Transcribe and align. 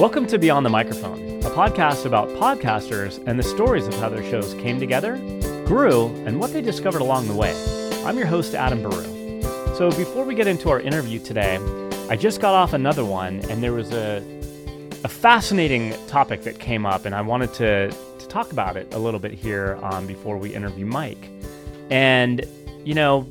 Welcome 0.00 0.26
to 0.28 0.38
Beyond 0.38 0.64
the 0.64 0.70
Microphone, 0.70 1.20
a 1.40 1.50
podcast 1.50 2.06
about 2.06 2.30
podcasters 2.30 3.22
and 3.26 3.38
the 3.38 3.42
stories 3.42 3.86
of 3.86 3.92
how 3.96 4.08
their 4.08 4.22
shows 4.22 4.54
came 4.54 4.80
together, 4.80 5.18
grew, 5.66 6.06
and 6.24 6.40
what 6.40 6.54
they 6.54 6.62
discovered 6.62 7.02
along 7.02 7.28
the 7.28 7.34
way. 7.34 7.52
I'm 8.06 8.16
your 8.16 8.26
host, 8.26 8.54
Adam 8.54 8.82
Baruh. 8.82 9.76
So, 9.76 9.90
before 9.90 10.24
we 10.24 10.34
get 10.34 10.46
into 10.46 10.70
our 10.70 10.80
interview 10.80 11.18
today, 11.18 11.58
I 12.08 12.16
just 12.16 12.40
got 12.40 12.54
off 12.54 12.72
another 12.72 13.04
one, 13.04 13.40
and 13.50 13.62
there 13.62 13.74
was 13.74 13.92
a, 13.92 14.24
a 15.04 15.08
fascinating 15.08 15.92
topic 16.06 16.44
that 16.44 16.58
came 16.58 16.86
up, 16.86 17.04
and 17.04 17.14
I 17.14 17.20
wanted 17.20 17.52
to, 17.56 17.90
to 17.90 18.28
talk 18.28 18.52
about 18.52 18.78
it 18.78 18.94
a 18.94 18.98
little 18.98 19.20
bit 19.20 19.32
here 19.32 19.78
um, 19.82 20.06
before 20.06 20.38
we 20.38 20.54
interview 20.54 20.86
Mike. 20.86 21.28
And, 21.90 22.46
you 22.86 22.94
know, 22.94 23.28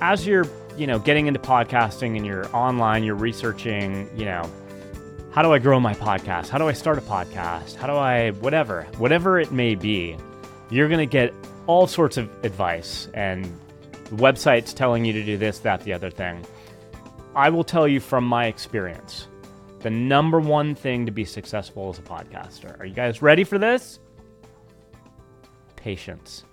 as 0.00 0.26
you're 0.26 0.46
you 0.78 0.86
know 0.86 0.98
getting 0.98 1.26
into 1.26 1.38
podcasting 1.38 2.16
and 2.16 2.24
you're 2.24 2.46
online 2.56 3.04
you're 3.04 3.14
researching 3.14 4.08
you 4.16 4.24
know 4.24 4.50
how 5.32 5.40
do 5.40 5.50
I 5.50 5.58
grow 5.58 5.80
my 5.80 5.94
podcast? 5.94 6.50
How 6.50 6.58
do 6.58 6.68
I 6.68 6.74
start 6.74 6.98
a 6.98 7.00
podcast? 7.00 7.76
How 7.76 7.86
do 7.86 7.94
I, 7.94 8.32
whatever, 8.32 8.82
whatever 8.98 9.40
it 9.40 9.50
may 9.50 9.74
be, 9.74 10.14
you're 10.68 10.88
going 10.88 10.98
to 10.98 11.06
get 11.06 11.32
all 11.66 11.86
sorts 11.86 12.18
of 12.18 12.30
advice 12.44 13.08
and 13.14 13.50
websites 14.10 14.74
telling 14.74 15.06
you 15.06 15.14
to 15.14 15.24
do 15.24 15.38
this, 15.38 15.60
that, 15.60 15.80
the 15.84 15.92
other 15.94 16.10
thing. 16.10 16.44
I 17.34 17.48
will 17.48 17.64
tell 17.64 17.88
you 17.88 17.98
from 17.98 18.24
my 18.24 18.44
experience 18.44 19.26
the 19.80 19.88
number 19.88 20.38
one 20.38 20.74
thing 20.74 21.06
to 21.06 21.12
be 21.12 21.24
successful 21.24 21.88
as 21.88 21.98
a 21.98 22.02
podcaster. 22.02 22.78
Are 22.78 22.84
you 22.84 22.94
guys 22.94 23.22
ready 23.22 23.42
for 23.42 23.56
this? 23.56 24.00
Patience. 25.76 26.44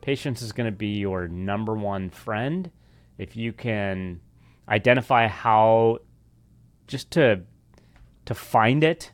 Patience 0.00 0.42
is 0.42 0.50
going 0.50 0.68
to 0.68 0.76
be 0.76 0.98
your 0.98 1.28
number 1.28 1.74
one 1.74 2.10
friend. 2.10 2.68
If 3.16 3.36
you 3.36 3.52
can 3.52 4.20
identify 4.68 5.28
how 5.28 6.00
just 6.86 7.10
to 7.12 7.42
to 8.24 8.34
find 8.34 8.82
it 8.82 9.12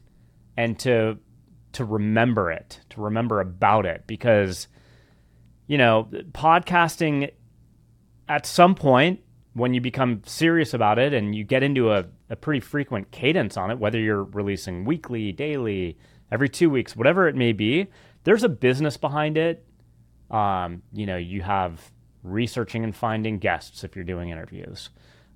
and 0.57 0.79
to 0.81 1.19
to 1.73 1.85
remember 1.85 2.51
it, 2.51 2.81
to 2.91 3.01
remember 3.01 3.41
about 3.41 3.87
it 3.87 4.05
because 4.07 4.69
you 5.67 5.79
know, 5.79 6.09
podcasting 6.33 7.31
at 8.29 8.47
some 8.47 8.75
point 8.75 9.21
when 9.55 9.75
you 9.75 9.81
become 9.81 10.23
serious 10.25 10.75
about 10.75 10.99
it 10.99 11.13
and 11.13 11.35
you 11.35 11.45
get 11.45 11.63
into 11.63 11.93
a, 11.93 12.05
a 12.31 12.37
pretty 12.37 12.61
frequent 12.61 13.11
cadence 13.11 13.57
on 13.57 13.71
it, 13.71 13.79
whether 13.79 13.99
you're 13.99 14.25
releasing 14.25 14.85
weekly, 14.85 15.33
daily, 15.33 15.99
every 16.31 16.49
two 16.49 16.71
weeks, 16.71 16.97
whatever 16.97 17.29
it 17.29 17.35
may 17.35 17.53
be, 17.53 17.87
there's 18.25 18.43
a 18.43 18.49
business 18.49 18.97
behind 18.97 19.37
it. 19.37 19.67
Um, 20.31 20.83
you 20.93 21.05
know, 21.05 21.17
you 21.17 21.43
have 21.43 21.93
researching 22.23 22.85
and 22.85 22.95
finding 22.95 23.39
guests 23.39 23.85
if 23.85 23.95
you're 23.95 24.05
doing 24.05 24.31
interviews. 24.31 24.91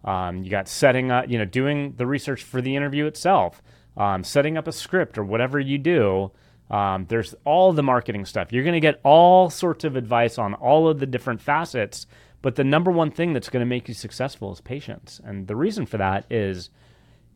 Um, 0.07 0.45
you 0.45 0.51
got 0.51 0.69
setting 0.69 1.11
up, 1.11 1.29
you 1.29 1.37
know, 1.37 1.45
doing 1.45 1.95
the 1.97 2.07
research 2.07 2.45
for 2.45 2.62
the 2.62 2.77
interview 2.77 3.07
itself, 3.07 3.61
um, 3.97 4.23
setting 4.23 4.57
up 4.57 4.69
a 4.69 4.73
script 4.73 5.19
or 5.19 5.25
whatever 5.25 5.59
you 5.59 5.79
do. 5.79 6.31
Um, 6.71 7.07
there's 7.09 7.35
all 7.45 7.73
the 7.73 7.83
marketing 7.83 8.25
stuff. 8.25 8.53
You're 8.53 8.65
going 8.65 8.75
to 8.75 8.81
get 8.81 9.01
all 9.05 9.51
sorts 9.51 9.84
of 9.84 9.97
advice 9.97 10.39
on 10.39 10.55
all 10.55 10.89
of 10.89 11.01
the 11.01 11.07
different 11.07 11.41
facets. 11.41 12.07
But 12.43 12.55
the 12.55 12.65
number 12.65 12.91
one 12.91 13.11
thing 13.11 13.33
that's 13.33 13.49
going 13.49 13.61
to 13.61 13.67
make 13.67 13.89
you 13.89 13.95
successful 13.95 14.53
is 14.53 14.61
patience. 14.61 15.21
And 15.25 15.49
the 15.49 15.57
reason 15.57 15.87
for 15.87 15.97
that 15.97 16.27
is 16.31 16.71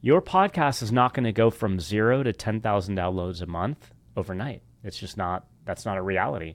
your 0.01 0.23
podcast 0.23 0.83
is 0.83 0.93
not 0.93 1.15
going 1.15 1.25
to 1.25 1.33
go 1.33 1.51
from 1.51 1.81
zero 1.81 2.23
to 2.23 2.33
10,000 2.33 2.97
downloads 2.97 3.43
a 3.43 3.47
month 3.47 3.93
overnight. 4.17 4.63
It's 4.85 4.99
just 4.99 5.17
not, 5.17 5.47
that's 5.65 5.85
not 5.85 5.99
a 5.99 6.03
reality. 6.03 6.55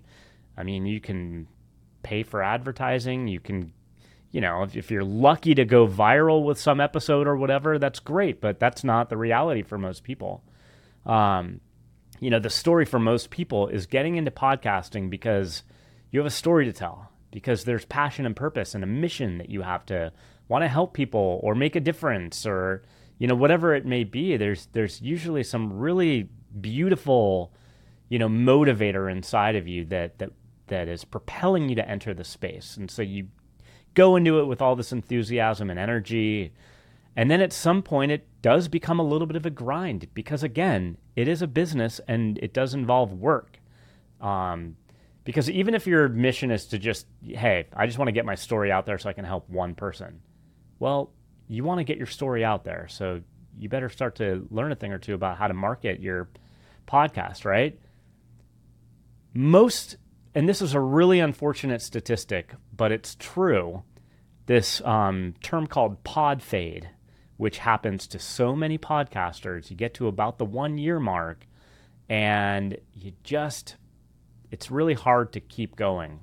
I 0.58 0.64
mean, 0.64 0.86
you 0.86 1.02
can 1.02 1.48
pay 2.02 2.24
for 2.24 2.42
advertising, 2.42 3.28
you 3.28 3.40
can 3.40 3.74
you 4.36 4.41
know, 4.41 4.64
if, 4.64 4.75
if, 4.75 4.91
you're 4.91 5.02
lucky 5.02 5.55
to 5.55 5.64
go 5.64 5.88
viral 5.88 6.44
with 6.44 6.59
some 6.59 6.81
episode 6.81 7.25
or 7.25 7.38
whatever, 7.38 7.80
that's 7.80 8.02
great, 8.02 8.41
but 8.41 8.59
that's 8.59 8.84
not 8.84 9.07
the 9.07 9.16
reality 9.16 9.62
for 9.62 9.78
most 9.78 10.03
people. 10.03 10.44
Um, 11.06 11.62
you 12.19 12.29
know, 12.29 12.40
the 12.40 12.50
story 12.50 12.84
for 12.84 13.00
most 13.00 13.29
people 13.29 13.69
is 13.69 13.85
getting 13.85 14.18
into 14.18 14.31
podcasting 14.31 15.09
because 15.09 15.63
you 16.12 16.19
have 16.19 16.28
a 16.28 16.29
story 16.29 16.66
to 16.66 16.74
tell, 16.74 17.13
because 17.31 17.63
there's 17.63 17.85
passion 17.85 18.25
and 18.25 18.35
purpose 18.35 18.75
and 18.75 18.84
a 18.84 18.88
mission 18.88 19.38
that 19.38 19.50
you 19.50 19.62
have 19.62 19.85
to 19.85 20.12
want 20.50 20.66
to 20.66 20.68
help 20.68 20.94
people 20.94 21.40
or 21.41 21.56
make 21.56 21.78
a 21.78 21.79
difference 21.79 22.45
or, 22.45 22.84
you 23.19 23.28
know, 23.28 23.35
whatever 23.35 23.74
it 23.74 23.85
may 23.85 24.03
be. 24.03 24.35
There's 24.35 24.68
there's 24.74 25.01
usually 25.01 25.44
some 25.44 25.72
really 25.72 26.28
beautiful, 26.59 27.53
you 28.09 28.19
know, 28.19 28.28
motivator 28.28 29.09
inside 29.09 29.56
of 29.56 29.66
you 29.66 29.85
that 29.85 30.19
that 30.19 30.31
that 30.68 30.90
is 30.90 31.06
propelling 31.06 31.69
you 31.69 31.75
to 31.75 31.90
enter 31.90 32.13
the 32.13 32.25
space. 32.25 32.75
And 32.75 32.91
so 32.91 33.01
you 33.01 33.28
go 33.95 34.16
into 34.16 34.39
it 34.39 34.45
with 34.45 34.61
all 34.61 34.75
this 34.75 34.91
enthusiasm 34.91 35.69
and 35.69 35.79
energy. 35.79 36.53
And 37.16 37.31
then 37.31 37.41
at 37.41 37.53
some 37.53 37.81
point, 37.81 38.11
it 38.11 38.28
does 38.41 38.67
become 38.67 39.00
a 39.00 39.03
little 39.03 39.25
bit 39.25 39.38
of 39.38 39.45
a 39.45 39.50
grind 39.50 40.07
because, 40.13 40.44
again, 40.44 40.97
it 41.16 41.28
is 41.28 41.41
a 41.41 41.47
business 41.47 42.00
and 42.07 42.38
it 42.39 42.53
does 42.53 42.73
involve 42.73 43.13
work. 43.13 43.59
Um, 44.22 44.75
because 45.23 45.50
even 45.50 45.73
if 45.73 45.88
your 45.88 46.07
mission 46.07 46.51
is 46.51 46.66
to 46.67 46.78
just, 46.78 47.07
hey, 47.23 47.67
I 47.75 47.88
just 47.88 47.97
want 47.97 48.09
to 48.09 48.13
get 48.13 48.25
my 48.25 48.35
story 48.35 48.72
out 48.72 48.85
there 48.85 48.97
so 48.97 49.09
I 49.09 49.13
can 49.13 49.25
help 49.25 49.50
one 49.50 49.73
person, 49.73 50.22
well, 50.77 51.12
you 51.47 51.63
want 51.63 51.79
to 51.79 51.83
get 51.83 51.97
your 51.97 52.06
story 52.06 52.44
out 52.45 52.63
there. 52.63 52.88
So 52.89 53.22
you 53.57 53.69
better 53.69 53.89
start 53.89 54.16
to 54.16 54.47
learn 54.51 54.72
a 54.72 54.75
thing 54.75 54.91
or 54.91 55.00
two 55.00 55.13
about 55.13 55.38
how 55.38 55.47
to 55.47 55.53
market 55.53 56.00
your 56.00 56.29
podcast, 56.88 57.45
right? 57.45 57.79
Most 59.33 59.97
and 60.35 60.50
this 60.50 60.62
is 60.62 60.73
a 60.73 60.79
really 60.81 61.22
unfortunate 61.22 61.81
statistic, 61.81 62.53
but 62.75 62.91
it's 62.91 63.16
true. 63.16 63.84
This 64.47 64.81
um, 64.81 65.34
term 65.41 65.66
called 65.66 66.03
pod 66.03 66.44
fade, 66.44 66.90
which 67.38 67.59
happens 67.59 68.06
to 68.07 68.19
so 68.19 68.53
many 68.53 68.78
podcasters, 68.78 69.69
you 69.69 69.78
get 69.78 69.94
to 69.95 70.07
about 70.07 70.38
the 70.38 70.45
one 70.45 70.78
year 70.78 71.00
mark, 71.00 71.47
and 72.09 72.78
you 72.94 73.13
just, 73.24 73.78
it's 74.51 74.69
really 74.69 74.94
hard 74.94 75.31
to 75.34 75.40
keep 75.40 75.78
going. 75.78 76.19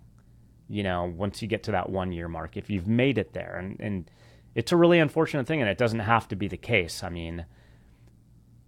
You 0.68 0.82
know, 0.82 1.12
once 1.16 1.40
you 1.40 1.48
get 1.48 1.64
to 1.64 1.72
that 1.72 1.88
one 1.88 2.12
year 2.12 2.28
mark, 2.28 2.56
if 2.56 2.68
you've 2.68 2.86
made 2.86 3.18
it 3.18 3.32
there, 3.32 3.56
and 3.58 3.80
and 3.80 4.10
it's 4.54 4.72
a 4.72 4.76
really 4.76 4.98
unfortunate 4.98 5.46
thing, 5.46 5.60
and 5.62 5.70
it 5.70 5.78
doesn't 5.78 6.00
have 6.00 6.28
to 6.28 6.36
be 6.36 6.48
the 6.48 6.56
case. 6.58 7.02
I 7.02 7.08
mean, 7.08 7.46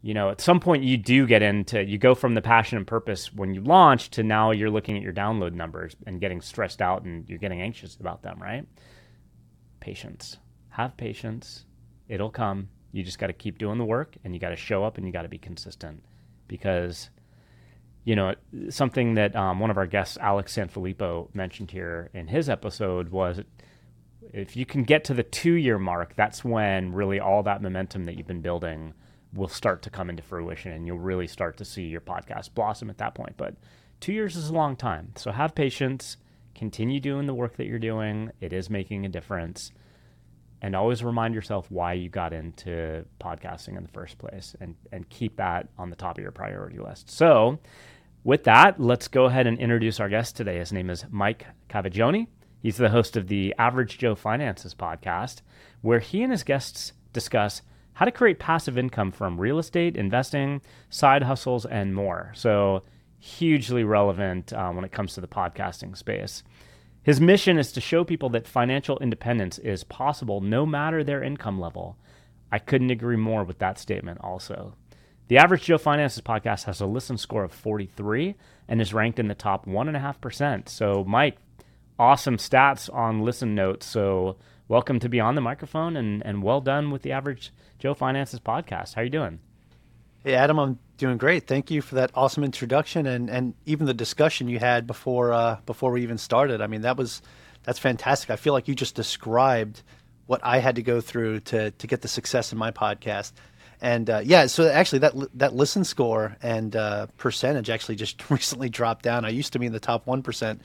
you 0.05 0.13
know, 0.13 0.29
at 0.29 0.39
some 0.39 0.61
point 0.61 0.85
you 0.85 0.99
do 0.99 1.27
get 1.27 1.41
into, 1.41 1.83
you 1.83 1.97
go 1.97 2.15
from 2.15 2.35
the 2.35 2.43
passion 2.43 2.77
and 2.77 2.87
purpose 2.87 3.33
when 3.33 3.55
you 3.55 3.63
launch 3.63 4.11
to 4.11 4.23
now 4.23 4.51
you're 4.51 4.69
looking 4.69 4.99
at 4.99 5.03
your 5.03 5.15
download 5.15 5.55
numbers 5.55 5.97
and 6.05 6.21
getting 6.21 6.43
stressed 6.43 6.83
out 6.83 7.05
and 7.05 7.27
you're 7.27 7.39
getting 7.39 7.63
anxious 7.63 7.97
about 7.97 8.21
them, 8.21 8.39
right? 8.39 8.67
Patience. 9.81 10.37
Have 10.69 10.95
patience. 10.99 11.65
It'll 12.07 12.29
come. 12.29 12.69
You 12.93 13.03
just 13.03 13.19
got 13.19 13.29
to 13.29 13.33
keep 13.33 13.57
doing 13.57 13.79
the 13.79 13.85
work 13.87 14.15
and 14.23 14.35
you 14.35 14.41
got 14.41 14.51
to 14.51 14.57
show 14.57 14.85
up 14.85 14.99
and 14.99 15.07
you 15.07 15.13
got 15.13 15.23
to 15.23 15.29
be 15.29 15.39
consistent 15.39 16.05
because, 16.49 17.09
you 18.05 18.15
know, 18.15 18.35
something 18.69 19.15
that 19.15 19.35
um, 19.35 19.59
one 19.59 19.71
of 19.71 19.79
our 19.79 19.87
guests, 19.87 20.19
Alex 20.21 20.55
Sanfilippo, 20.55 21.35
mentioned 21.35 21.71
here 21.71 22.11
in 22.13 22.29
his 22.29 22.51
episode 22.51 23.09
was 23.09 23.41
if 24.35 24.55
you 24.55 24.67
can 24.67 24.83
get 24.83 25.03
to 25.05 25.15
the 25.15 25.23
two 25.23 25.55
year 25.55 25.79
mark, 25.79 26.15
that's 26.15 26.45
when 26.45 26.93
really 26.93 27.21
all 27.21 27.43
that 27.45 27.63
momentum 27.63 28.05
that 28.05 28.19
you've 28.19 28.27
been 28.27 28.43
building 28.43 28.93
will 29.35 29.49
start 29.49 29.83
to 29.83 29.91
come 29.91 30.09
into 30.09 30.23
fruition 30.23 30.73
and 30.73 30.87
you'll 30.87 30.99
really 30.99 31.27
start 31.27 31.57
to 31.59 31.65
see 31.65 31.85
your 31.85 32.01
podcast 32.01 32.55
blossom 32.55 32.89
at 32.91 32.99
that 32.99 33.15
point. 33.15 33.37
But 33.37 33.55
two 34.01 34.13
years 34.13 34.37
is 34.37 34.49
a 34.49 34.55
long 34.55 34.77
time. 34.77 35.13
So 35.17 35.33
have 35.33 35.55
patience, 35.55 36.17
continue 36.55 37.01
doing 37.01 37.27
the 37.27 37.35
work 37.35 37.57
that 37.57 37.67
you're 37.67 37.79
doing. 37.79 38.31
It 38.41 38.53
is 38.53 38.71
making 38.71 39.05
a 39.05 39.09
difference. 39.09 39.73
And 40.63 40.75
always 40.75 41.05
remind 41.05 41.35
yourself 41.35 41.71
why 41.71 41.93
you 41.93 42.09
got 42.09 42.33
into 42.33 43.05
podcasting 43.21 43.77
in 43.77 43.83
the 43.83 43.91
first 43.93 44.17
place 44.17 44.57
and, 44.61 44.77
and 44.93 45.09
keep 45.11 45.37
that 45.37 45.69
on 45.77 45.91
the 45.91 45.97
top 45.97 46.17
of 46.17 46.23
your 46.23 46.33
priority 46.33 46.79
list. 46.79 47.11
So, 47.11 47.59
with 48.23 48.45
that, 48.45 48.81
let's 48.81 49.09
go 49.09 49.27
ahead 49.27 49.47
and 49.47 49.59
introduce 49.59 50.01
our 50.01 50.09
guest 50.09 50.37
today. 50.37 50.59
His 50.59 50.73
name 50.73 50.89
is 50.89 51.05
Mike 51.11 51.45
Cavaggioni. 51.69 52.29
He's 52.63 52.79
the 52.79 52.89
host 52.89 53.19
of 53.19 53.29
the 53.29 53.55
Average 53.59 53.99
Joe 53.99 54.15
Finances 54.15 54.75
podcast, 54.75 55.43
where 55.83 55.99
he 55.99 56.23
and 56.23 56.33
his 56.33 56.43
guests 56.43 56.95
discuss 57.13 57.61
how 57.95 58.05
to 58.05 58.13
create 58.13 58.39
passive 58.39 58.77
income 58.77 59.11
from 59.11 59.41
real 59.41 59.59
estate, 59.59 59.97
investing, 59.97 60.61
side 60.91 61.23
hustles, 61.23 61.65
and 61.65 61.95
more. 61.95 62.33
So, 62.35 62.83
hugely 63.19 63.85
relevant 63.85 64.53
uh, 64.53 64.71
when 64.71 64.85
it 64.85 64.93
comes 64.93 65.15
to 65.15 65.21
the 65.21 65.27
podcasting 65.27 65.97
space. 65.97 66.43
His 67.03 67.21
mission 67.21 67.59
is 67.59 67.73
to 67.73 67.81
show 67.81 68.05
people 68.05 68.29
that 68.31 68.47
financial 68.47 68.99
independence 68.99 69.59
is 69.59 69.85
possible 69.85 70.41
no 70.41 70.67
matter 70.67 71.03
their 71.03 71.23
income 71.23 71.59
level. 71.61 71.97
I 72.53 72.59
couldn't 72.59 72.91
agree 72.91 73.17
more 73.17 73.45
with 73.45 73.59
that 73.59 73.79
statement, 73.79 74.21
also. 74.23 74.75
The 75.29 75.39
Average 75.39 75.65
Joe 75.65 75.79
Finances 75.79 76.23
podcast 76.23 76.65
has 76.65 76.81
a 76.81 76.87
listen 76.87 77.17
score 77.17 77.45
of 77.45 77.53
43 77.53 78.35
and 78.69 78.81
is 78.81 78.93
ranked 78.93 79.19
in 79.19 79.29
the 79.29 79.35
top 79.35 79.67
1.5%. 79.67 80.69
So, 80.69 81.05
Mike, 81.07 81.39
awesome 81.99 82.37
stats 82.37 82.93
on 82.93 83.23
listen 83.23 83.55
notes. 83.55 83.87
So, 83.87 84.37
welcome 84.67 84.99
to 84.99 85.09
Beyond 85.09 85.37
the 85.37 85.43
Microphone 85.43 85.97
and, 85.97 86.25
and 86.25 86.43
well 86.43 86.61
done 86.61 86.91
with 86.91 87.03
the 87.03 87.13
Average 87.13 87.53
Joe 87.79 87.95
Finances 87.95 88.41
podcast. 88.41 88.95
How 88.95 89.03
are 89.03 89.05
you 89.05 89.11
doing? 89.11 89.41
Hey, 90.23 90.35
Adam, 90.35 90.59
I'm 90.59 90.79
doing 90.97 91.19
great. 91.19 91.47
Thank 91.47 91.71
you 91.71 91.83
for 91.83 91.97
that 91.97 92.11
awesome 92.15 92.45
introduction 92.45 93.07
and, 93.07 93.29
and 93.29 93.55
even 93.67 93.87
the 93.87 93.95
discussion 93.95 94.49
you 94.49 94.59
had 94.59 94.87
before 94.87 95.33
uh, 95.33 95.59
before 95.67 95.91
we 95.91 96.03
even 96.03 96.17
started. 96.17 96.61
I 96.63 96.67
mean, 96.67 96.81
that 96.83 96.97
was 96.97 97.21
that's 97.63 97.79
fantastic. 97.79 98.31
I 98.31 98.37
feel 98.37 98.53
like 98.55 98.67
you 98.67 98.75
just 98.75 98.95
described 98.95 99.83
what 100.27 100.41
I 100.43 100.59
had 100.59 100.77
to 100.77 100.83
go 100.83 101.01
through 101.01 101.41
to 101.41 101.71
to 101.73 101.87
get 101.87 102.01
the 102.01 102.09
success 102.09 102.53
in 102.53 102.59
my 102.59 102.71
podcast. 102.71 103.33
And 103.83 104.09
uh, 104.09 104.23
yeah, 104.25 104.47
so 104.47 104.67
actually 104.67 105.01
that 105.01 105.13
that 105.35 105.55
listen 105.55 105.85
score 105.85 106.39
and 106.43 106.75
uh, 106.75 107.09
percentage 107.19 107.69
actually 107.69 107.97
just 107.97 108.31
recently 108.31 108.71
dropped 108.71 109.05
down. 109.05 109.27
I 109.27 109.29
used 109.29 109.53
to 109.53 109.59
be 109.59 109.67
in 109.67 109.73
the 109.73 109.81
top 109.81 110.07
one 110.07 110.23
percent, 110.23 110.63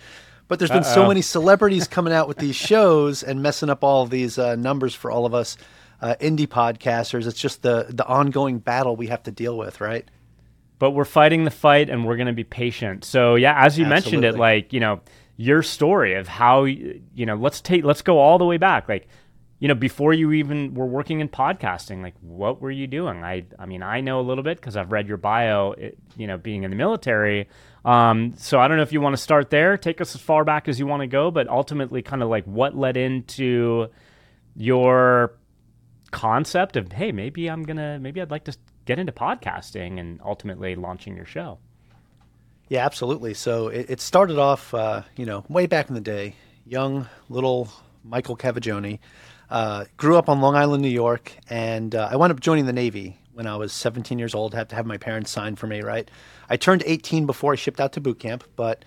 but 0.50 0.60
there's 0.60 0.72
been 0.72 0.84
Uh-oh. 0.84 0.94
so 0.94 1.08
many 1.08 1.22
celebrities 1.22 1.88
coming 1.88 2.12
out 2.12 2.28
with 2.28 2.38
these 2.38 2.56
shows 2.70 3.24
and 3.24 3.42
messing 3.42 3.70
up 3.70 3.84
all 3.84 4.06
these 4.06 4.38
uh, 4.38 4.58
numbers 4.58 4.94
for 4.94 5.10
all 5.10 5.26
of 5.26 5.34
us 5.34 5.56
uh, 6.02 6.16
indie 6.20 6.48
podcasters. 6.48 7.26
It's 7.26 7.40
just 7.40 7.62
the 7.62 7.86
the 7.90 8.06
ongoing 8.06 8.60
battle 8.60 8.98
we 8.98 9.08
have 9.08 9.24
to 9.24 9.32
deal 9.32 9.58
with, 9.58 9.80
right? 9.80 10.10
But 10.80 10.92
we're 10.92 11.06
fighting 11.06 11.46
the 11.46 11.52
fight, 11.52 11.90
and 11.90 12.06
we're 12.06 12.18
going 12.18 12.28
to 12.28 12.34
be 12.34 12.44
patient. 12.44 13.06
So 13.06 13.36
yeah, 13.36 13.54
as 13.64 13.78
you 13.78 13.86
Absolutely. 13.86 13.90
mentioned 13.90 14.26
it, 14.26 14.38
like 14.38 14.74
you 14.74 14.82
know 14.82 15.00
your 15.38 15.64
story 15.64 16.16
of 16.16 16.28
how 16.28 16.66
you 16.66 17.02
know 17.16 17.36
let's 17.36 17.62
take 17.62 17.86
let's 17.86 18.02
go 18.02 18.18
all 18.18 18.38
the 18.38 18.46
way 18.46 18.58
back, 18.58 18.90
like 18.90 19.08
you 19.60 19.68
know, 19.68 19.76
before 19.76 20.14
you 20.14 20.32
even 20.32 20.74
were 20.74 20.86
working 20.86 21.20
in 21.20 21.28
podcasting, 21.28 22.02
like 22.02 22.16
what 22.22 22.62
were 22.62 22.72
you 22.72 22.88
doing? 22.88 23.24
I, 23.24 23.46
I 23.60 23.66
mean, 23.66 23.84
I 23.84 24.00
know 24.00 24.22
a 24.22 24.24
little 24.24 24.44
bit 24.44 24.58
because 24.58 24.78
I've 24.78 24.92
read 24.92 25.08
your 25.08 25.18
bio, 25.18 25.74
it, 25.74 25.98
you 26.16 26.28
know, 26.28 26.38
being 26.38 26.64
in 26.64 26.70
the 26.72 26.78
military. 26.78 27.50
Um, 27.86 28.34
so 28.38 28.60
I 28.60 28.68
don't 28.68 28.78
know 28.78 28.84
if 28.84 28.92
you 28.92 29.02
want 29.02 29.16
to 29.16 29.22
start 29.22 29.50
there, 29.50 29.78
take 29.78 30.02
us 30.02 30.16
as 30.16 30.22
far 30.22 30.44
back 30.44 30.68
as 30.68 30.80
you 30.80 30.86
want 30.86 31.02
to 31.02 31.08
go, 31.08 31.32
but 31.32 31.48
ultimately, 31.48 32.02
kind 32.02 32.22
of 32.22 32.30
like 32.30 32.46
what 32.46 32.76
led 32.76 32.98
into 32.98 33.88
your 34.56 35.38
concept 36.12 36.76
of, 36.76 36.92
hey, 36.92 37.12
maybe 37.12 37.48
I'm 37.48 37.64
gonna, 37.64 38.00
maybe 38.00 38.22
I'd 38.22 38.32
like 38.32 38.46
to 38.46 38.58
get 38.86 39.00
into 39.00 39.12
podcasting, 39.12 40.00
and 40.00 40.20
ultimately 40.26 40.76
launching 40.76 41.16
your 41.16 41.26
show. 41.26 41.60
Yeah, 42.70 42.86
absolutely. 42.86 43.34
So 43.34 43.68
it, 43.68 43.86
it 43.90 44.02
started 44.02 44.38
off, 44.38 44.74
uh, 44.74 45.04
you 45.16 45.26
know, 45.26 45.46
way 45.48 45.68
back 45.68 45.90
in 45.90 45.96
the 45.96 46.02
day, 46.02 46.36
young 46.66 47.08
little 47.30 47.70
Michael 48.04 48.36
Cavaggioni 48.36 49.00
uh, 49.50 49.86
grew 49.98 50.18
up 50.18 50.30
on 50.30 50.42
Long 50.42 50.56
Island, 50.56 50.82
New 50.82 50.90
York, 50.90 51.36
and 51.50 51.94
uh, 51.94 52.10
I 52.12 52.16
wound 52.16 52.32
up 52.32 52.40
joining 52.40 52.66
the 52.66 52.74
Navy 52.74 53.19
when 53.40 53.48
I 53.48 53.56
was 53.56 53.72
17 53.72 54.20
years 54.20 54.36
old. 54.36 54.54
Had 54.54 54.68
to 54.68 54.76
have 54.76 54.86
my 54.86 54.98
parents 54.98 55.32
sign 55.32 55.56
for 55.56 55.66
me, 55.66 55.80
right? 55.80 56.12
I 56.50 56.58
turned 56.58 56.84
18 56.86 57.26
before 57.26 57.54
I 57.54 57.56
shipped 57.56 57.80
out 57.80 57.94
to 57.94 58.02
boot 58.02 58.20
camp, 58.20 58.44
but 58.58 58.84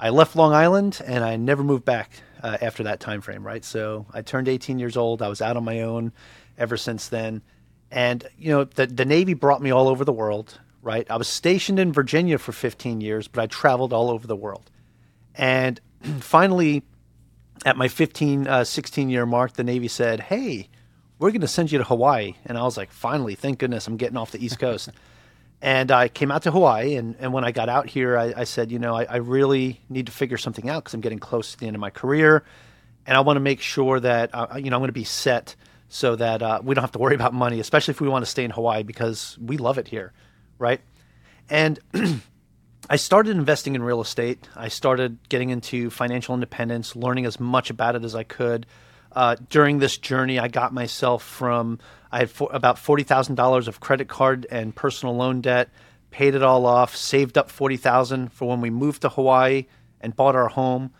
I 0.00 0.10
left 0.10 0.34
Long 0.34 0.52
Island 0.52 1.00
and 1.06 1.22
I 1.22 1.36
never 1.36 1.62
moved 1.62 1.84
back 1.84 2.10
uh, 2.42 2.58
after 2.60 2.82
that 2.82 2.98
time 2.98 3.20
frame, 3.20 3.46
right? 3.46 3.64
So 3.64 4.04
I 4.12 4.22
turned 4.22 4.48
18 4.48 4.80
years 4.80 4.96
old. 4.96 5.22
I 5.22 5.28
was 5.28 5.40
out 5.40 5.56
on 5.56 5.62
my 5.62 5.82
own 5.82 6.10
ever 6.58 6.76
since 6.76 7.06
then, 7.06 7.40
and 7.88 8.26
you 8.36 8.50
know 8.50 8.64
the 8.64 8.88
the 8.88 9.04
Navy 9.04 9.34
brought 9.34 9.62
me 9.62 9.70
all 9.70 9.86
over 9.86 10.04
the 10.04 10.12
world, 10.12 10.58
right? 10.82 11.08
I 11.08 11.16
was 11.16 11.28
stationed 11.28 11.78
in 11.78 11.92
Virginia 11.92 12.38
for 12.38 12.50
15 12.50 13.00
years, 13.00 13.28
but 13.28 13.44
I 13.44 13.46
traveled 13.46 13.92
all 13.92 14.10
over 14.10 14.26
the 14.26 14.34
world, 14.34 14.72
and 15.36 15.80
finally 16.18 16.82
at 17.64 17.76
my 17.76 17.86
15, 17.86 18.48
uh, 18.48 18.64
16 18.64 19.08
year 19.08 19.24
mark, 19.24 19.52
the 19.52 19.62
Navy 19.62 19.86
said, 19.86 20.18
Hey, 20.18 20.68
we're 21.18 21.30
going 21.30 21.40
to 21.40 21.48
send 21.48 21.72
you 21.72 21.78
to 21.78 21.84
Hawaii. 21.84 22.34
And 22.44 22.58
I 22.58 22.62
was 22.62 22.76
like, 22.76 22.90
Finally, 22.90 23.34
thank 23.34 23.58
goodness 23.58 23.86
I'm 23.86 23.96
getting 23.96 24.16
off 24.16 24.32
the 24.32 24.44
East 24.44 24.58
Coast. 24.58 24.90
and 25.62 25.90
I 25.90 26.08
came 26.08 26.30
out 26.30 26.42
to 26.42 26.50
Hawaii. 26.50 26.96
And, 26.96 27.16
and 27.18 27.32
when 27.32 27.44
I 27.44 27.52
got 27.52 27.68
out 27.68 27.88
here, 27.88 28.18
I, 28.18 28.34
I 28.36 28.44
said, 28.44 28.70
You 28.70 28.78
know, 28.78 28.94
I, 28.94 29.04
I, 29.04 29.16
really 29.16 29.80
need 29.88 30.06
to 30.06 30.12
figure 30.12 30.36
something 30.36 30.68
out 30.68 30.84
because 30.84 30.94
I'm 30.94 31.00
getting 31.00 31.18
close 31.18 31.52
to 31.52 31.58
the 31.58 31.66
end 31.66 31.76
of 31.76 31.80
my 31.80 31.90
career. 31.90 32.44
And 33.06 33.16
I 33.16 33.20
want 33.20 33.36
to 33.36 33.40
make 33.40 33.60
sure 33.60 34.00
that, 34.00 34.30
uh, 34.32 34.46
you 34.56 34.70
know, 34.70 34.76
I'm 34.76 34.80
going 34.80 34.88
to 34.88 34.92
be 34.92 35.04
set 35.04 35.56
so 35.88 36.16
that 36.16 36.42
uh, 36.42 36.60
we 36.62 36.74
don't 36.74 36.82
have 36.82 36.92
to 36.92 36.98
worry 36.98 37.14
about 37.14 37.34
money, 37.34 37.60
especially 37.60 37.92
if 37.92 38.00
we 38.00 38.08
want 38.08 38.24
to 38.24 38.30
stay 38.30 38.44
in 38.44 38.50
Hawaii 38.50 38.82
because 38.82 39.38
we 39.40 39.58
love 39.58 39.78
it 39.78 39.88
here. 39.88 40.12
Right. 40.58 40.80
And 41.48 41.78
I 42.90 42.96
started 42.96 43.36
investing 43.36 43.74
in 43.74 43.82
real 43.82 44.00
estate. 44.00 44.48
I 44.56 44.68
started 44.68 45.18
getting 45.28 45.50
into 45.50 45.90
financial 45.90 46.34
independence, 46.34 46.96
learning 46.96 47.26
as 47.26 47.38
much 47.38 47.70
about 47.70 47.96
it 47.96 48.04
as 48.04 48.14
I 48.14 48.24
could. 48.24 48.66
Uh, 49.14 49.36
during 49.48 49.78
this 49.78 49.96
journey, 49.96 50.38
I 50.38 50.48
got 50.48 50.74
myself 50.74 51.22
from 51.22 51.78
I 52.10 52.18
had 52.18 52.30
for, 52.30 52.48
about 52.52 52.78
forty 52.78 53.04
thousand 53.04 53.36
dollars 53.36 53.68
of 53.68 53.80
credit 53.80 54.08
card 54.08 54.46
and 54.50 54.74
personal 54.74 55.16
loan 55.16 55.40
debt, 55.40 55.68
paid 56.10 56.34
it 56.34 56.42
all 56.42 56.66
off, 56.66 56.96
saved 56.96 57.38
up 57.38 57.50
forty 57.50 57.76
thousand 57.76 58.32
for 58.32 58.48
when 58.48 58.60
we 58.60 58.70
moved 58.70 59.02
to 59.02 59.08
Hawaii 59.08 59.66
and 60.00 60.14
bought 60.14 60.34
our 60.34 60.48
home, 60.48 60.92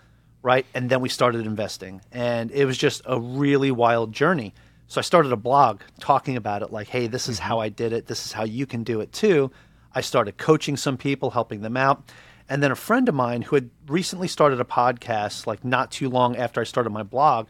right? 0.43 0.65
And 0.75 0.89
then 0.89 1.01
we 1.01 1.09
started 1.09 1.45
investing, 1.47 2.01
and 2.13 2.51
it 2.53 2.65
was 2.65 2.79
just 2.79 3.03
a 3.05 3.19
really 3.19 3.71
wild 3.71 4.13
journey. 4.13 4.55
So 4.87 5.01
I 5.01 5.03
started 5.03 5.33
a 5.33 5.37
blog 5.37 5.81
talking 5.99 6.37
about 6.37 6.63
it, 6.63 6.73
like, 6.73 6.89
"Hey, 6.89 7.09
this 7.09 7.29
is 7.29 7.39
mm-hmm. 7.39 7.49
how 7.49 7.59
I 7.59 7.69
did 7.69 7.93
it. 7.93 8.07
This 8.07 8.27
is 8.27 8.33
how 8.33 8.45
you 8.45 8.67
can 8.67 8.85
do 8.85 9.01
it 9.01 9.13
too." 9.13 9.51
I 9.93 10.01
started 10.01 10.37
coaching 10.37 10.77
some 10.77 10.97
people, 10.97 11.31
helping 11.31 11.63
them 11.63 11.77
out. 11.77 12.11
And 12.49 12.63
then 12.63 12.71
a 12.71 12.77
friend 12.77 13.09
of 13.09 13.15
mine 13.15 13.43
who 13.43 13.57
had 13.57 13.71
recently 13.87 14.29
started 14.29 14.61
a 14.61 14.65
podcast, 14.65 15.47
like 15.47 15.65
not 15.65 15.91
too 15.91 16.11
long 16.11 16.37
after 16.37 16.61
I 16.61 16.65
started 16.65 16.91
my 16.91 17.03
blog, 17.03 17.47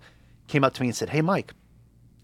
came 0.47 0.65
up 0.65 0.75
to 0.75 0.83
me 0.83 0.89
and 0.89 0.97
said, 0.97 1.11
Hey, 1.11 1.21
Mike, 1.21 1.53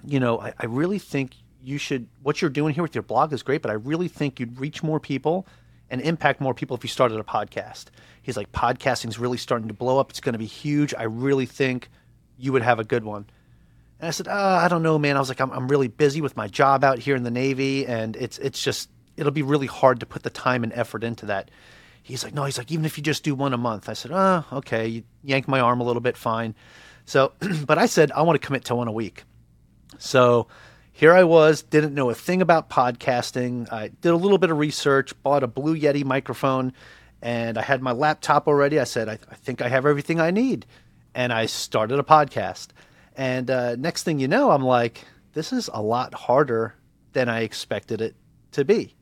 you 0.05 0.21
know, 0.21 0.41
I, 0.41 0.53
I 0.59 0.67
really 0.67 0.99
think 0.99 1.35
you 1.63 1.79
should, 1.79 2.09
what 2.23 2.41
you're 2.41 2.51
doing 2.51 2.75
here 2.75 2.83
with 2.83 2.95
your 2.95 3.03
blog 3.03 3.33
is 3.33 3.43
great, 3.43 3.63
but 3.63 3.71
I 3.71 3.75
really 3.75 4.09
think 4.09 4.41
you'd 4.41 4.59
reach 4.59 4.83
more 4.83 4.99
people 4.99 5.47
and 5.91 6.01
impact 6.01 6.41
more 6.41 6.55
people 6.55 6.77
if 6.77 6.85
you 6.85 6.89
started 6.89 7.19
a 7.19 7.25
podcast. 7.25 7.87
He's 8.23 8.37
like, 8.37 8.53
podcasting's 8.53 9.19
really 9.19 9.39
starting 9.39 9.69
to 9.69 9.75
blow 9.75 9.99
up. 9.99 10.11
It's 10.11 10.21
going 10.21 10.33
to 10.35 10.39
be 10.39 10.47
huge. 10.47 10.95
I 10.95 11.05
really 11.05 11.47
think 11.47 11.91
you 12.39 12.53
would 12.53 12.63
have 12.63 12.79
a 12.79 12.85
good 12.85 13.05
one. 13.05 13.27
And 13.99 14.09
I 14.09 14.11
said, 14.11 14.29
oh, 14.29 14.33
I 14.33 14.69
don't 14.69 14.83
know, 14.83 14.99
man. 14.99 15.17
I 15.17 15.19
was 15.19 15.29
like, 15.29 15.41
I'm, 15.41 15.51
I'm 15.51 15.69
really 15.69 15.89
busy 15.89 16.21
with 16.21 16.37
my 16.37 16.49
job 16.49 16.85
out 16.85 16.99
here 16.99 17.17
in 17.17 17.23
the 17.23 17.31
Navy, 17.31 17.87
and 17.87 18.17
it's 18.17 18.39
it's 18.39 18.63
just 18.63 18.89
it'll 19.17 19.33
be 19.33 19.43
really 19.43 19.67
hard 19.67 20.01
to 20.01 20.07
put 20.07 20.23
the 20.23 20.31
time 20.31 20.65
and 20.65 20.73
effort 20.73 21.05
into 21.05 21.27
that. 21.27 21.51
He's 22.03 22.25
like, 22.25 22.33
no, 22.33 22.45
he's 22.45 22.57
like, 22.57 22.73
even 22.73 22.87
if 22.87 22.97
you 22.97 23.05
just 23.05 23.23
do 23.23 23.35
one 23.35 23.53
a 23.53 23.59
month. 23.59 23.89
I 23.89 23.93
said, 23.93 24.11
oh, 24.13 24.45
okay. 24.53 24.89
You 24.89 25.03
yank 25.23 25.47
my 25.47 25.61
arm 25.61 25.81
a 25.81 25.85
little 25.85 26.01
bit, 26.01 26.17
fine. 26.17 26.55
So, 27.11 27.33
but 27.67 27.77
I 27.77 27.87
said, 27.87 28.13
I 28.13 28.23
want 28.23 28.41
to 28.41 28.47
commit 28.47 28.67
to 28.67 28.77
one 28.77 28.87
a 28.87 28.93
week. 28.93 29.25
So 29.99 30.47
here 30.93 31.13
I 31.13 31.25
was, 31.25 31.61
didn't 31.61 31.93
know 31.93 32.09
a 32.09 32.15
thing 32.15 32.41
about 32.41 32.71
podcasting. 32.71 33.71
I 33.73 33.89
did 33.89 34.11
a 34.11 34.17
little 34.17 34.39
bit 34.39 34.51
of 34.51 34.59
research, 34.59 35.21
bought 35.25 35.43
a 35.43 35.49
Blue 35.49 35.77
Yeti 35.77 36.05
microphone, 36.05 36.73
and 37.21 37.59
I 37.59 37.63
had 37.63 37.83
my 37.83 37.91
laptop 37.91 38.47
already. 38.47 38.79
I 38.79 38.85
said, 38.85 39.09
I, 39.09 39.19
I 39.29 39.35
think 39.35 39.61
I 39.61 39.69
have 39.69 39.87
everything 39.87 40.21
I 40.21 40.31
need. 40.31 40.67
And 41.13 41.33
I 41.33 41.47
started 41.47 41.99
a 41.99 42.05
podcast. 42.05 42.69
And 43.17 43.51
uh, 43.51 43.75
next 43.75 44.05
thing 44.05 44.21
you 44.21 44.29
know, 44.29 44.53
I'm 44.53 44.63
like, 44.63 45.05
this 45.33 45.53
is 45.53 45.69
a 45.75 45.83
lot 45.83 46.15
harder 46.15 46.77
than 47.13 47.29
I 47.29 47.41
expected 47.41 48.01
it 48.01 48.15
to 48.53 48.65
be. 48.65 48.95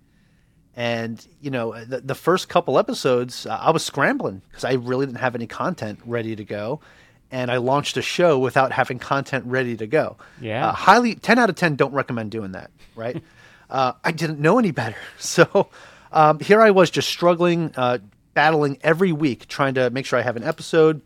And 0.75 1.27
you 1.43 1.51
know, 1.51 1.85
the, 1.85 2.01
the 2.01 2.15
first 2.15 2.49
couple 2.49 2.79
episodes, 2.79 3.45
uh, 3.45 3.59
I 3.61 3.71
was 3.71 3.85
scrambling 3.85 4.41
because 4.49 4.65
I 4.65 4.75
really 4.75 5.05
didn't 5.05 5.19
have 5.19 5.35
any 5.35 5.47
content 5.47 6.01
ready 6.07 6.35
to 6.37 6.45
go, 6.45 6.81
and 7.31 7.51
I 7.51 7.59
launched 7.59 7.97
a 7.97 8.03
show 8.03 8.39
without 8.39 8.73
having 8.73 8.99
content 8.99 9.45
ready 9.47 9.77
to 9.77 9.87
go. 9.87 10.17
Yeah, 10.41 10.69
uh, 10.69 10.73
highly 10.73 11.15
ten 11.15 11.39
out 11.39 11.51
of 11.51 11.57
ten 11.57 11.77
don't 11.77 11.93
recommend 11.93 12.31
doing 12.31 12.53
that. 12.53 12.71
Right? 12.95 13.23
uh, 13.71 13.93
I 14.03 14.13
didn't 14.13 14.41
know 14.41 14.59
any 14.59 14.71
better, 14.71 14.97
so 15.19 15.69
um, 16.13 16.41
here 16.41 16.61
I 16.61 16.71
was 16.71 16.91
just 16.91 17.09
struggling, 17.09 17.73
uh, 17.77 17.99
battling 18.35 18.79
every 18.83 19.13
week, 19.13 19.49
trying 19.49 19.75
to 19.75 19.91
make 19.91 20.07
sure 20.07 20.19
I 20.19 20.23
have 20.23 20.37
an 20.37 20.45
episode, 20.45 21.03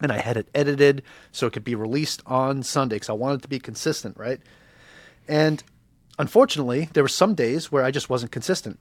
and 0.00 0.12
I 0.12 0.18
had 0.18 0.36
it 0.36 0.48
edited 0.54 1.02
so 1.32 1.46
it 1.46 1.52
could 1.52 1.64
be 1.64 1.74
released 1.74 2.22
on 2.26 2.62
Sunday 2.62 2.96
because 2.96 3.10
I 3.10 3.14
wanted 3.14 3.42
to 3.42 3.48
be 3.48 3.58
consistent. 3.58 4.16
Right? 4.16 4.40
And 5.26 5.62
unfortunately, 6.18 6.88
there 6.94 7.04
were 7.04 7.08
some 7.08 7.34
days 7.34 7.70
where 7.70 7.84
I 7.84 7.90
just 7.90 8.08
wasn't 8.08 8.32
consistent 8.32 8.78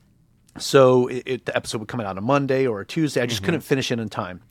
so 0.60 1.08
it, 1.08 1.24
it, 1.26 1.46
the 1.46 1.56
episode 1.56 1.80
would 1.80 1.88
come 1.88 2.00
out 2.00 2.06
on 2.06 2.18
a 2.18 2.22
Monday 2.22 2.68
or 2.68 2.82
a 2.82 2.86
Tuesday. 2.86 3.22
I 3.22 3.26
just 3.26 3.42
mm-hmm. 3.42 3.46
couldn't 3.46 3.62
finish 3.62 3.92
it 3.92 4.00
in 4.00 4.10
time. 4.10 4.42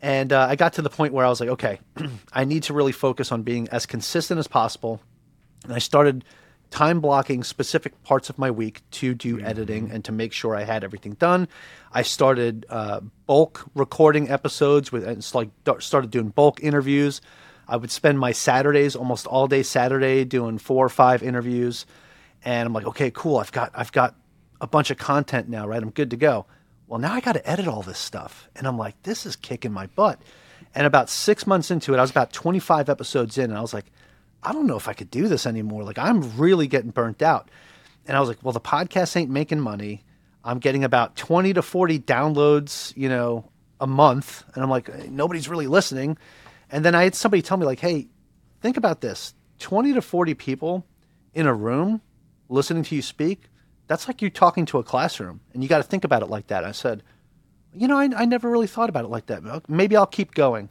And 0.00 0.32
uh, 0.32 0.46
I 0.48 0.56
got 0.56 0.74
to 0.74 0.82
the 0.82 0.90
point 0.90 1.12
where 1.12 1.26
I 1.26 1.28
was 1.28 1.40
like, 1.40 1.48
okay, 1.50 1.80
I 2.32 2.44
need 2.44 2.64
to 2.64 2.74
really 2.74 2.92
focus 2.92 3.32
on 3.32 3.42
being 3.42 3.68
as 3.68 3.86
consistent 3.86 4.38
as 4.38 4.46
possible. 4.46 5.00
And 5.64 5.72
I 5.72 5.78
started 5.78 6.24
time 6.70 7.00
blocking 7.00 7.42
specific 7.42 8.02
parts 8.02 8.28
of 8.30 8.38
my 8.38 8.50
week 8.50 8.82
to 8.90 9.14
do 9.14 9.36
mm-hmm. 9.36 9.46
editing 9.46 9.90
and 9.90 10.04
to 10.04 10.12
make 10.12 10.32
sure 10.32 10.54
I 10.54 10.64
had 10.64 10.84
everything 10.84 11.14
done. 11.14 11.48
I 11.92 12.02
started 12.02 12.66
uh, 12.68 13.00
bulk 13.26 13.66
recording 13.74 14.30
episodes 14.30 14.92
with, 14.92 15.04
and 15.04 15.28
like 15.34 15.50
started 15.80 16.10
doing 16.10 16.28
bulk 16.28 16.62
interviews. 16.62 17.20
I 17.66 17.76
would 17.76 17.90
spend 17.90 18.18
my 18.18 18.32
Saturdays 18.32 18.96
almost 18.96 19.26
all 19.26 19.46
day 19.46 19.62
Saturday 19.62 20.24
doing 20.24 20.58
four 20.58 20.84
or 20.84 20.90
five 20.90 21.22
interviews, 21.22 21.86
and 22.44 22.66
I'm 22.66 22.72
like, 22.72 22.86
okay, 22.86 23.10
cool. 23.10 23.38
I've 23.38 23.52
got 23.52 23.72
I've 23.74 23.92
got 23.92 24.14
a 24.60 24.66
bunch 24.66 24.90
of 24.90 24.96
content 24.96 25.48
now, 25.48 25.66
right? 25.66 25.82
I'm 25.82 25.90
good 25.90 26.10
to 26.10 26.16
go. 26.16 26.46
Well, 26.88 26.98
now 26.98 27.12
I 27.12 27.20
got 27.20 27.32
to 27.32 27.48
edit 27.48 27.68
all 27.68 27.82
this 27.82 27.98
stuff. 27.98 28.48
And 28.56 28.66
I'm 28.66 28.78
like, 28.78 29.00
this 29.02 29.26
is 29.26 29.36
kicking 29.36 29.72
my 29.72 29.86
butt. 29.86 30.20
And 30.74 30.86
about 30.86 31.10
six 31.10 31.46
months 31.46 31.70
into 31.70 31.94
it, 31.94 31.98
I 31.98 32.00
was 32.00 32.10
about 32.10 32.32
25 32.32 32.88
episodes 32.88 33.38
in, 33.38 33.44
and 33.44 33.58
I 33.58 33.60
was 33.60 33.74
like, 33.74 33.86
I 34.42 34.52
don't 34.52 34.66
know 34.66 34.76
if 34.76 34.88
I 34.88 34.92
could 34.92 35.10
do 35.10 35.28
this 35.28 35.46
anymore. 35.46 35.84
Like, 35.84 35.98
I'm 35.98 36.36
really 36.36 36.66
getting 36.66 36.90
burnt 36.90 37.22
out. 37.22 37.50
And 38.06 38.16
I 38.16 38.20
was 38.20 38.28
like, 38.28 38.38
well, 38.42 38.52
the 38.52 38.60
podcast 38.60 39.16
ain't 39.16 39.30
making 39.30 39.60
money. 39.60 40.04
I'm 40.44 40.58
getting 40.58 40.84
about 40.84 41.16
20 41.16 41.52
to 41.54 41.62
40 41.62 41.98
downloads, 42.00 42.96
you 42.96 43.08
know, 43.08 43.50
a 43.80 43.86
month. 43.86 44.44
And 44.54 44.62
I'm 44.62 44.70
like, 44.70 45.10
nobody's 45.10 45.48
really 45.48 45.66
listening. 45.66 46.16
And 46.70 46.84
then 46.84 46.94
I 46.94 47.04
had 47.04 47.14
somebody 47.14 47.42
tell 47.42 47.56
me, 47.56 47.66
like, 47.66 47.80
hey, 47.80 48.08
think 48.60 48.76
about 48.76 49.00
this 49.00 49.34
20 49.58 49.94
to 49.94 50.02
40 50.02 50.34
people 50.34 50.86
in 51.34 51.46
a 51.46 51.54
room 51.54 52.00
listening 52.48 52.82
to 52.84 52.94
you 52.94 53.02
speak 53.02 53.42
that's 53.88 54.06
like 54.06 54.22
you're 54.22 54.30
talking 54.30 54.64
to 54.66 54.78
a 54.78 54.84
classroom, 54.84 55.40
and 55.52 55.62
you 55.62 55.68
got 55.68 55.78
to 55.78 55.82
think 55.82 56.04
about 56.04 56.22
it 56.22 56.30
like 56.30 56.46
that. 56.46 56.62
I 56.64 56.72
said, 56.72 57.02
you 57.74 57.88
know, 57.88 57.98
I, 57.98 58.08
I 58.16 58.24
never 58.24 58.48
really 58.48 58.68
thought 58.68 58.88
about 58.88 59.04
it 59.04 59.08
like 59.08 59.26
that. 59.26 59.68
Maybe 59.68 59.96
I'll 59.96 60.06
keep 60.06 60.34
going. 60.34 60.70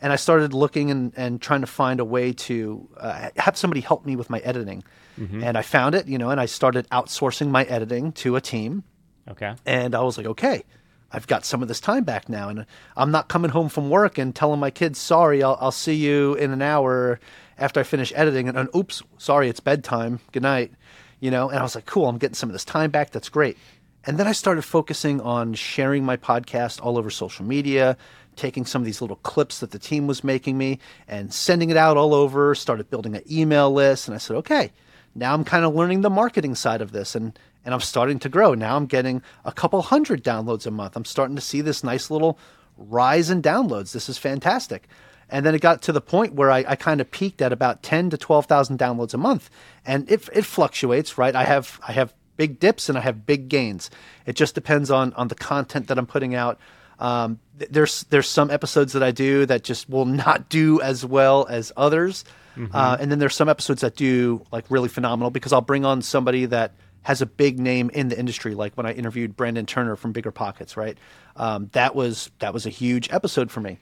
and 0.00 0.12
I 0.12 0.16
started 0.16 0.54
looking 0.54 0.90
and, 0.90 1.12
and 1.16 1.40
trying 1.40 1.60
to 1.60 1.66
find 1.66 2.00
a 2.00 2.04
way 2.04 2.32
to 2.32 2.88
uh, 2.96 3.30
have 3.36 3.56
somebody 3.56 3.80
help 3.80 4.06
me 4.06 4.16
with 4.16 4.30
my 4.30 4.38
editing. 4.40 4.82
Mm-hmm. 5.18 5.44
And 5.44 5.58
I 5.58 5.62
found 5.62 5.94
it, 5.94 6.08
you 6.08 6.18
know, 6.18 6.30
and 6.30 6.40
I 6.40 6.46
started 6.46 6.88
outsourcing 6.90 7.50
my 7.50 7.64
editing 7.64 8.12
to 8.12 8.36
a 8.36 8.40
team. 8.40 8.84
Okay. 9.28 9.54
And 9.66 9.94
I 9.94 10.00
was 10.00 10.16
like, 10.16 10.26
okay, 10.26 10.64
I've 11.12 11.26
got 11.26 11.44
some 11.44 11.60
of 11.60 11.68
this 11.68 11.80
time 11.80 12.04
back 12.04 12.28
now. 12.28 12.48
And 12.48 12.64
I'm 12.96 13.10
not 13.10 13.28
coming 13.28 13.50
home 13.50 13.68
from 13.68 13.90
work 13.90 14.16
and 14.16 14.34
telling 14.34 14.60
my 14.60 14.70
kids, 14.70 14.98
sorry, 14.98 15.42
I'll, 15.42 15.58
I'll 15.60 15.72
see 15.72 15.94
you 15.94 16.34
in 16.34 16.50
an 16.52 16.62
hour 16.62 17.20
after 17.58 17.80
I 17.80 17.82
finish 17.82 18.12
editing. 18.16 18.48
And, 18.48 18.56
and 18.56 18.68
oops, 18.74 19.02
sorry, 19.18 19.48
it's 19.50 19.60
bedtime. 19.60 20.20
Good 20.32 20.42
night. 20.42 20.72
You 21.20 21.30
know, 21.30 21.50
and 21.50 21.58
I 21.58 21.62
was 21.62 21.74
like, 21.74 21.86
cool, 21.86 22.08
I'm 22.08 22.18
getting 22.18 22.34
some 22.34 22.48
of 22.48 22.52
this 22.52 22.64
time 22.64 22.90
back. 22.90 23.10
That's 23.10 23.28
great. 23.28 23.56
And 24.04 24.18
then 24.18 24.26
I 24.26 24.32
started 24.32 24.62
focusing 24.62 25.20
on 25.20 25.52
sharing 25.54 26.04
my 26.04 26.16
podcast 26.16 26.80
all 26.82 26.96
over 26.96 27.10
social 27.10 27.44
media, 27.44 27.98
taking 28.36 28.64
some 28.64 28.80
of 28.80 28.86
these 28.86 29.02
little 29.02 29.16
clips 29.16 29.60
that 29.60 29.72
the 29.72 29.78
team 29.78 30.06
was 30.06 30.24
making 30.24 30.56
me 30.56 30.78
and 31.06 31.32
sending 31.32 31.68
it 31.68 31.76
out 31.76 31.98
all 31.98 32.14
over, 32.14 32.54
started 32.54 32.88
building 32.88 33.14
an 33.14 33.22
email 33.30 33.70
list. 33.70 34.08
And 34.08 34.14
I 34.14 34.18
said, 34.18 34.36
okay, 34.36 34.72
now 35.14 35.34
I'm 35.34 35.44
kind 35.44 35.64
of 35.64 35.74
learning 35.74 36.00
the 36.00 36.10
marketing 36.10 36.54
side 36.54 36.80
of 36.80 36.92
this 36.92 37.14
and, 37.14 37.38
and 37.64 37.74
I'm 37.74 37.80
starting 37.80 38.18
to 38.20 38.30
grow. 38.30 38.54
Now 38.54 38.76
I'm 38.76 38.86
getting 38.86 39.22
a 39.44 39.52
couple 39.52 39.82
hundred 39.82 40.24
downloads 40.24 40.66
a 40.66 40.70
month. 40.70 40.96
I'm 40.96 41.04
starting 41.04 41.36
to 41.36 41.42
see 41.42 41.60
this 41.60 41.84
nice 41.84 42.10
little 42.10 42.38
rise 42.78 43.28
in 43.28 43.42
downloads. 43.42 43.92
This 43.92 44.08
is 44.08 44.16
fantastic. 44.16 44.88
And 45.30 45.46
then 45.46 45.54
it 45.54 45.60
got 45.60 45.82
to 45.82 45.92
the 45.92 46.00
point 46.00 46.34
where 46.34 46.50
I, 46.50 46.64
I 46.66 46.76
kind 46.76 47.00
of 47.00 47.10
peaked 47.10 47.40
at 47.40 47.52
about 47.52 47.82
10 47.82 48.10
to 48.10 48.18
12,000 48.18 48.78
downloads 48.78 49.14
a 49.14 49.18
month. 49.18 49.50
And 49.84 50.10
it, 50.10 50.28
it 50.32 50.44
fluctuates, 50.44 51.16
right? 51.16 51.34
I 51.34 51.44
have, 51.44 51.80
I 51.86 51.92
have 51.92 52.12
big 52.36 52.58
dips 52.58 52.88
and 52.88 52.98
I 52.98 53.02
have 53.02 53.26
big 53.26 53.48
gains. 53.48 53.90
It 54.26 54.34
just 54.34 54.54
depends 54.54 54.90
on, 54.90 55.12
on 55.14 55.28
the 55.28 55.34
content 55.34 55.88
that 55.88 55.98
I'm 55.98 56.06
putting 56.06 56.34
out. 56.34 56.58
Um, 57.00 57.40
th- 57.58 57.70
there's 57.70 58.04
there's 58.04 58.28
some 58.28 58.50
episodes 58.50 58.92
that 58.92 59.02
I 59.02 59.10
do 59.10 59.46
that 59.46 59.64
just 59.64 59.88
will 59.88 60.04
not 60.04 60.48
do 60.48 60.80
as 60.80 61.04
well 61.04 61.46
as 61.48 61.72
others, 61.76 62.24
mm-hmm. 62.56 62.74
uh, 62.76 62.98
and 63.00 63.10
then 63.10 63.18
there's 63.18 63.34
some 63.34 63.48
episodes 63.48 63.80
that 63.80 63.96
do 63.96 64.44
like 64.52 64.66
really 64.68 64.88
phenomenal 64.88 65.30
because 65.30 65.52
I'll 65.52 65.62
bring 65.62 65.84
on 65.84 66.02
somebody 66.02 66.44
that 66.46 66.74
has 67.02 67.22
a 67.22 67.26
big 67.26 67.58
name 67.58 67.90
in 67.94 68.08
the 68.08 68.18
industry. 68.18 68.54
Like 68.54 68.74
when 68.74 68.84
I 68.84 68.92
interviewed 68.92 69.34
Brandon 69.34 69.64
Turner 69.64 69.96
from 69.96 70.12
BiggerPockets, 70.12 70.76
right? 70.76 70.98
Um, 71.36 71.70
that 71.72 71.94
was 71.94 72.30
that 72.40 72.52
was 72.52 72.66
a 72.66 72.70
huge 72.70 73.10
episode 73.10 73.50
for 73.50 73.60
me. 73.60 73.78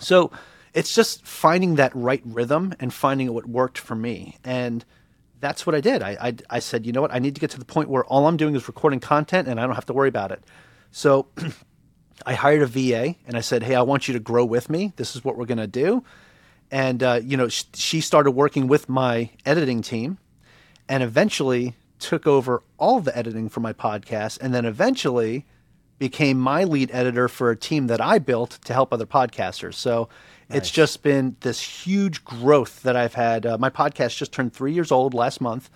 So 0.00 0.32
it's 0.74 0.94
just 0.94 1.26
finding 1.26 1.76
that 1.76 1.94
right 1.94 2.22
rhythm 2.24 2.74
and 2.78 2.92
finding 2.92 3.32
what 3.32 3.46
worked 3.46 3.78
for 3.78 3.94
me. 3.94 4.38
And 4.44 4.84
that's 5.40 5.66
what 5.66 5.74
I 5.74 5.80
did. 5.80 6.02
I, 6.02 6.16
I, 6.20 6.34
I, 6.50 6.58
said, 6.58 6.86
you 6.86 6.92
know 6.92 7.00
what? 7.00 7.12
I 7.12 7.18
need 7.18 7.34
to 7.34 7.40
get 7.40 7.50
to 7.50 7.58
the 7.58 7.64
point 7.64 7.88
where 7.88 8.04
all 8.04 8.26
I'm 8.26 8.36
doing 8.36 8.54
is 8.54 8.68
recording 8.68 9.00
content 9.00 9.48
and 9.48 9.58
I 9.58 9.66
don't 9.66 9.74
have 9.74 9.86
to 9.86 9.92
worry 9.92 10.08
about 10.08 10.30
it. 10.30 10.44
So 10.92 11.28
I 12.26 12.34
hired 12.34 12.62
a 12.62 12.66
VA 12.66 13.16
and 13.26 13.36
I 13.36 13.40
said, 13.40 13.62
hey, 13.62 13.74
I 13.74 13.82
want 13.82 14.06
you 14.06 14.14
to 14.14 14.20
grow 14.20 14.44
with 14.44 14.70
me. 14.70 14.92
This 14.96 15.16
is 15.16 15.24
what 15.24 15.36
we're 15.36 15.46
going 15.46 15.58
to 15.58 15.66
do. 15.66 16.04
And, 16.70 17.02
uh, 17.02 17.20
you 17.22 17.36
know, 17.36 17.48
sh- 17.48 17.64
she 17.74 18.00
started 18.00 18.32
working 18.32 18.68
with 18.68 18.88
my 18.88 19.30
editing 19.44 19.82
team 19.82 20.18
and 20.88 21.02
eventually 21.02 21.74
took 21.98 22.26
over 22.26 22.62
all 22.78 23.00
the 23.00 23.16
editing 23.16 23.48
for 23.48 23.60
my 23.60 23.72
podcast. 23.72 24.38
And 24.40 24.54
then 24.54 24.64
eventually 24.64 25.46
became 26.00 26.40
my 26.40 26.64
lead 26.64 26.90
editor 26.92 27.28
for 27.28 27.50
a 27.50 27.56
team 27.56 27.86
that 27.86 28.00
I 28.00 28.18
built 28.18 28.58
to 28.64 28.72
help 28.72 28.92
other 28.92 29.06
podcasters. 29.06 29.74
So 29.74 30.08
nice. 30.48 30.58
it's 30.58 30.70
just 30.70 31.02
been 31.02 31.36
this 31.40 31.60
huge 31.60 32.24
growth 32.24 32.82
that 32.82 32.96
I've 32.96 33.14
had. 33.14 33.44
Uh, 33.46 33.58
my 33.58 33.70
podcast 33.70 34.16
just 34.16 34.32
turned 34.32 34.52
three 34.52 34.72
years 34.72 34.90
old 34.90 35.12
last 35.12 35.42
month, 35.42 35.70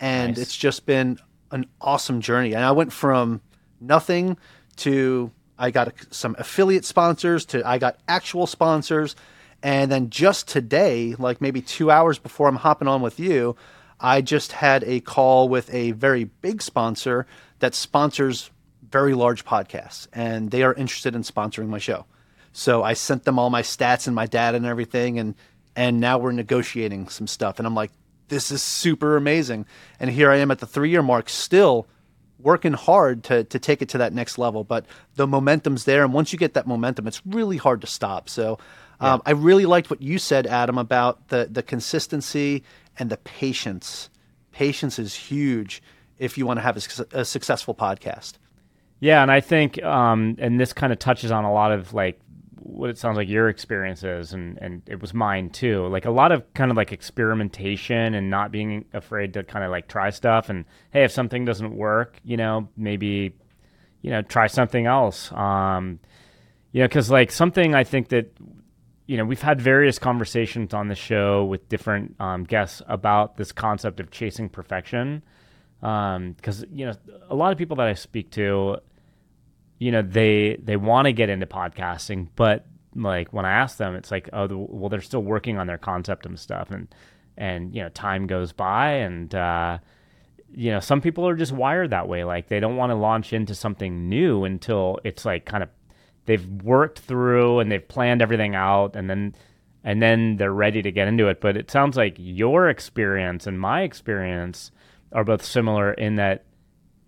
and 0.00 0.30
nice. 0.30 0.38
it's 0.38 0.56
just 0.56 0.86
been 0.86 1.18
an 1.50 1.66
awesome 1.80 2.20
journey. 2.20 2.54
And 2.54 2.64
I 2.64 2.70
went 2.70 2.92
from 2.92 3.42
nothing 3.80 4.38
to 4.76 5.32
I 5.58 5.70
got 5.72 5.92
some 6.10 6.36
affiliate 6.38 6.84
sponsors 6.84 7.44
to 7.46 7.66
I 7.66 7.78
got 7.78 7.98
actual 8.08 8.46
sponsors. 8.46 9.16
And 9.60 9.90
then 9.90 10.08
just 10.10 10.46
today, 10.46 11.16
like 11.18 11.40
maybe 11.40 11.60
two 11.60 11.90
hours 11.90 12.18
before 12.18 12.48
I'm 12.48 12.56
hopping 12.56 12.86
on 12.86 13.02
with 13.02 13.18
you, 13.18 13.56
I 13.98 14.20
just 14.20 14.52
had 14.52 14.84
a 14.84 15.00
call 15.00 15.48
with 15.48 15.72
a 15.74 15.92
very 15.92 16.24
big 16.24 16.62
sponsor 16.62 17.26
that 17.58 17.74
sponsors 17.74 18.50
very 18.94 19.14
large 19.14 19.44
podcasts, 19.44 20.06
and 20.12 20.52
they 20.52 20.62
are 20.62 20.72
interested 20.72 21.16
in 21.16 21.22
sponsoring 21.22 21.66
my 21.66 21.78
show. 21.78 22.06
So 22.52 22.84
I 22.84 22.92
sent 22.92 23.24
them 23.24 23.40
all 23.40 23.50
my 23.50 23.62
stats 23.62 24.06
and 24.06 24.14
my 24.14 24.26
data 24.26 24.56
and 24.56 24.64
everything, 24.64 25.18
and 25.18 25.34
and 25.74 25.98
now 25.98 26.18
we're 26.18 26.30
negotiating 26.30 27.08
some 27.08 27.26
stuff. 27.26 27.58
And 27.58 27.66
I'm 27.66 27.74
like, 27.74 27.90
this 28.28 28.52
is 28.52 28.62
super 28.62 29.16
amazing. 29.16 29.66
And 29.98 30.08
here 30.08 30.30
I 30.30 30.36
am 30.36 30.52
at 30.52 30.60
the 30.60 30.66
three 30.66 30.90
year 30.90 31.02
mark, 31.02 31.28
still 31.28 31.88
working 32.38 32.74
hard 32.74 33.24
to 33.24 33.42
to 33.42 33.58
take 33.58 33.82
it 33.82 33.88
to 33.88 33.98
that 33.98 34.12
next 34.12 34.38
level. 34.38 34.62
But 34.62 34.86
the 35.16 35.26
momentum's 35.26 35.86
there, 35.86 36.04
and 36.04 36.12
once 36.12 36.32
you 36.32 36.38
get 36.38 36.54
that 36.54 36.68
momentum, 36.68 37.08
it's 37.08 37.20
really 37.26 37.56
hard 37.56 37.80
to 37.80 37.88
stop. 37.88 38.28
So. 38.28 38.58
Um, 39.00 39.20
I 39.26 39.32
really 39.32 39.66
liked 39.66 39.90
what 39.90 40.00
you 40.00 40.18
said, 40.18 40.46
Adam, 40.46 40.78
about 40.78 41.28
the 41.28 41.48
the 41.50 41.64
consistency 41.64 42.62
and 42.96 43.10
the 43.10 43.16
patience. 43.16 44.08
Patience 44.52 45.00
is 45.00 45.16
huge 45.16 45.82
if 46.16 46.38
you 46.38 46.46
want 46.46 46.58
to 46.58 46.62
have 46.62 46.76
a, 46.76 47.20
a 47.20 47.24
successful 47.24 47.74
podcast. 47.74 48.34
Yeah, 49.04 49.20
and 49.20 49.30
I 49.30 49.40
think, 49.40 49.82
um, 49.82 50.36
and 50.38 50.58
this 50.58 50.72
kind 50.72 50.90
of 50.90 50.98
touches 50.98 51.30
on 51.30 51.44
a 51.44 51.52
lot 51.52 51.72
of 51.72 51.92
like 51.92 52.18
what 52.54 52.88
it 52.88 52.96
sounds 52.96 53.18
like 53.18 53.28
your 53.28 53.50
experiences, 53.50 54.32
and 54.32 54.56
and 54.62 54.80
it 54.86 54.98
was 54.98 55.12
mine 55.12 55.50
too. 55.50 55.86
Like 55.88 56.06
a 56.06 56.10
lot 56.10 56.32
of 56.32 56.54
kind 56.54 56.70
of 56.70 56.78
like 56.78 56.90
experimentation 56.90 58.14
and 58.14 58.30
not 58.30 58.50
being 58.50 58.86
afraid 58.94 59.34
to 59.34 59.44
kind 59.44 59.62
of 59.62 59.70
like 59.70 59.88
try 59.88 60.08
stuff. 60.08 60.48
And 60.48 60.64
hey, 60.90 61.04
if 61.04 61.12
something 61.12 61.44
doesn't 61.44 61.76
work, 61.76 62.18
you 62.24 62.38
know, 62.38 62.70
maybe 62.78 63.34
you 64.00 64.10
know 64.10 64.22
try 64.22 64.46
something 64.46 64.86
else. 64.86 65.30
Um, 65.32 66.00
you 66.72 66.80
know, 66.80 66.88
because 66.88 67.10
like 67.10 67.30
something 67.30 67.74
I 67.74 67.84
think 67.84 68.08
that 68.08 68.34
you 69.04 69.18
know 69.18 69.26
we've 69.26 69.42
had 69.42 69.60
various 69.60 69.98
conversations 69.98 70.72
on 70.72 70.88
the 70.88 70.94
show 70.94 71.44
with 71.44 71.68
different 71.68 72.16
um, 72.20 72.44
guests 72.44 72.80
about 72.88 73.36
this 73.36 73.52
concept 73.52 74.00
of 74.00 74.10
chasing 74.10 74.48
perfection 74.48 75.22
because 75.80 76.62
um, 76.62 76.68
you 76.72 76.86
know 76.86 76.94
a 77.28 77.34
lot 77.34 77.52
of 77.52 77.58
people 77.58 77.76
that 77.76 77.86
I 77.86 77.92
speak 77.92 78.30
to 78.30 78.78
you 79.78 79.90
know 79.90 80.02
they 80.02 80.56
they 80.62 80.76
want 80.76 81.06
to 81.06 81.12
get 81.12 81.28
into 81.28 81.46
podcasting 81.46 82.28
but 82.36 82.66
like 82.94 83.32
when 83.32 83.44
i 83.44 83.50
ask 83.50 83.76
them 83.76 83.94
it's 83.94 84.10
like 84.10 84.28
oh 84.32 84.46
well 84.70 84.88
they're 84.88 85.00
still 85.00 85.22
working 85.22 85.58
on 85.58 85.66
their 85.66 85.78
concept 85.78 86.26
and 86.26 86.38
stuff 86.38 86.70
and 86.70 86.88
and 87.36 87.74
you 87.74 87.82
know 87.82 87.88
time 87.90 88.26
goes 88.26 88.52
by 88.52 88.90
and 88.90 89.34
uh, 89.34 89.78
you 90.54 90.70
know 90.70 90.80
some 90.80 91.00
people 91.00 91.26
are 91.28 91.36
just 91.36 91.52
wired 91.52 91.90
that 91.90 92.08
way. 92.08 92.24
Like 92.24 92.48
they 92.48 92.60
don't 92.60 92.76
want 92.76 92.90
to 92.90 92.94
launch 92.94 93.32
into 93.32 93.54
something 93.54 94.08
new 94.08 94.44
until 94.44 94.98
it's 95.04 95.24
like 95.24 95.44
kind 95.44 95.62
of 95.62 95.68
they've 96.26 96.46
worked 96.62 97.00
through 97.00 97.58
and 97.60 97.70
they've 97.70 97.86
planned 97.86 98.22
everything 98.22 98.54
out 98.54 98.96
and 98.96 99.10
then 99.10 99.34
and 99.82 100.00
then 100.00 100.36
they're 100.36 100.52
ready 100.52 100.80
to 100.82 100.92
get 100.92 101.08
into 101.08 101.28
it. 101.28 101.40
But 101.40 101.56
it 101.56 101.70
sounds 101.70 101.96
like 101.96 102.14
your 102.18 102.68
experience 102.68 103.46
and 103.46 103.60
my 103.60 103.82
experience 103.82 104.70
are 105.12 105.24
both 105.24 105.44
similar 105.44 105.92
in 105.92 106.16
that 106.16 106.44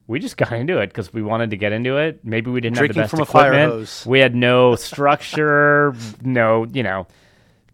we 0.07 0.19
just 0.19 0.37
got 0.37 0.53
into 0.53 0.79
it 0.79 0.89
because 0.89 1.13
we 1.13 1.23
wanted 1.23 1.51
to 1.51 1.57
get 1.57 1.73
into 1.73 1.97
it. 1.97 2.21
Maybe 2.25 2.51
we 2.51 2.61
didn't 2.61 2.77
Drinking 2.77 3.01
have 3.03 3.11
the 3.11 3.17
best 3.17 3.29
from 3.29 3.41
equipment. 3.41 4.05
We 4.07 4.19
had 4.21 4.35
no 4.35 4.75
structure, 4.77 5.95
no, 6.23 6.65
you 6.65 6.83
know, 6.83 7.07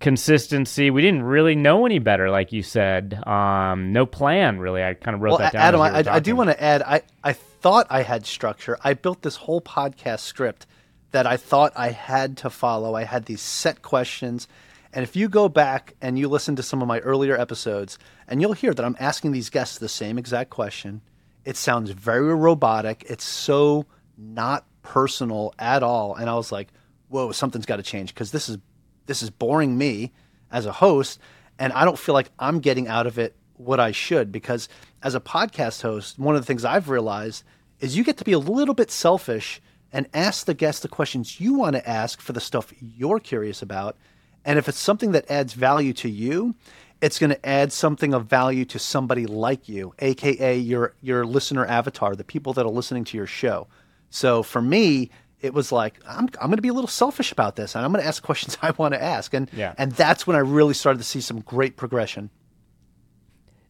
consistency. 0.01 0.91
We 0.91 1.03
didn't 1.03 1.23
really 1.23 1.55
know 1.55 1.87
any 1.87 1.99
better, 1.99 2.31
like 2.31 2.53
you 2.53 2.63
said. 2.63 3.23
Um, 3.27 3.93
no 3.93 4.07
plan, 4.07 4.59
really. 4.59 4.83
I 4.83 4.95
kind 4.95 5.15
of 5.15 5.21
wrote 5.21 5.31
well, 5.31 5.39
that 5.39 5.53
down. 5.53 5.63
Adam, 5.63 5.81
I, 5.81 6.05
I, 6.07 6.21
do 6.21 6.37
want 6.37 6.51
to 6.51 6.63
add. 6.63 6.83
I 6.83 7.03
I 7.23 7.33
thought 7.33 7.87
I 7.91 8.03
had 8.03 8.27
structure. 8.27 8.79
I 8.83 8.95
built 8.95 9.23
this 9.23 9.37
whole 9.37 9.61
podcast 9.61 10.21
script 10.21 10.67
that 11.13 11.27
I 11.27 11.37
thought 11.37 11.73
I 11.77 11.91
had 11.91 12.37
to 12.39 12.51
follow. 12.51 12.95
I 12.95 13.05
had 13.05 13.27
these 13.27 13.41
set 13.41 13.83
questions. 13.83 14.49
And 14.95 15.03
if 15.03 15.17
you 15.17 15.29
go 15.29 15.49
back 15.49 15.95
and 16.03 16.19
you 16.19 16.29
listen 16.29 16.57
to 16.57 16.63
some 16.63 16.83
of 16.83 16.89
my 16.89 16.99
earlier 16.99 17.39
episodes, 17.39 17.99
and 18.29 18.43
you'll 18.43 18.53
hear 18.53 18.75
that 18.75 18.85
I'm 18.85 18.97
asking 19.01 19.33
these 19.33 19.49
guests 19.49 19.79
the 19.79 19.89
same 19.89 20.19
exact 20.19 20.51
question 20.51 21.01
it 21.45 21.57
sounds 21.57 21.91
very 21.91 22.35
robotic. 22.35 23.05
It's 23.09 23.25
so 23.25 23.87
not 24.17 24.67
personal 24.83 25.55
at 25.59 25.83
all. 25.83 26.15
And 26.15 26.29
I 26.29 26.35
was 26.35 26.53
like, 26.53 26.69
whoa, 27.09 27.33
something's 27.33 27.67
got 27.67 27.77
to 27.77 27.83
change 27.83 28.15
because 28.15 28.31
this 28.31 28.49
is 28.49 28.59
this 29.07 29.23
is 29.23 29.31
boring 29.31 29.77
me 29.77 30.13
as 30.51 30.67
a 30.67 30.73
host, 30.73 31.19
and 31.59 31.73
I 31.73 31.85
don't 31.85 31.99
feel 31.99 32.15
like 32.15 32.31
I'm 32.39 32.61
getting 32.61 32.87
out 32.89 33.07
of 33.07 33.19
it 33.19 33.37
what 33.57 33.81
I 33.81 33.91
should 33.93 34.33
because 34.33 34.69
as 35.03 35.15
a 35.15 35.21
podcast 35.21 35.83
host, 35.83 36.19
one 36.19 36.35
of 36.35 36.43
the 36.43 36.47
things 36.47 36.65
I've 36.65 36.89
realized 36.89 37.45
is 37.81 37.97
you 37.97 38.05
get 38.05 38.19
to 38.19 38.25
be 38.25 38.33
a 38.33 38.39
little 38.39 38.75
bit 38.75 38.91
selfish 38.91 39.61
and 39.93 40.09
ask 40.15 40.47
the 40.47 40.55
guest 40.55 40.83
the 40.83 40.89
questions 40.89 41.41
you 41.41 41.55
want 41.55 41.77
to 41.77 41.89
ask 41.89 42.21
for 42.21 42.33
the 42.33 42.41
stuff 42.41 42.73
you're 42.81 43.21
curious 43.21 43.61
about. 43.61 43.97
And 44.45 44.59
if 44.59 44.69
it's 44.69 44.79
something 44.79 45.13
that 45.13 45.31
adds 45.31 45.53
value 45.53 45.93
to 45.95 46.09
you, 46.09 46.55
it's 47.03 47.19
going 47.19 47.31
to 47.31 47.47
add 47.47 47.73
something 47.73 48.15
of 48.15 48.27
value 48.27 48.65
to 48.65 48.79
somebody 48.79 49.27
like 49.27 49.69
you, 49.69 49.93
aka 49.99 50.57
your 50.57 50.95
your 51.03 51.27
listener 51.27 51.67
avatar, 51.67 52.15
the 52.15 52.25
people 52.25 52.53
that 52.55 52.65
are 52.65 52.71
listening 52.71 53.05
to 53.05 53.17
your 53.17 53.27
show. 53.27 53.67
So 54.09 54.43
for 54.45 54.63
me, 54.63 55.11
it 55.41 55.53
was 55.53 55.73
like 55.73 56.01
I'm 56.09 56.29
I'm 56.41 56.47
going 56.47 56.57
to 56.57 56.63
be 56.63 56.69
a 56.69 56.73
little 56.73 56.89
selfish 56.89 57.33
about 57.33 57.57
this, 57.57 57.75
and 57.75 57.85
I'm 57.85 57.93
going 57.93 58.03
to 58.03 58.09
ask 58.09 58.23
questions 58.31 58.57
I 58.63 58.71
want 58.71 58.95
to 58.95 59.03
ask, 59.03 59.35
and 59.35 59.51
yeah. 59.53 59.75
and 59.77 59.93
that's 59.93 60.27
when 60.27 60.37
I 60.37 60.41
really 60.41 60.75
started 60.75 60.99
to 60.99 61.05
see 61.05 61.21
some 61.21 61.41
great 61.41 61.77
progression. 61.77 62.31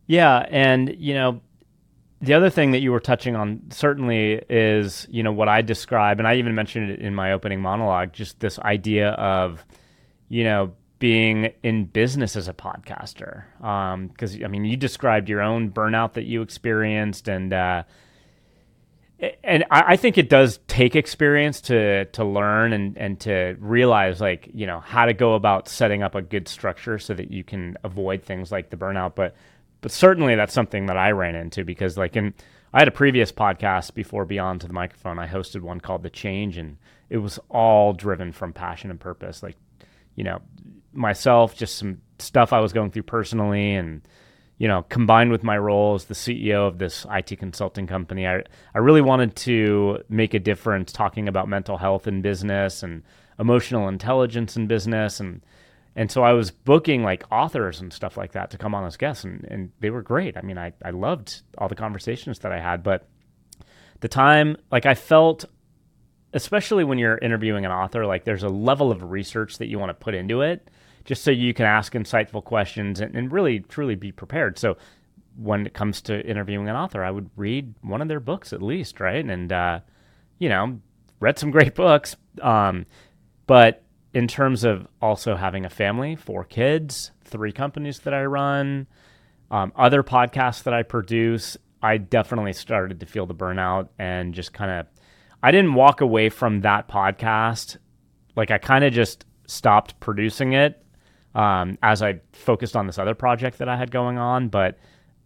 Yeah, 0.07 0.47
and 0.51 0.95
you 0.99 1.15
know, 1.15 1.41
the 2.21 2.35
other 2.35 2.51
thing 2.51 2.73
that 2.73 2.81
you 2.81 2.93
were 2.93 3.01
touching 3.01 3.35
on 3.35 3.62
certainly 3.71 4.43
is 4.51 5.07
you 5.11 5.23
know 5.23 5.33
what 5.33 5.49
I 5.49 5.62
describe, 5.62 6.19
and 6.19 6.29
I 6.29 6.37
even 6.37 6.55
mentioned 6.55 6.91
it 6.91 7.01
in 7.01 7.15
my 7.15 7.33
opening 7.33 7.62
monologue, 7.62 8.12
just 8.12 8.41
this 8.41 8.59
idea 8.59 9.12
of 9.12 9.65
you 10.29 10.45
know, 10.45 10.73
being 11.03 11.53
in 11.65 11.85
business 11.85 12.37
as 12.37 12.47
a 12.47 12.53
podcaster. 12.53 13.43
Because, 13.59 14.37
um, 14.37 14.45
I 14.45 14.47
mean, 14.47 14.65
you 14.65 14.77
described 14.77 15.29
your 15.29 15.43
own 15.43 15.73
burnout 15.73 16.13
that 16.13 16.27
you 16.27 16.43
experienced, 16.43 17.27
and, 17.27 17.53
uh, 17.53 17.83
and 19.43 19.65
I, 19.69 19.97
think 19.97 20.17
it 20.19 20.29
does 20.29 20.61
take 20.69 20.95
experience 20.95 21.61
to 21.63 22.05
to 22.07 22.25
learn 22.25 22.73
and, 22.73 22.97
and 22.97 23.19
to 23.21 23.57
realize 23.59 24.21
like 24.21 24.49
you 24.53 24.67
know 24.67 24.79
how 24.79 25.07
to 25.07 25.13
go 25.13 25.35
about 25.35 25.69
setting 25.69 26.05
up 26.05 26.15
a 26.17 26.23
good 26.23 26.47
structure 26.47 26.99
so 26.99 27.15
that 27.15 27.31
you 27.31 27.43
can 27.43 27.77
avoid 27.83 28.23
things 28.23 28.53
like 28.53 28.71
the 28.71 28.77
burnout. 28.77 29.17
But 29.17 29.35
but 29.81 29.91
certainly 29.91 30.37
that's 30.37 30.55
something 30.55 30.87
that 30.87 30.97
I 30.97 31.11
ran 31.11 31.35
into 31.35 31.65
because 31.65 31.97
like 31.97 32.17
in 32.17 32.35
I 32.73 32.81
had 32.81 32.89
a 32.89 32.93
previous 32.93 33.31
podcast 33.33 33.95
before 33.95 34.25
Beyond 34.25 34.61
to 34.63 34.67
the 34.67 34.73
Microphone. 34.73 35.19
I 35.19 35.27
hosted 35.27 35.63
one 35.63 35.81
called 35.81 36.03
The 36.03 36.11
Change, 36.11 36.59
and 36.59 36.79
it 37.09 37.19
was 37.19 37.39
all 37.49 37.93
driven 37.93 38.33
from 38.33 38.53
passion 38.53 38.91
and 38.91 38.99
purpose. 38.99 39.41
Like 39.41 39.57
you 40.17 40.25
know 40.25 40.41
myself, 40.93 41.57
just 41.57 41.77
some 41.77 42.01
stuff 42.19 42.53
I 42.53 42.61
was 42.61 42.73
going 42.73 42.91
through 42.91 43.05
personally 43.05 43.75
and 43.75 44.03
you 44.63 44.69
know, 44.69 44.85
combined 44.89 45.33
with 45.33 45.43
my 45.43 45.59
role 45.59 45.97
as 45.97 46.05
the 46.05 46.15
CEO 46.15 46.69
of 46.69 46.79
this 46.79 47.05
IT 47.11 47.37
consulting 47.41 47.89
company, 47.89 48.29
I, 48.29 48.45
I 48.73 48.79
really 48.79 49.01
wanted 49.01 49.35
to 49.39 50.05
make 50.09 50.35
a 50.35 50.39
difference 50.39 50.93
talking 50.93 51.27
about 51.27 51.49
mental 51.49 51.77
health 51.77 52.07
in 52.07 52.23
business 52.23 52.85
and 52.85 53.03
emotional 53.41 53.89
intelligence 53.89 54.57
in 54.57 54.69
business. 54.69 55.19
And, 55.19 55.45
and 55.97 56.13
so 56.13 56.23
I 56.23 56.35
was 56.35 56.53
booking 56.53 57.03
like 57.03 57.25
authors 57.33 57.81
and 57.81 57.93
stuff 57.93 58.17
like 58.17 58.35
that 58.35 58.53
to 58.53 58.57
come 58.57 58.73
on 58.73 58.85
as 58.87 58.97
guests 58.97 59.25
and, 59.25 59.45
and 59.51 59.73
they 59.81 59.91
were 59.91 60.01
great. 60.01 60.37
I 60.37 60.43
mean, 60.43 60.59
I, 60.59 60.73
I 60.85 60.91
loved 60.91 61.43
all 61.59 61.67
the 61.67 61.75
conversations 61.75 62.39
that 62.39 62.53
I 62.53 62.61
had, 62.61 62.85
but 62.85 63.09
the 63.99 64.07
time, 64.07 64.57
like 64.71 64.87
I 64.87 64.95
felt, 64.95 65.45
especially 66.35 66.85
when 66.85 66.99
you're 66.99 67.19
interviewing 67.19 67.65
an 67.65 67.73
author, 67.73 68.07
like 68.07 68.23
there's 68.23 68.45
a 68.45 68.49
level 68.49 68.93
of 68.93 69.11
research 69.11 69.59
that 69.59 69.67
you 69.67 69.81
want 69.81 69.91
to 69.91 69.95
put 69.95 70.15
into 70.15 70.43
it 70.43 70.69
just 71.05 71.23
so 71.23 71.31
you 71.31 71.55
can 71.55 71.67
ask 71.67 71.93
insightful 71.93 72.45
questions 72.45 73.01
and, 73.01 73.15
and 73.15 73.33
really 73.33 73.61
truly 73.61 73.95
be 73.95 74.13
prepared. 74.13 74.59
So 74.59 74.77
when 75.37 75.67
it 75.67 75.75
comes 75.75 76.01
to 76.03 76.25
interviewing 76.27 76.69
an 76.69 76.77
author, 76.77 77.03
I 77.03 77.11
would 77.11 77.31
read 77.37 77.75
one 77.83 78.03
of 78.03 78.09
their 78.09 78.21
books 78.21 78.53
at 78.53 78.63
least, 78.63 79.01
right? 79.01 79.25
And 79.25 79.53
uh, 79.53 79.81
you 80.39 80.49
know, 80.49 80.81
read 81.21 81.39
some 81.39 81.51
great 81.51 81.75
books. 81.75 82.17
Um, 82.41 82.87
but 83.47 83.83
in 84.13 84.29
terms 84.29 84.65
of 84.65 84.87
also 85.01 85.37
having 85.37 85.65
a 85.65 85.71
family, 85.71 86.17
four 86.17 86.45
kids, 86.45 87.13
three 87.25 87.53
companies 87.53 88.01
that 88.01 88.15
I 88.15 88.25
run, 88.25 88.87
um, 89.51 89.73
other 89.77 90.03
podcasts 90.03 90.63
that 90.65 90.75
I 90.75 90.83
produce, 90.83 91.57
I 91.83 91.99
definitely 91.99 92.53
started 92.53 93.01
to 93.01 93.07
feel 93.07 93.27
the 93.27 93.35
burnout 93.35 93.89
and 93.99 94.35
just 94.35 94.53
kind 94.53 94.71
of. 94.71 94.87
I 95.43 95.51
didn't 95.51 95.75
walk 95.75 96.01
away 96.01 96.29
from 96.29 96.61
that 96.61 96.89
podcast. 96.89 97.79
Like 98.37 98.51
I 98.51 98.59
kind 98.59 98.85
of 98.85 98.93
just 98.93 99.25
stopped 99.47 99.99
producing 99.99 100.53
it 100.53 100.82
um, 101.35 101.79
as 101.83 102.03
I 102.03 102.21
focused 102.33 102.77
on 102.77 102.87
this 102.87 102.99
other 102.99 103.15
project 103.15 103.59
that 103.59 103.69
I 103.69 103.77
had 103.77 103.91
going 103.91 104.19
on. 104.19 104.49
But 104.49 104.79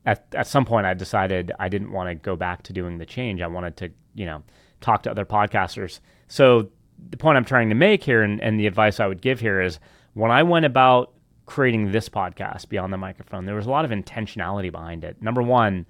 at, 0.04 0.26
at 0.34 0.46
some 0.46 0.64
point, 0.64 0.86
I 0.86 0.94
decided 0.94 1.52
I 1.58 1.68
didn't 1.68 1.92
want 1.92 2.08
to 2.08 2.14
go 2.14 2.36
back 2.36 2.62
to 2.64 2.72
doing 2.72 2.98
the 2.98 3.06
change. 3.06 3.40
I 3.40 3.46
wanted 3.46 3.76
to, 3.78 3.90
you 4.14 4.26
know, 4.26 4.42
talk 4.80 5.02
to 5.04 5.10
other 5.10 5.24
podcasters. 5.24 6.00
So 6.28 6.70
the 7.10 7.16
point 7.16 7.36
I'm 7.36 7.44
trying 7.44 7.68
to 7.68 7.74
make 7.74 8.02
here 8.02 8.22
and, 8.22 8.40
and 8.40 8.58
the 8.58 8.66
advice 8.66 9.00
I 9.00 9.06
would 9.06 9.20
give 9.20 9.40
here 9.40 9.60
is 9.60 9.78
when 10.14 10.30
I 10.30 10.42
went 10.42 10.64
about 10.64 11.12
creating 11.44 11.92
this 11.92 12.08
podcast, 12.08 12.68
Beyond 12.68 12.92
the 12.92 12.98
Microphone, 12.98 13.46
there 13.46 13.54
was 13.54 13.66
a 13.66 13.70
lot 13.70 13.84
of 13.84 13.90
intentionality 13.90 14.72
behind 14.72 15.04
it. 15.04 15.20
Number 15.20 15.42
one, 15.42 15.86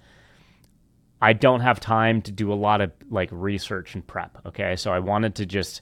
I 1.21 1.33
don't 1.33 1.61
have 1.61 1.79
time 1.79 2.21
to 2.23 2.31
do 2.31 2.53
a 2.53 2.55
lot 2.55 2.81
of 2.81 2.91
like 3.09 3.29
research 3.31 3.95
and 3.95 4.05
prep. 4.05 4.37
Okay. 4.45 4.75
So 4.75 4.91
I 4.91 4.99
wanted 4.99 5.35
to 5.35 5.45
just 5.45 5.81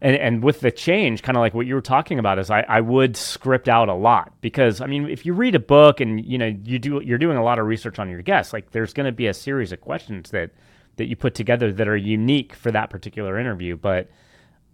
and 0.00 0.16
and 0.16 0.42
with 0.42 0.60
the 0.60 0.70
change, 0.70 1.22
kind 1.22 1.36
of 1.36 1.40
like 1.40 1.54
what 1.54 1.66
you 1.66 1.74
were 1.74 1.80
talking 1.80 2.18
about, 2.18 2.38
is 2.38 2.50
I, 2.50 2.64
I 2.68 2.80
would 2.80 3.16
script 3.16 3.68
out 3.68 3.88
a 3.88 3.94
lot 3.94 4.32
because 4.40 4.80
I 4.80 4.86
mean, 4.86 5.08
if 5.08 5.24
you 5.24 5.32
read 5.32 5.54
a 5.54 5.60
book 5.60 6.00
and 6.00 6.24
you 6.24 6.38
know 6.38 6.54
you 6.64 6.78
do 6.78 7.00
you're 7.02 7.18
doing 7.18 7.36
a 7.36 7.44
lot 7.44 7.58
of 7.58 7.66
research 7.66 7.98
on 7.98 8.10
your 8.10 8.22
guests, 8.22 8.52
like 8.52 8.72
there's 8.72 8.92
going 8.92 9.06
to 9.06 9.12
be 9.12 9.26
a 9.26 9.34
series 9.34 9.72
of 9.72 9.80
questions 9.80 10.30
that 10.30 10.50
that 10.96 11.06
you 11.06 11.16
put 11.16 11.34
together 11.34 11.72
that 11.72 11.88
are 11.88 11.96
unique 11.96 12.54
for 12.54 12.70
that 12.70 12.90
particular 12.90 13.38
interview. 13.38 13.76
But 13.76 14.10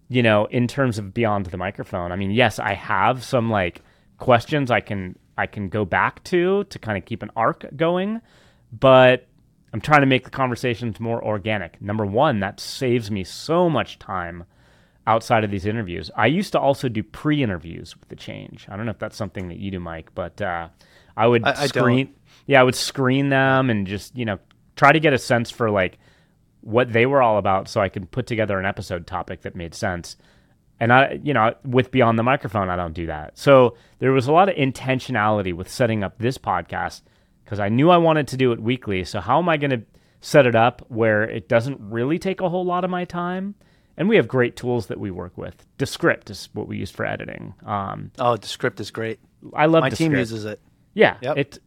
you 0.08 0.22
know, 0.22 0.46
in 0.46 0.66
terms 0.66 0.98
of 0.98 1.14
beyond 1.14 1.46
the 1.46 1.56
microphone, 1.56 2.12
I 2.12 2.16
mean, 2.16 2.32
yes, 2.32 2.58
I 2.58 2.74
have 2.74 3.22
some 3.22 3.50
like 3.50 3.82
questions 4.18 4.70
I 4.70 4.80
can 4.80 5.18
I 5.38 5.46
can 5.46 5.68
go 5.68 5.84
back 5.84 6.24
to 6.24 6.64
to 6.64 6.78
kind 6.78 6.98
of 6.98 7.04
keep 7.04 7.22
an 7.22 7.30
arc 7.36 7.64
going, 7.76 8.20
but 8.72 9.28
I'm 9.72 9.80
trying 9.80 10.00
to 10.00 10.06
make 10.06 10.24
the 10.24 10.30
conversations 10.30 10.98
more 10.98 11.24
organic. 11.24 11.80
Number 11.80 12.04
one, 12.04 12.40
that 12.40 12.58
saves 12.58 13.10
me 13.10 13.22
so 13.22 13.70
much 13.70 13.98
time 13.98 14.44
outside 15.06 15.44
of 15.44 15.50
these 15.50 15.66
interviews. 15.66 16.10
I 16.16 16.26
used 16.26 16.52
to 16.52 16.60
also 16.60 16.88
do 16.88 17.02
pre-interviews 17.02 17.96
with 17.98 18.08
the 18.08 18.16
change. 18.16 18.66
I 18.68 18.76
don't 18.76 18.86
know 18.86 18.92
if 18.92 18.98
that's 18.98 19.16
something 19.16 19.48
that 19.48 19.58
you 19.58 19.70
do, 19.70 19.80
Mike, 19.80 20.10
but 20.14 20.40
uh, 20.40 20.68
I 21.16 21.26
would 21.26 21.44
I, 21.44 21.66
screen. 21.66 22.08
I 22.08 22.20
yeah, 22.46 22.60
I 22.60 22.64
would 22.64 22.74
screen 22.74 23.28
them 23.28 23.70
and 23.70 23.86
just 23.86 24.16
you 24.16 24.24
know 24.24 24.38
try 24.76 24.92
to 24.92 25.00
get 25.00 25.12
a 25.12 25.18
sense 25.18 25.50
for 25.50 25.70
like 25.70 25.98
what 26.62 26.92
they 26.92 27.06
were 27.06 27.22
all 27.22 27.38
about, 27.38 27.68
so 27.68 27.80
I 27.80 27.88
could 27.88 28.10
put 28.10 28.26
together 28.26 28.58
an 28.58 28.66
episode 28.66 29.06
topic 29.06 29.42
that 29.42 29.56
made 29.56 29.74
sense. 29.74 30.16
And 30.78 30.92
I, 30.92 31.20
you 31.22 31.34
know, 31.34 31.54
with 31.64 31.90
Beyond 31.90 32.18
the 32.18 32.22
Microphone, 32.22 32.70
I 32.70 32.76
don't 32.76 32.94
do 32.94 33.06
that. 33.06 33.36
So 33.36 33.76
there 33.98 34.12
was 34.12 34.26
a 34.26 34.32
lot 34.32 34.48
of 34.48 34.56
intentionality 34.56 35.52
with 35.52 35.68
setting 35.68 36.02
up 36.02 36.18
this 36.18 36.38
podcast 36.38 37.02
because 37.44 37.60
I 37.60 37.68
knew 37.68 37.90
I 37.90 37.98
wanted 37.98 38.28
to 38.28 38.38
do 38.38 38.52
it 38.52 38.60
weekly. 38.60 39.04
So 39.04 39.20
how 39.20 39.38
am 39.38 39.48
I 39.48 39.58
going 39.58 39.72
to 39.72 39.82
set 40.20 40.46
it 40.46 40.54
up 40.54 40.82
where 40.88 41.22
it 41.22 41.48
doesn't 41.48 41.78
really 41.80 42.18
take 42.18 42.40
a 42.40 42.48
whole 42.48 42.64
lot 42.64 42.84
of 42.84 42.90
my 42.90 43.04
time? 43.04 43.54
And 44.00 44.08
we 44.08 44.16
have 44.16 44.26
great 44.26 44.56
tools 44.56 44.86
that 44.86 44.98
we 44.98 45.10
work 45.10 45.36
with. 45.36 45.54
Descript 45.76 46.30
is 46.30 46.48
what 46.54 46.66
we 46.66 46.78
use 46.78 46.90
for 46.90 47.04
editing. 47.04 47.52
Um, 47.66 48.10
oh, 48.18 48.34
Descript 48.34 48.80
is 48.80 48.90
great. 48.90 49.20
I 49.54 49.66
love. 49.66 49.82
My 49.82 49.90
Descript. 49.90 50.10
team 50.10 50.18
uses 50.18 50.46
it. 50.46 50.58
Yeah, 50.94 51.18
yep. 51.20 51.36
it. 51.36 51.58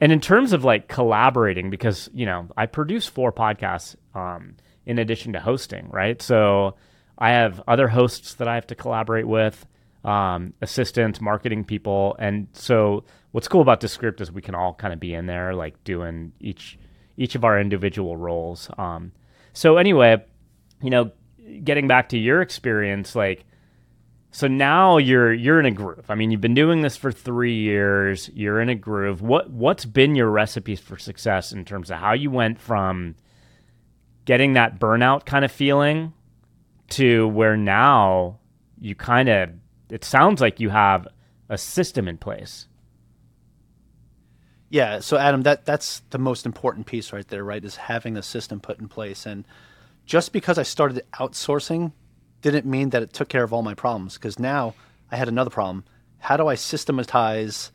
And 0.00 0.12
in 0.12 0.20
terms 0.20 0.52
of 0.52 0.62
like 0.62 0.86
collaborating, 0.86 1.70
because 1.70 2.08
you 2.14 2.26
know 2.26 2.46
I 2.56 2.66
produce 2.66 3.08
four 3.08 3.32
podcasts 3.32 3.96
um, 4.14 4.54
in 4.86 5.00
addition 5.00 5.32
to 5.32 5.40
hosting, 5.40 5.88
right? 5.90 6.22
So 6.22 6.76
I 7.18 7.30
have 7.30 7.60
other 7.66 7.88
hosts 7.88 8.34
that 8.34 8.46
I 8.46 8.54
have 8.54 8.68
to 8.68 8.76
collaborate 8.76 9.26
with, 9.26 9.66
um, 10.04 10.54
assistants, 10.62 11.20
marketing 11.20 11.64
people, 11.64 12.14
and 12.20 12.46
so 12.52 13.02
what's 13.32 13.48
cool 13.48 13.62
about 13.62 13.80
Descript 13.80 14.20
is 14.20 14.30
we 14.30 14.42
can 14.42 14.54
all 14.54 14.74
kind 14.74 14.92
of 14.92 15.00
be 15.00 15.12
in 15.12 15.26
there, 15.26 15.54
like 15.54 15.82
doing 15.82 16.34
each 16.38 16.78
each 17.16 17.34
of 17.34 17.44
our 17.44 17.58
individual 17.58 18.16
roles. 18.16 18.70
Um, 18.78 19.10
so 19.52 19.76
anyway, 19.76 20.24
you 20.80 20.90
know, 20.90 21.10
getting 21.62 21.86
back 21.86 22.08
to 22.10 22.18
your 22.18 22.42
experience, 22.42 23.14
like, 23.14 23.44
so 24.30 24.48
now 24.48 24.98
you're 24.98 25.32
you're 25.32 25.60
in 25.60 25.66
a 25.66 25.70
groove. 25.70 26.06
I 26.08 26.16
mean, 26.16 26.32
you've 26.32 26.40
been 26.40 26.54
doing 26.54 26.82
this 26.82 26.96
for 26.96 27.12
three 27.12 27.54
years. 27.54 28.28
You're 28.34 28.60
in 28.60 28.68
a 28.68 28.74
groove. 28.74 29.22
What 29.22 29.50
what's 29.50 29.84
been 29.84 30.16
your 30.16 30.28
recipes 30.28 30.80
for 30.80 30.98
success 30.98 31.52
in 31.52 31.64
terms 31.64 31.90
of 31.90 31.98
how 31.98 32.14
you 32.14 32.32
went 32.32 32.60
from 32.60 33.14
getting 34.24 34.54
that 34.54 34.80
burnout 34.80 35.24
kind 35.24 35.44
of 35.44 35.52
feeling 35.52 36.12
to 36.90 37.28
where 37.28 37.56
now 37.56 38.40
you 38.80 38.94
kind 38.96 39.28
of 39.28 39.50
it 39.88 40.04
sounds 40.04 40.40
like 40.40 40.58
you 40.58 40.70
have 40.70 41.06
a 41.48 41.56
system 41.56 42.08
in 42.08 42.18
place. 42.18 42.66
Yeah, 44.70 44.98
so 44.98 45.16
Adam, 45.16 45.42
that 45.42 45.64
that's 45.64 46.02
the 46.10 46.18
most 46.18 46.44
important 46.44 46.86
piece 46.86 47.12
right 47.12 47.26
there, 47.28 47.44
right? 47.44 47.64
Is 47.64 47.76
having 47.76 48.16
a 48.16 48.22
system 48.22 48.58
put 48.58 48.80
in 48.80 48.88
place 48.88 49.26
and 49.26 49.44
just 50.06 50.32
because 50.32 50.58
I 50.58 50.62
started 50.62 51.02
outsourcing 51.14 51.92
didn't 52.42 52.66
mean 52.66 52.90
that 52.90 53.02
it 53.02 53.12
took 53.12 53.28
care 53.28 53.42
of 53.42 53.52
all 53.52 53.62
my 53.62 53.74
problems 53.74 54.14
because 54.14 54.38
now 54.38 54.74
I 55.10 55.16
had 55.16 55.28
another 55.28 55.50
problem. 55.50 55.84
How 56.18 56.36
do 56.36 56.46
I 56.46 56.54
systematize 56.54 57.70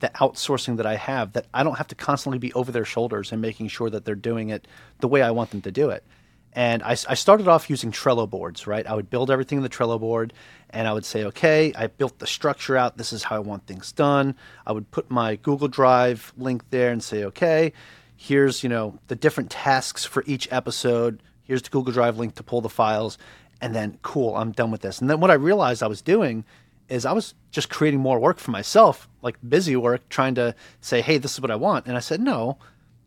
the 0.00 0.08
outsourcing 0.10 0.76
that 0.76 0.86
I 0.86 0.96
have 0.96 1.32
that 1.32 1.46
I 1.52 1.62
don't 1.62 1.76
have 1.76 1.88
to 1.88 1.94
constantly 1.94 2.38
be 2.38 2.52
over 2.52 2.70
their 2.70 2.84
shoulders 2.84 3.32
and 3.32 3.40
making 3.40 3.68
sure 3.68 3.90
that 3.90 4.04
they're 4.04 4.14
doing 4.14 4.50
it 4.50 4.68
the 5.00 5.08
way 5.08 5.22
I 5.22 5.32
want 5.32 5.50
them 5.50 5.62
to 5.62 5.72
do 5.72 5.90
it? 5.90 6.04
And 6.52 6.84
I, 6.84 6.90
I, 6.90 7.14
started 7.14 7.48
off 7.48 7.68
using 7.68 7.90
Trello 7.90 8.30
boards, 8.30 8.68
right? 8.68 8.86
I 8.86 8.94
would 8.94 9.10
build 9.10 9.28
everything 9.28 9.58
in 9.58 9.64
the 9.64 9.68
Trello 9.68 9.98
board 9.98 10.32
and 10.70 10.86
I 10.86 10.92
would 10.92 11.04
say, 11.04 11.24
okay, 11.24 11.72
I 11.74 11.88
built 11.88 12.20
the 12.20 12.28
structure 12.28 12.76
out. 12.76 12.96
This 12.96 13.12
is 13.12 13.24
how 13.24 13.34
I 13.34 13.40
want 13.40 13.66
things 13.66 13.90
done. 13.90 14.36
I 14.64 14.70
would 14.70 14.88
put 14.92 15.10
my 15.10 15.34
Google 15.34 15.66
Drive 15.66 16.32
link 16.36 16.70
there 16.70 16.92
and 16.92 17.02
say, 17.02 17.24
okay, 17.24 17.72
here's, 18.16 18.62
you 18.62 18.68
know, 18.68 19.00
the 19.08 19.16
different 19.16 19.50
tasks 19.50 20.04
for 20.04 20.22
each 20.26 20.46
episode 20.52 21.20
here's 21.44 21.62
the 21.62 21.70
Google 21.70 21.92
Drive 21.92 22.18
link 22.18 22.34
to 22.34 22.42
pull 22.42 22.60
the 22.60 22.68
files, 22.68 23.18
and 23.60 23.74
then 23.74 23.98
cool, 24.02 24.36
I'm 24.36 24.52
done 24.52 24.70
with 24.70 24.82
this. 24.82 25.00
And 25.00 25.08
then 25.08 25.20
what 25.20 25.30
I 25.30 25.34
realized 25.34 25.82
I 25.82 25.86
was 25.86 26.02
doing 26.02 26.44
is 26.88 27.06
I 27.06 27.12
was 27.12 27.34
just 27.50 27.70
creating 27.70 28.00
more 28.00 28.18
work 28.18 28.38
for 28.38 28.50
myself, 28.50 29.08
like 29.22 29.36
busy 29.48 29.76
work, 29.76 30.06
trying 30.08 30.34
to 30.34 30.54
say, 30.80 31.00
hey, 31.00 31.18
this 31.18 31.34
is 31.34 31.40
what 31.40 31.50
I 31.50 31.56
want. 31.56 31.86
And 31.86 31.96
I 31.96 32.00
said, 32.00 32.20
no, 32.20 32.58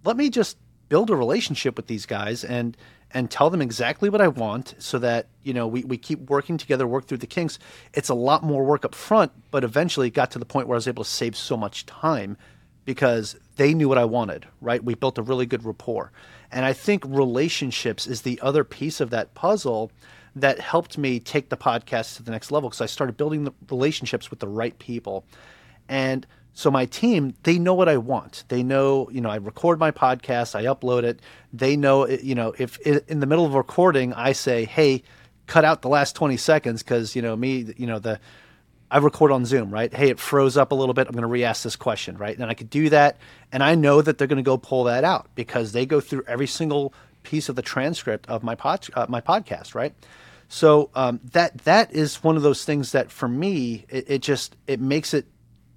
let 0.04 0.17
me 0.17 0.30
just 0.30 0.58
build 0.89 1.10
a 1.10 1.15
relationship 1.15 1.76
with 1.76 1.88
these 1.88 2.06
guys 2.06 2.43
and 2.43 2.78
and 3.12 3.32
tell 3.32 3.50
them 3.50 3.62
exactly 3.62 4.10
what 4.10 4.19
I 4.19 4.28
want 4.28 4.76
so 4.80 5.00
that, 5.00 5.28
you 5.41 5.54
know, 5.54 5.65
we, 5.65 5.84
we 5.86 5.97
keep 5.97 6.30
working 6.30 6.58
together, 6.58 6.86
work 6.86 7.08
through 7.08 7.19
the 7.19 7.28
kinks. 7.28 7.58
It's 7.93 8.10
a 8.10 8.13
lot 8.13 8.43
more 8.43 8.65
work 8.65 8.84
up 8.84 8.93
front, 8.93 9.32
but 9.50 9.63
eventually 9.63 10.08
it 10.08 10.13
got 10.13 10.32
to 10.32 10.39
the 10.39 10.45
point 10.45 10.67
where 10.67 10.76
I 10.76 10.80
was 10.80 10.89
able 10.89 11.06
to 11.06 11.10
save 11.10 11.38
so 11.38 11.56
much 11.56 11.86
time 11.86 12.36
because 12.84 13.38
they 13.56 13.73
knew 13.73 13.88
what 13.88 13.97
I 13.97 14.04
wanted, 14.04 14.45
right? 14.60 14.84
We 14.84 14.95
built 14.95 15.17
a 15.17 15.21
really 15.21 15.45
good 15.45 15.63
rapport. 15.63 16.12
And 16.52 16.66
I 16.66 16.74
think 16.74 17.04
relationships 17.06 18.08
is 18.08 18.22
the 18.22 18.40
other 18.42 18.64
piece 18.64 19.00
of 19.00 19.10
that 19.10 19.34
puzzle 19.34 19.92
that 20.36 20.60
helped 20.60 20.98
me 20.98 21.20
take 21.20 21.50
the 21.50 21.58
podcast 21.58 22.18
to 22.18 22.24
the 22.24 22.32
next 22.32 22.52
level 22.52 22.70
because 22.70 22.82
I 22.82 22.86
started 22.86 23.18
building 23.18 23.44
the 23.44 23.54
relationships 23.70 24.30
with 24.30 24.40
the 24.40 24.48
right 24.48 24.78
people. 24.78 25.26
And 25.90 26.26
so 26.54 26.72
my 26.72 26.86
team, 26.86 27.36
they 27.44 27.60
know 27.60 27.74
what 27.74 27.90
I 27.90 27.98
want. 27.98 28.44
They 28.48 28.64
know, 28.64 29.10
you 29.12 29.22
know, 29.22 29.30
I 29.30 29.36
record 29.36 29.80
my 29.80 29.92
podcast, 29.92 30.56
I 30.56 30.64
upload 30.64 31.04
it. 31.04 31.22
They 31.54 31.76
know, 31.76 32.04
eh, 32.04 32.18
you 32.22 32.36
know, 32.36 32.54
if 32.58 32.80
in 32.80 33.20
the 33.20 33.26
middle 33.26 33.46
of 33.46 33.54
recording 33.54 34.14
I 34.14 34.32
say, 34.32 34.66
"Hey, 34.66 35.04
cut 35.46 35.66
out 35.66 35.82
the 35.82 35.90
last 35.90 36.16
20 36.16 36.38
seconds 36.38 36.84
because, 36.84 37.16
you 37.16 37.22
know, 37.22 37.36
me, 37.36 37.74
you 37.78 37.88
know, 37.88 38.00
the 38.00 38.20
I 38.89 39.00
record 39.00 39.32
on 39.32 39.45
Zoom, 39.45 39.69
right? 39.69 39.93
Hey, 39.93 40.10
it 40.10 40.19
froze 40.19 40.56
up 40.56 40.71
a 40.71 40.76
little 40.76 40.93
bit. 40.93 41.08
I'm 41.08 41.13
going 41.13 41.23
to 41.23 41.28
re-ask 41.28 41.63
this 41.63 41.76
question, 41.76 42.17
right? 42.17 42.38
And 42.38 42.50
I 42.50 42.54
could 42.54 42.69
do 42.69 42.89
that, 42.89 43.17
and 43.52 43.62
I 43.62 43.76
know 43.76 44.02
that 44.02 44.17
they're 44.17 44.28
going 44.28 44.38
to 44.38 44.43
go 44.43 44.58
pull 44.58 44.86
that 44.86 45.04
out 45.04 45.28
because 45.36 45.73
they 45.73 45.86
go 45.86 46.00
through 46.00 46.23
every 46.28 46.47
single 46.47 46.93
piece 47.23 47.50
of 47.50 47.56
the 47.56 47.62
transcript 47.62 48.28
of 48.30 48.43
my 48.43 48.56
pod, 48.56 48.88
uh, 48.93 49.06
my 49.10 49.19
podcast, 49.19 49.76
right? 49.76 49.93
So 50.50 50.89
um, 50.95 51.19
that 51.34 51.58
that 51.60 51.93
is 51.93 52.23
one 52.23 52.38
of 52.38 52.43
those 52.43 52.63
things 52.63 52.93
that 52.93 53.12
for 53.12 53.28
me 53.28 53.86
it, 53.89 54.06
it, 54.08 54.21
just 54.21 54.56
it 54.65 54.80
makes 54.80 55.13
it 55.13 55.26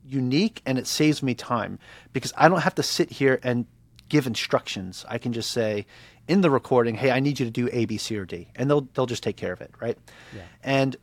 unique 0.06 0.62
and 0.64 0.78
it 0.78 0.86
saves 0.86 1.22
me 1.22 1.34
time 1.34 1.78
because 2.12 2.32
I 2.36 2.48
don't 2.48 2.60
have 2.60 2.76
to 2.76 2.82
sit 2.82 3.10
here 3.10 3.40
and 3.42 3.66
give 4.08 4.28
instructions. 4.28 5.04
I 5.08 5.18
can 5.18 5.32
just 5.32 5.50
say 5.50 5.86
in 6.28 6.40
the 6.40 6.50
recording, 6.50 6.94
"Hey, 6.94 7.10
I 7.10 7.18
need 7.18 7.40
you 7.40 7.46
to 7.46 7.50
do 7.50 7.68
A, 7.72 7.84
B, 7.84 7.96
C, 7.96 8.16
or 8.16 8.24
D," 8.24 8.48
and 8.54 8.70
they'll 8.70 8.86
they'll 8.94 9.06
just 9.06 9.24
take 9.24 9.36
care 9.36 9.52
of 9.52 9.60
it, 9.60 9.72
right? 9.80 9.98
Yeah. 10.34 10.42
And 10.62 10.96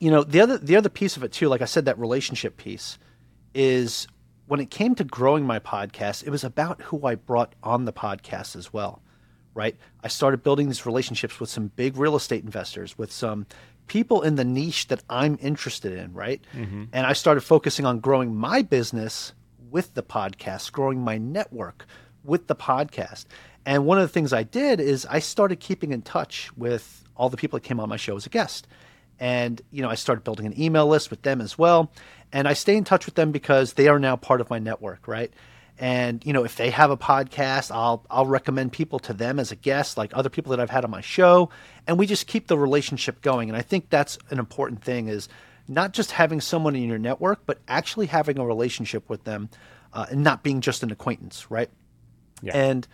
you 0.00 0.10
know 0.10 0.24
the 0.24 0.40
other 0.40 0.58
the 0.58 0.74
other 0.74 0.88
piece 0.88 1.16
of 1.16 1.22
it 1.22 1.32
too, 1.32 1.48
like 1.48 1.62
I 1.62 1.66
said, 1.66 1.84
that 1.84 1.98
relationship 1.98 2.56
piece 2.56 2.98
is 3.54 4.08
when 4.46 4.58
it 4.58 4.70
came 4.70 4.96
to 4.96 5.04
growing 5.04 5.44
my 5.44 5.60
podcast, 5.60 6.26
it 6.26 6.30
was 6.30 6.42
about 6.42 6.82
who 6.82 7.06
I 7.06 7.14
brought 7.14 7.54
on 7.62 7.84
the 7.84 7.92
podcast 7.92 8.56
as 8.56 8.72
well 8.72 9.00
right? 9.54 9.76
I 10.02 10.08
started 10.08 10.42
building 10.42 10.68
these 10.68 10.86
relationships 10.86 11.40
with 11.40 11.50
some 11.50 11.68
big 11.76 11.96
real 11.96 12.16
estate 12.16 12.44
investors, 12.44 12.96
with 12.96 13.12
some 13.12 13.46
people 13.86 14.22
in 14.22 14.36
the 14.36 14.44
niche 14.44 14.88
that 14.88 15.02
I'm 15.10 15.38
interested 15.42 15.92
in, 15.92 16.12
right? 16.12 16.40
Mm-hmm. 16.54 16.84
And 16.92 17.06
I 17.06 17.12
started 17.12 17.40
focusing 17.40 17.84
on 17.84 18.00
growing 18.00 18.34
my 18.34 18.62
business 18.62 19.32
with 19.70 19.94
the 19.94 20.02
podcast, 20.02 20.72
growing 20.72 21.00
my 21.00 21.18
network 21.18 21.86
with 22.24 22.46
the 22.46 22.54
podcast. 22.54 23.26
And 23.66 23.84
one 23.84 23.98
of 23.98 24.02
the 24.02 24.12
things 24.12 24.32
I 24.32 24.44
did 24.44 24.80
is 24.80 25.06
I 25.06 25.18
started 25.18 25.60
keeping 25.60 25.92
in 25.92 26.02
touch 26.02 26.50
with 26.56 27.04
all 27.16 27.28
the 27.28 27.36
people 27.36 27.58
that 27.58 27.64
came 27.64 27.80
on 27.80 27.88
my 27.88 27.96
show 27.96 28.16
as 28.16 28.26
a 28.26 28.30
guest. 28.30 28.66
And, 29.20 29.60
you 29.70 29.82
know, 29.82 29.90
I 29.90 29.94
started 29.94 30.24
building 30.24 30.46
an 30.46 30.58
email 30.60 30.86
list 30.88 31.10
with 31.10 31.22
them 31.22 31.40
as 31.40 31.56
well. 31.56 31.92
And 32.32 32.48
I 32.48 32.54
stay 32.54 32.76
in 32.76 32.84
touch 32.84 33.06
with 33.06 33.14
them 33.14 33.30
because 33.30 33.74
they 33.74 33.86
are 33.86 33.98
now 33.98 34.16
part 34.16 34.40
of 34.40 34.50
my 34.50 34.58
network, 34.58 35.06
right? 35.06 35.32
and 35.80 36.24
you 36.26 36.32
know 36.32 36.44
if 36.44 36.56
they 36.56 36.70
have 36.70 36.90
a 36.90 36.96
podcast 36.96 37.74
i'll 37.74 38.04
i'll 38.10 38.26
recommend 38.26 38.70
people 38.70 38.98
to 38.98 39.12
them 39.12 39.40
as 39.40 39.50
a 39.50 39.56
guest 39.56 39.96
like 39.96 40.12
other 40.14 40.28
people 40.28 40.50
that 40.50 40.60
i've 40.60 40.70
had 40.70 40.84
on 40.84 40.90
my 40.90 41.00
show 41.00 41.48
and 41.86 41.98
we 41.98 42.06
just 42.06 42.26
keep 42.26 42.46
the 42.46 42.58
relationship 42.58 43.20
going 43.22 43.48
and 43.48 43.56
i 43.56 43.62
think 43.62 43.88
that's 43.88 44.18
an 44.28 44.38
important 44.38 44.84
thing 44.84 45.08
is 45.08 45.28
not 45.66 45.92
just 45.92 46.12
having 46.12 46.40
someone 46.40 46.76
in 46.76 46.86
your 46.86 46.98
network 46.98 47.40
but 47.46 47.58
actually 47.66 48.06
having 48.06 48.38
a 48.38 48.44
relationship 48.44 49.08
with 49.08 49.24
them 49.24 49.48
uh, 49.92 50.06
and 50.10 50.22
not 50.22 50.42
being 50.42 50.60
just 50.60 50.82
an 50.82 50.90
acquaintance 50.92 51.50
right 51.50 51.70
yeah. 52.42 52.54
and 52.54 52.86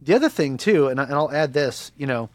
the 0.00 0.14
other 0.14 0.30
thing 0.30 0.56
too 0.56 0.88
and, 0.88 0.98
I, 0.98 1.04
and 1.04 1.14
i'll 1.14 1.30
add 1.30 1.52
this 1.52 1.92
you 1.96 2.06
know 2.06 2.30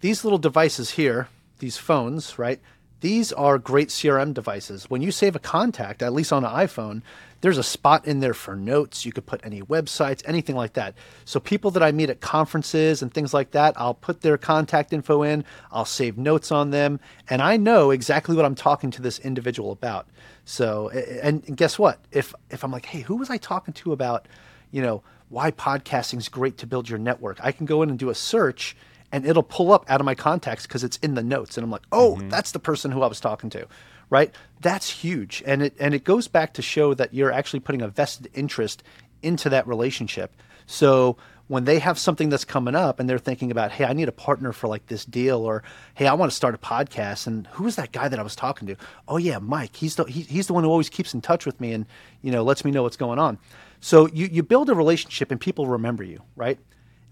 these 0.00 0.24
little 0.24 0.38
devices 0.38 0.90
here 0.90 1.28
these 1.58 1.78
phones 1.78 2.38
right 2.38 2.60
these 3.00 3.32
are 3.32 3.58
great 3.58 3.88
CRM 3.88 4.34
devices. 4.34 4.90
When 4.90 5.02
you 5.02 5.10
save 5.10 5.36
a 5.36 5.40
contact, 5.40 6.02
at 6.02 6.12
least 6.12 6.32
on 6.32 6.44
an 6.44 6.50
iPhone, 6.50 7.02
there's 7.40 7.58
a 7.58 7.62
spot 7.62 8.06
in 8.06 8.18
there 8.18 8.34
for 8.34 8.56
notes. 8.56 9.06
You 9.06 9.12
could 9.12 9.26
put 9.26 9.40
any 9.44 9.62
websites, 9.62 10.22
anything 10.26 10.56
like 10.56 10.72
that. 10.72 10.94
So 11.24 11.38
people 11.38 11.70
that 11.72 11.82
I 11.82 11.92
meet 11.92 12.10
at 12.10 12.20
conferences 12.20 13.00
and 13.00 13.14
things 13.14 13.32
like 13.32 13.52
that, 13.52 13.74
I'll 13.76 13.94
put 13.94 14.22
their 14.22 14.36
contact 14.36 14.92
info 14.92 15.22
in, 15.22 15.44
I'll 15.70 15.84
save 15.84 16.18
notes 16.18 16.50
on 16.50 16.70
them, 16.70 16.98
and 17.30 17.40
I 17.40 17.56
know 17.56 17.92
exactly 17.92 18.34
what 18.34 18.44
I'm 18.44 18.56
talking 18.56 18.90
to 18.92 19.02
this 19.02 19.20
individual 19.20 19.70
about. 19.70 20.08
So 20.44 20.88
and, 20.88 21.56
guess 21.56 21.78
what? 21.78 22.00
If 22.10 22.34
if 22.50 22.64
I'm 22.64 22.72
like, 22.72 22.86
"Hey, 22.86 23.02
who 23.02 23.16
was 23.16 23.30
I 23.30 23.36
talking 23.36 23.74
to 23.74 23.92
about, 23.92 24.26
you 24.72 24.82
know, 24.82 25.02
why 25.28 25.50
podcasting 25.52 26.18
is 26.18 26.28
great 26.28 26.58
to 26.58 26.66
build 26.66 26.88
your 26.88 26.98
network?" 26.98 27.38
I 27.40 27.52
can 27.52 27.66
go 27.66 27.82
in 27.82 27.90
and 27.90 27.98
do 27.98 28.10
a 28.10 28.14
search 28.14 28.74
and 29.12 29.26
it'll 29.26 29.42
pull 29.42 29.72
up 29.72 29.84
out 29.88 30.00
of 30.00 30.04
my 30.04 30.14
contacts 30.14 30.66
because 30.66 30.84
it's 30.84 30.98
in 30.98 31.14
the 31.14 31.22
notes 31.22 31.56
and 31.56 31.64
i'm 31.64 31.70
like 31.70 31.86
oh 31.92 32.16
mm-hmm. 32.16 32.28
that's 32.28 32.52
the 32.52 32.58
person 32.58 32.90
who 32.90 33.02
i 33.02 33.06
was 33.06 33.20
talking 33.20 33.50
to 33.50 33.66
right? 34.10 34.34
That's 34.60 34.88
huge 34.88 35.42
and 35.46 35.62
it 35.62 35.74
and 35.78 35.94
it 35.94 36.04
goes 36.04 36.28
back 36.28 36.54
to 36.54 36.62
show 36.62 36.94
that 36.94 37.14
you're 37.14 37.32
actually 37.32 37.60
putting 37.60 37.82
a 37.82 37.88
vested 37.88 38.30
interest 38.34 38.82
into 39.22 39.48
that 39.50 39.66
relationship. 39.66 40.34
So 40.66 41.16
when 41.46 41.64
they 41.64 41.78
have 41.78 41.98
something 41.98 42.28
that's 42.28 42.44
coming 42.44 42.74
up 42.74 43.00
and 43.00 43.08
they're 43.08 43.18
thinking 43.18 43.50
about 43.50 43.70
hey 43.70 43.84
i 43.84 43.92
need 43.92 44.08
a 44.08 44.12
partner 44.12 44.52
for 44.52 44.68
like 44.68 44.86
this 44.88 45.04
deal 45.06 45.38
or 45.38 45.62
hey 45.94 46.06
i 46.06 46.12
want 46.12 46.30
to 46.30 46.36
start 46.36 46.54
a 46.54 46.58
podcast 46.58 47.26
and 47.26 47.46
who 47.52 47.66
is 47.66 47.76
that 47.76 47.90
guy 47.90 48.06
that 48.06 48.18
i 48.18 48.22
was 48.22 48.36
talking 48.36 48.68
to? 48.68 48.76
Oh 49.06 49.16
yeah 49.16 49.38
mike. 49.38 49.76
He's 49.76 49.96
the 49.96 50.04
he, 50.04 50.22
he's 50.22 50.46
the 50.46 50.52
one 50.52 50.64
who 50.64 50.70
always 50.70 50.90
keeps 50.90 51.14
in 51.14 51.20
touch 51.20 51.46
with 51.46 51.60
me 51.60 51.72
and 51.72 51.86
you 52.22 52.32
know 52.32 52.42
lets 52.42 52.64
me 52.64 52.70
know 52.70 52.82
what's 52.82 52.96
going 52.96 53.18
on. 53.18 53.38
So 53.80 54.08
you 54.08 54.28
you 54.30 54.42
build 54.42 54.68
a 54.70 54.74
relationship 54.74 55.30
and 55.30 55.40
people 55.40 55.66
remember 55.66 56.02
you 56.02 56.22
right 56.36 56.58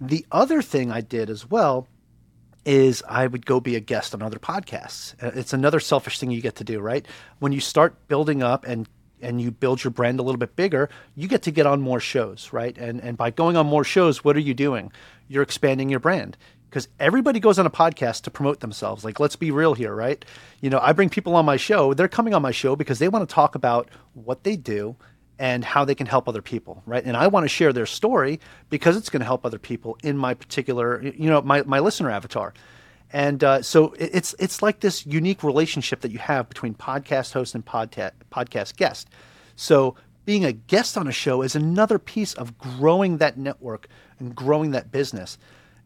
the 0.01 0.27
other 0.31 0.63
thing 0.63 0.91
I 0.91 1.01
did 1.01 1.31
as 1.31 1.49
well 1.49 1.89
is 2.65 3.03
I 3.09 3.27
would 3.27 3.47
go 3.47 3.61
be 3.61 3.77
a 3.77 3.81
guest 3.81 4.13
on 4.13 4.23
other 4.23 4.39
podcasts. 4.39 5.15
Uh, 5.23 5.31
it's 5.35 5.53
another 5.53 5.81
selfish 5.81 6.19
thing 6.19 6.31
you 6.31 6.43
get 6.43 6.57
to 6.57 6.65
do, 6.65 6.81
right? 6.81 7.07
When 7.39 7.53
you 7.53 7.61
start 7.61 8.09
building 8.09 8.43
up 8.43 8.67
and 8.67 8.89
and 9.23 9.41
you 9.41 9.51
build 9.51 9.83
your 9.83 9.93
brand 9.93 10.21
a 10.21 10.23
little 10.23 10.39
bit 10.39 10.57
bigger, 10.57 10.91
you 11.15 11.27
get 11.27 11.43
to 11.43 11.51
get 11.51 11.65
on 11.67 11.81
more 11.81 12.01
shows, 12.01 12.53
right? 12.53 12.77
And 12.77 13.01
and 13.01 13.17
by 13.17 13.31
going 13.31 13.57
on 13.57 13.67
more 13.67 13.85
shows, 13.85 14.25
what 14.25 14.37
are 14.37 14.41
you 14.41 14.53
doing? 14.53 14.93
You're 15.29 15.43
expanding 15.43 15.89
your 15.89 16.01
brand 16.01 16.37
because 16.69 16.89
everybody 16.99 17.41
goes 17.41 17.59
on 17.59 17.67
a 17.67 17.71
podcast 17.71 18.23
to 18.23 18.31
promote 18.31 18.61
themselves. 18.61 19.05
Like, 19.05 19.21
let's 19.21 19.37
be 19.37 19.51
real 19.51 19.75
here, 19.75 19.95
right? 19.95 20.23
You 20.61 20.69
know, 20.69 20.81
I 20.81 20.93
bring 20.93 21.09
people 21.09 21.37
on 21.37 21.45
my 21.45 21.57
show. 21.57 21.95
They're 21.95 22.09
coming 22.09 22.35
on 22.35 22.43
my 22.43 22.51
show 22.51 22.77
because 22.77 22.99
they 22.99 23.09
want 23.09 23.27
to 23.27 23.35
talk 23.35 23.55
about 23.55 23.91
what 24.13 24.45
they 24.45 24.57
do 24.57 24.97
and 25.39 25.65
how 25.65 25.85
they 25.85 25.95
can 25.95 26.07
help 26.07 26.29
other 26.29 26.43
people, 26.43 26.83
right? 26.87 27.05
And 27.05 27.17
I 27.17 27.27
want 27.27 27.45
to 27.45 27.49
share 27.49 27.73
their 27.73 27.87
story 27.87 28.41
because 28.71 28.97
it's 28.97 29.11
going 29.11 29.21
to 29.21 29.27
help 29.27 29.45
other 29.45 29.59
people 29.59 29.99
in 30.03 30.17
my 30.17 30.35
particular, 30.35 31.03
you 31.03 31.29
know, 31.29 31.43
my, 31.43 31.63
my 31.63 31.79
listener 31.81 32.11
avatar. 32.11 32.55
And 33.13 33.45
uh, 33.45 33.63
so 33.63 33.95
it's 33.99 34.35
it's 34.39 34.63
like 34.63 34.81
this 34.81 35.07
unique 35.07 35.45
relationship 35.45 36.01
that 36.01 36.11
you 36.11 36.19
have 36.19 36.49
between 36.49 36.75
podcast 36.75 37.33
host 37.33 37.55
and 37.55 37.65
podcast 37.65 38.13
podcast 38.33 38.77
guest. 38.77 39.09
So 39.55 39.95
being 40.25 40.45
a 40.45 40.53
guest 40.53 40.99
on 40.99 41.07
a 41.07 41.13
show 41.13 41.43
is 41.43 41.55
another 41.55 41.99
piece 42.01 42.35
of 42.35 42.59
growing 42.59 43.19
that 43.19 43.39
network 43.39 43.87
and 44.19 44.35
growing 44.35 44.73
that 44.73 44.91
business. 44.91 45.39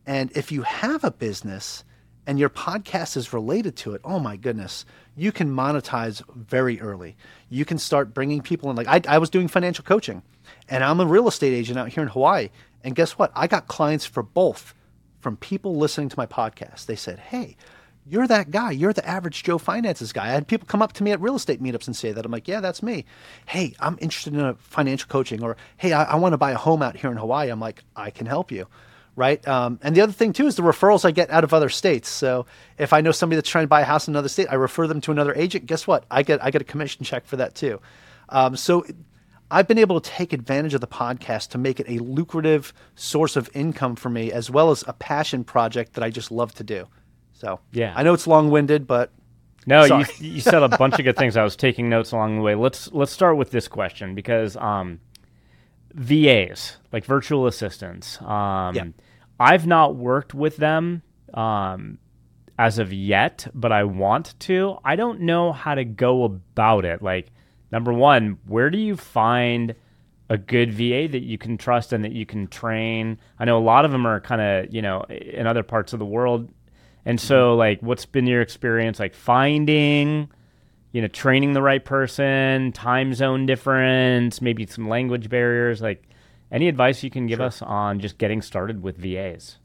And 0.06 0.34
if 0.34 0.50
you 0.50 0.62
have 0.62 1.04
a 1.04 1.10
business 1.10 1.84
and 2.30 2.38
your 2.38 2.48
podcast 2.48 3.16
is 3.16 3.32
related 3.32 3.74
to 3.74 3.92
it, 3.92 4.00
oh 4.04 4.20
my 4.20 4.36
goodness, 4.36 4.84
you 5.16 5.32
can 5.32 5.52
monetize 5.52 6.22
very 6.36 6.80
early. 6.80 7.16
You 7.48 7.64
can 7.64 7.76
start 7.76 8.14
bringing 8.14 8.40
people 8.40 8.70
in. 8.70 8.76
Like 8.76 8.86
I, 8.86 9.00
I 9.16 9.18
was 9.18 9.30
doing 9.30 9.48
financial 9.48 9.84
coaching, 9.84 10.22
and 10.68 10.84
I'm 10.84 11.00
a 11.00 11.06
real 11.06 11.26
estate 11.26 11.52
agent 11.52 11.76
out 11.76 11.88
here 11.88 12.04
in 12.04 12.08
Hawaii. 12.08 12.50
And 12.84 12.94
guess 12.94 13.18
what? 13.18 13.32
I 13.34 13.48
got 13.48 13.66
clients 13.66 14.06
for 14.06 14.22
both 14.22 14.74
from 15.18 15.38
people 15.38 15.74
listening 15.74 16.08
to 16.08 16.16
my 16.16 16.24
podcast. 16.24 16.86
They 16.86 16.94
said, 16.94 17.18
"Hey, 17.18 17.56
you're 18.06 18.28
that 18.28 18.52
guy. 18.52 18.70
You're 18.70 18.92
the 18.92 19.08
average 19.08 19.42
Joe 19.42 19.58
finances 19.58 20.12
guy." 20.12 20.26
I 20.26 20.30
had 20.30 20.46
people 20.46 20.68
come 20.68 20.82
up 20.82 20.92
to 20.92 21.02
me 21.02 21.10
at 21.10 21.20
real 21.20 21.34
estate 21.34 21.60
meetups 21.60 21.88
and 21.88 21.96
say 21.96 22.12
that. 22.12 22.24
I'm 22.24 22.30
like, 22.30 22.46
"Yeah, 22.46 22.60
that's 22.60 22.80
me." 22.80 23.06
Hey, 23.46 23.74
I'm 23.80 23.98
interested 24.00 24.36
in 24.36 24.54
financial 24.54 25.08
coaching, 25.08 25.42
or 25.42 25.56
Hey, 25.78 25.92
I, 25.92 26.04
I 26.04 26.14
want 26.14 26.34
to 26.34 26.38
buy 26.38 26.52
a 26.52 26.56
home 26.56 26.80
out 26.80 26.96
here 26.96 27.10
in 27.10 27.16
Hawaii. 27.16 27.50
I'm 27.50 27.58
like, 27.58 27.82
I 27.96 28.10
can 28.10 28.26
help 28.26 28.52
you 28.52 28.68
right? 29.16 29.46
Um, 29.46 29.78
and 29.82 29.94
the 29.94 30.00
other 30.00 30.12
thing 30.12 30.32
too 30.32 30.46
is 30.46 30.56
the 30.56 30.62
referrals 30.62 31.04
I 31.04 31.10
get 31.10 31.30
out 31.30 31.44
of 31.44 31.52
other 31.52 31.68
states. 31.68 32.08
So 32.08 32.46
if 32.78 32.92
I 32.92 33.00
know 33.00 33.12
somebody 33.12 33.36
that's 33.36 33.50
trying 33.50 33.64
to 33.64 33.68
buy 33.68 33.82
a 33.82 33.84
house 33.84 34.08
in 34.08 34.12
another 34.12 34.28
state, 34.28 34.48
I 34.50 34.54
refer 34.54 34.86
them 34.86 35.00
to 35.02 35.12
another 35.12 35.34
agent. 35.34 35.66
Guess 35.66 35.86
what? 35.86 36.04
I 36.10 36.22
get 36.22 36.42
I 36.42 36.50
get 36.50 36.62
a 36.62 36.64
commission 36.64 37.04
check 37.04 37.26
for 37.26 37.36
that 37.36 37.54
too. 37.54 37.80
Um, 38.28 38.56
so 38.56 38.84
I've 39.50 39.66
been 39.66 39.78
able 39.78 40.00
to 40.00 40.10
take 40.10 40.32
advantage 40.32 40.74
of 40.74 40.80
the 40.80 40.86
podcast 40.86 41.48
to 41.50 41.58
make 41.58 41.80
it 41.80 41.86
a 41.88 41.98
lucrative 41.98 42.72
source 42.94 43.34
of 43.34 43.50
income 43.52 43.96
for 43.96 44.08
me, 44.08 44.30
as 44.30 44.48
well 44.48 44.70
as 44.70 44.84
a 44.86 44.92
passion 44.92 45.42
project 45.42 45.94
that 45.94 46.04
I 46.04 46.10
just 46.10 46.30
love 46.30 46.54
to 46.54 46.64
do. 46.64 46.86
So 47.32 47.58
yeah, 47.72 47.92
I 47.96 48.02
know 48.02 48.14
it's 48.14 48.26
long 48.26 48.50
winded, 48.50 48.86
but 48.86 49.10
no, 49.66 49.84
you, 49.84 50.04
you 50.18 50.40
said 50.40 50.62
a 50.62 50.68
bunch 50.68 50.98
of 50.98 51.04
good 51.04 51.16
things. 51.18 51.36
I 51.36 51.42
was 51.42 51.56
taking 51.56 51.88
notes 51.88 52.12
along 52.12 52.36
the 52.36 52.42
way. 52.42 52.54
Let's 52.54 52.92
let's 52.92 53.12
start 53.12 53.36
with 53.36 53.50
this 53.50 53.66
question 53.66 54.14
because 54.14 54.56
um, 54.56 55.00
VAs, 55.94 56.78
like 56.92 57.04
virtual 57.04 57.46
assistants. 57.46 58.20
Um, 58.22 58.74
yeah. 58.74 58.84
I've 59.38 59.66
not 59.66 59.96
worked 59.96 60.34
with 60.34 60.56
them 60.56 61.02
um, 61.34 61.98
as 62.58 62.78
of 62.78 62.92
yet, 62.92 63.46
but 63.54 63.72
I 63.72 63.84
want 63.84 64.38
to. 64.40 64.78
I 64.84 64.96
don't 64.96 65.20
know 65.22 65.52
how 65.52 65.74
to 65.74 65.84
go 65.84 66.24
about 66.24 66.84
it. 66.84 67.02
Like, 67.02 67.32
number 67.72 67.92
one, 67.92 68.38
where 68.46 68.70
do 68.70 68.78
you 68.78 68.96
find 68.96 69.74
a 70.28 70.36
good 70.36 70.72
VA 70.72 71.08
that 71.08 71.22
you 71.22 71.38
can 71.38 71.56
trust 71.56 71.92
and 71.92 72.04
that 72.04 72.12
you 72.12 72.26
can 72.26 72.48
train? 72.48 73.18
I 73.38 73.46
know 73.46 73.58
a 73.58 73.64
lot 73.64 73.84
of 73.84 73.92
them 73.92 74.06
are 74.06 74.20
kind 74.20 74.40
of, 74.40 74.74
you 74.74 74.82
know, 74.82 75.04
in 75.08 75.46
other 75.46 75.62
parts 75.62 75.92
of 75.92 75.98
the 75.98 76.04
world. 76.04 76.52
And 77.06 77.18
so, 77.18 77.52
mm-hmm. 77.52 77.58
like, 77.58 77.80
what's 77.80 78.04
been 78.04 78.26
your 78.26 78.42
experience 78.42 79.00
like 79.00 79.14
finding 79.14 80.30
you 80.92 81.00
know, 81.00 81.08
training 81.08 81.52
the 81.52 81.62
right 81.62 81.84
person, 81.84 82.72
time 82.72 83.14
zone 83.14 83.46
difference, 83.46 84.40
maybe 84.40 84.66
some 84.66 84.88
language 84.88 85.28
barriers. 85.28 85.80
Like, 85.80 86.04
any 86.50 86.68
advice 86.68 87.02
you 87.02 87.10
can 87.10 87.26
give 87.26 87.38
sure. 87.38 87.46
us 87.46 87.62
on 87.62 88.00
just 88.00 88.18
getting 88.18 88.42
started 88.42 88.82
with 88.82 88.96
VAs? 88.96 89.58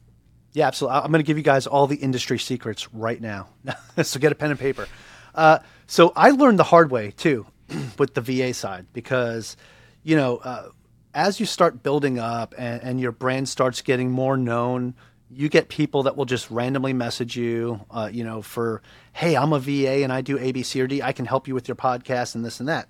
Yeah, 0.54 0.68
absolutely. 0.68 1.00
I'm 1.02 1.12
going 1.12 1.24
to 1.24 1.28
give 1.28 1.38
you 1.38 1.44
guys 1.44 1.68
all 1.68 1.88
the 1.88 1.98
industry 1.98 2.40
secrets 2.40 2.92
right 2.94 3.20
now. 3.20 3.50
so 4.04 4.20
get 4.20 4.32
a 4.32 4.36
pen 4.36 4.52
and 4.52 4.60
paper. 4.60 4.88
Uh, 5.34 5.60
so 5.88 6.14
I 6.16 6.30
learned 6.30 6.60
the 6.60 6.64
hard 6.64 6.92
way 6.92 7.12
too 7.12 7.46
with 7.98 8.14
the 8.14 8.22
VA 8.22 8.54
side 8.54 8.86
because, 8.94 9.58
you 10.04 10.16
know, 10.16 10.38
uh, 10.38 10.70
as 11.14 11.40
you 11.40 11.46
start 11.46 11.84
building 11.84 12.20
up 12.20 12.54
and, 12.58 12.82
and, 12.84 13.00
your 13.00 13.12
brand 13.12 13.48
starts 13.48 13.82
getting 13.82 14.12
more 14.12 14.36
known, 14.36 14.94
you 15.30 15.50
get 15.50 15.70
people 15.70 16.04
that 16.04 16.16
will 16.16 16.26
just 16.26 16.50
randomly 16.52 16.94
message 16.94 17.36
you, 17.36 17.82
uh, 17.90 18.10
you 18.12 18.24
know, 18.24 18.42
for, 18.42 18.82
hey, 19.14 19.36
I'm 19.36 19.54
a 19.54 19.60
VA 19.60 20.04
and 20.04 20.14
I 20.14 20.22
do 20.22 20.38
A, 20.38 20.52
B, 20.52 20.64
C, 20.64 20.82
or 20.82 20.88
D. 20.88 21.02
I 21.02 21.14
can 21.14 21.26
help 21.26 21.48
you 21.48 21.54
with 21.54 21.68
your 21.68 21.76
podcast 21.76 22.36
and 22.36 22.46
this 22.46 22.60
and 22.60 22.70
that. 22.70 22.88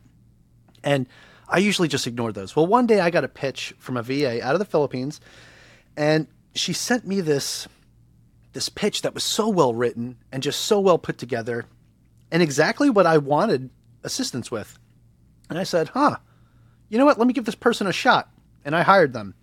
And 0.83 1.07
I 1.47 1.59
usually 1.59 1.87
just 1.87 2.07
ignore 2.07 2.31
those. 2.31 2.55
Well, 2.55 2.67
one 2.67 2.87
day 2.87 2.99
I 2.99 3.09
got 3.09 3.23
a 3.23 3.29
pitch 3.29 3.73
from 3.77 3.97
a 3.97 4.03
VA 4.03 4.43
out 4.43 4.55
of 4.55 4.59
the 4.59 4.65
Philippines, 4.65 5.21
and 5.95 6.27
she 6.53 6.73
sent 6.73 7.05
me 7.07 7.21
this 7.21 7.67
this 8.53 8.69
pitch 8.69 9.01
that 9.01 9.13
was 9.13 9.23
so 9.23 9.49
well 9.49 9.73
written 9.73 10.17
and 10.31 10.41
just 10.41 10.61
so 10.61 10.79
well 10.79 10.97
put 10.97 11.17
together 11.17 11.65
and 12.31 12.41
exactly 12.41 12.89
what 12.89 13.05
I 13.05 13.17
wanted 13.17 13.69
assistance 14.01 14.49
with. 14.49 14.79
And 15.49 15.59
I 15.59 15.63
said, 15.63 15.89
"Huh. 15.89 16.17
You 16.89 16.97
know 16.97 17.05
what? 17.05 17.17
Let 17.17 17.27
me 17.27 17.33
give 17.33 17.45
this 17.45 17.55
person 17.55 17.85
a 17.87 17.93
shot." 17.93 18.29
And 18.63 18.75
I 18.75 18.81
hired 18.81 19.13
them. 19.13 19.35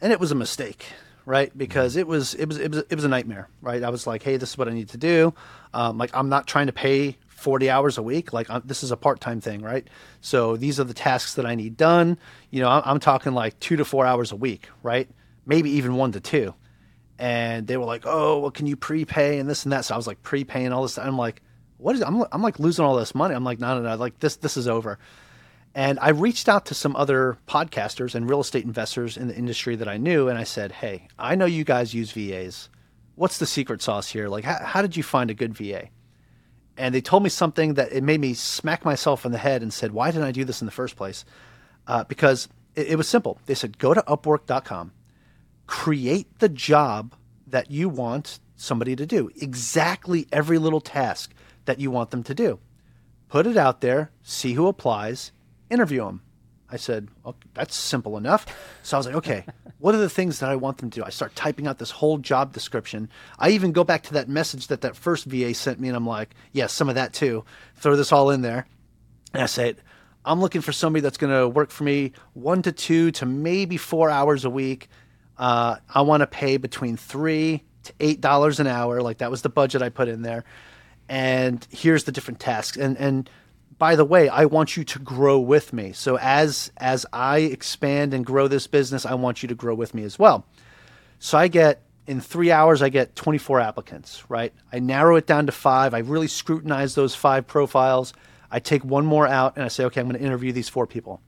And 0.00 0.12
it 0.12 0.18
was 0.20 0.32
a 0.32 0.36
mistake, 0.36 0.86
right? 1.26 1.56
Because 1.56 1.96
it 1.96 2.06
was 2.06 2.34
it 2.34 2.46
was 2.46 2.58
it 2.58 2.70
was 2.70 2.84
it 2.88 2.94
was 2.94 3.04
a 3.04 3.08
nightmare, 3.08 3.48
right? 3.62 3.82
I 3.82 3.90
was 3.90 4.06
like, 4.06 4.22
"Hey, 4.22 4.36
this 4.36 4.50
is 4.50 4.58
what 4.58 4.68
I 4.68 4.72
need 4.72 4.88
to 4.90 4.98
do." 4.98 5.34
Um, 5.74 5.98
like 5.98 6.10
I'm 6.14 6.28
not 6.28 6.46
trying 6.46 6.66
to 6.66 6.72
pay 6.72 7.16
40 7.28 7.70
hours 7.70 7.98
a 7.98 8.02
week. 8.02 8.32
Like 8.32 8.50
I'm, 8.50 8.62
this 8.64 8.82
is 8.82 8.90
a 8.90 8.96
part-time 8.96 9.40
thing, 9.40 9.62
right? 9.62 9.86
So 10.20 10.56
these 10.56 10.78
are 10.78 10.84
the 10.84 10.94
tasks 10.94 11.34
that 11.34 11.46
I 11.46 11.54
need 11.54 11.76
done. 11.76 12.18
You 12.50 12.60
know, 12.60 12.68
I'm, 12.68 12.82
I'm 12.84 13.00
talking 13.00 13.32
like 13.32 13.58
2 13.60 13.76
to 13.76 13.84
4 13.84 14.04
hours 14.06 14.32
a 14.32 14.36
week, 14.36 14.68
right? 14.82 15.08
Maybe 15.46 15.70
even 15.70 15.96
1 15.96 16.12
to 16.12 16.20
2 16.20 16.54
and 17.20 17.66
they 17.66 17.76
were 17.76 17.84
like, 17.84 18.04
"Oh, 18.06 18.40
well, 18.40 18.50
can 18.50 18.66
you 18.66 18.76
prepay 18.76 19.38
and 19.38 19.48
this 19.48 19.64
and 19.64 19.72
that?" 19.72 19.84
So 19.84 19.94
I 19.94 19.96
was 19.96 20.06
like 20.06 20.22
prepaying 20.22 20.72
all 20.72 20.82
this. 20.82 20.98
I'm 20.98 21.18
like, 21.18 21.42
"What 21.76 21.94
is?" 21.94 22.02
I'm 22.02 22.24
I'm 22.32 22.42
like 22.42 22.58
losing 22.58 22.84
all 22.84 22.96
this 22.96 23.14
money. 23.14 23.34
I'm 23.34 23.44
like, 23.44 23.60
"No, 23.60 23.78
no, 23.78 23.88
no! 23.88 23.94
Like 23.96 24.18
this 24.18 24.36
this 24.36 24.56
is 24.56 24.66
over." 24.66 24.98
And 25.74 25.98
I 26.00 26.10
reached 26.10 26.48
out 26.48 26.66
to 26.66 26.74
some 26.74 26.96
other 26.96 27.38
podcasters 27.46 28.14
and 28.14 28.28
real 28.28 28.40
estate 28.40 28.64
investors 28.64 29.16
in 29.16 29.28
the 29.28 29.36
industry 29.36 29.76
that 29.76 29.88
I 29.88 29.98
knew, 29.98 30.28
and 30.28 30.38
I 30.38 30.44
said, 30.44 30.72
"Hey, 30.72 31.08
I 31.18 31.36
know 31.36 31.46
you 31.46 31.64
guys 31.64 31.94
use 31.94 32.12
VAs. 32.12 32.68
What's 33.14 33.38
the 33.38 33.46
secret 33.46 33.82
sauce 33.82 34.08
here? 34.08 34.28
Like, 34.28 34.44
how, 34.44 34.58
how 34.64 34.82
did 34.82 34.96
you 34.96 35.02
find 35.02 35.30
a 35.30 35.34
good 35.34 35.54
VA?" 35.54 35.88
And 36.76 36.94
they 36.94 37.00
told 37.00 37.22
me 37.22 37.28
something 37.28 37.74
that 37.74 37.92
it 37.92 38.02
made 38.02 38.20
me 38.20 38.34
smack 38.34 38.84
myself 38.84 39.24
in 39.24 39.32
the 39.32 39.38
head 39.38 39.62
and 39.62 39.72
said, 39.72 39.92
"Why 39.92 40.10
didn't 40.10 40.26
I 40.26 40.32
do 40.32 40.44
this 40.44 40.60
in 40.60 40.66
the 40.66 40.72
first 40.72 40.96
place?" 40.96 41.24
Uh, 41.86 42.04
because 42.04 42.48
it, 42.74 42.88
it 42.88 42.96
was 42.96 43.08
simple. 43.08 43.38
They 43.46 43.54
said, 43.54 43.78
"Go 43.78 43.94
to 43.94 44.02
Upwork.com." 44.02 44.92
create 45.70 46.40
the 46.40 46.48
job 46.48 47.14
that 47.46 47.70
you 47.70 47.88
want 47.88 48.40
somebody 48.56 48.96
to 48.96 49.06
do. 49.06 49.30
Exactly 49.40 50.26
every 50.32 50.58
little 50.58 50.80
task 50.80 51.32
that 51.64 51.78
you 51.78 51.92
want 51.92 52.10
them 52.10 52.24
to 52.24 52.34
do. 52.34 52.58
Put 53.28 53.46
it 53.46 53.56
out 53.56 53.80
there, 53.80 54.10
see 54.20 54.54
who 54.54 54.66
applies, 54.66 55.30
interview 55.70 56.04
them. 56.04 56.22
I 56.72 56.76
said, 56.76 57.08
well, 57.24 57.36
that's 57.54 57.74
simple 57.74 58.16
enough. 58.16 58.46
So 58.82 58.96
I 58.96 58.98
was 58.98 59.06
like, 59.06 59.16
okay, 59.16 59.44
what 59.78 59.94
are 59.94 59.98
the 59.98 60.08
things 60.08 60.38
that 60.38 60.50
I 60.50 60.56
want 60.56 60.78
them 60.78 60.90
to 60.90 61.00
do? 61.00 61.04
I 61.04 61.10
start 61.10 61.34
typing 61.34 61.66
out 61.66 61.78
this 61.78 61.90
whole 61.90 62.18
job 62.18 62.52
description. 62.52 63.08
I 63.38 63.50
even 63.50 63.72
go 63.72 63.82
back 63.82 64.04
to 64.04 64.12
that 64.14 64.28
message 64.28 64.68
that 64.68 64.82
that 64.82 64.94
first 64.94 65.24
VA 65.24 65.52
sent 65.54 65.80
me, 65.80 65.88
and 65.88 65.96
I'm 65.96 66.06
like, 66.06 66.34
yes, 66.52 66.62
yeah, 66.62 66.66
some 66.68 66.88
of 66.88 66.94
that 66.94 67.12
too. 67.12 67.44
Throw 67.76 67.96
this 67.96 68.12
all 68.12 68.30
in 68.30 68.42
there. 68.42 68.66
And 69.34 69.42
I 69.42 69.46
say, 69.46 69.74
I'm 70.24 70.40
looking 70.40 70.60
for 70.60 70.72
somebody 70.72 71.00
that's 71.00 71.18
going 71.18 71.32
to 71.36 71.48
work 71.48 71.70
for 71.70 71.84
me 71.84 72.12
one 72.34 72.62
to 72.62 72.72
two 72.72 73.10
to 73.12 73.26
maybe 73.26 73.76
four 73.76 74.10
hours 74.10 74.44
a 74.44 74.50
week 74.50 74.88
uh, 75.40 75.76
I 75.92 76.02
want 76.02 76.20
to 76.20 76.26
pay 76.26 76.58
between 76.58 76.98
three 76.98 77.64
to 77.84 77.92
eight 77.98 78.20
dollars 78.20 78.60
an 78.60 78.66
hour. 78.66 79.00
Like 79.00 79.18
that 79.18 79.30
was 79.30 79.40
the 79.40 79.48
budget 79.48 79.80
I 79.80 79.88
put 79.88 80.06
in 80.06 80.20
there. 80.20 80.44
And 81.08 81.66
here's 81.70 82.04
the 82.04 82.12
different 82.12 82.38
tasks. 82.38 82.76
And 82.76 82.96
and 82.98 83.28
by 83.80 83.96
the 83.96 84.04
way, 84.04 84.28
I 84.28 84.44
want 84.44 84.76
you 84.76 84.84
to 84.84 84.98
grow 84.98 85.40
with 85.40 85.72
me. 85.72 85.92
So 85.92 86.18
as 86.18 86.70
as 86.76 87.06
I 87.14 87.38
expand 87.38 88.12
and 88.12 88.24
grow 88.24 88.46
this 88.46 88.66
business, 88.66 89.06
I 89.06 89.14
want 89.14 89.42
you 89.42 89.48
to 89.48 89.54
grow 89.54 89.74
with 89.74 89.94
me 89.94 90.04
as 90.04 90.18
well. 90.18 90.44
So 91.18 91.38
I 91.38 91.48
get 91.48 91.82
in 92.06 92.20
three 92.20 92.52
hours, 92.52 92.82
I 92.82 92.90
get 92.90 93.16
24 93.16 93.58
applicants, 93.58 94.22
right? 94.28 94.52
I 94.70 94.80
narrow 94.80 95.16
it 95.16 95.26
down 95.26 95.46
to 95.46 95.52
five. 95.52 95.94
I 95.94 96.00
really 96.00 96.28
scrutinize 96.28 96.94
those 96.94 97.14
five 97.14 97.46
profiles. 97.46 98.12
I 98.50 98.60
take 98.60 98.84
one 98.84 99.06
more 99.06 99.26
out 99.26 99.56
and 99.56 99.64
I 99.64 99.68
say, 99.68 99.84
okay, 99.86 100.00
I'm 100.00 100.08
going 100.08 100.18
to 100.18 100.26
interview 100.26 100.52
these 100.52 100.68
four 100.68 100.86
people. 100.86 101.22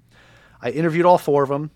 I 0.61 0.71
interviewed 0.71 1.07
all 1.07 1.19
four 1.19 1.43
of 1.43 1.49
them. 1.49 1.71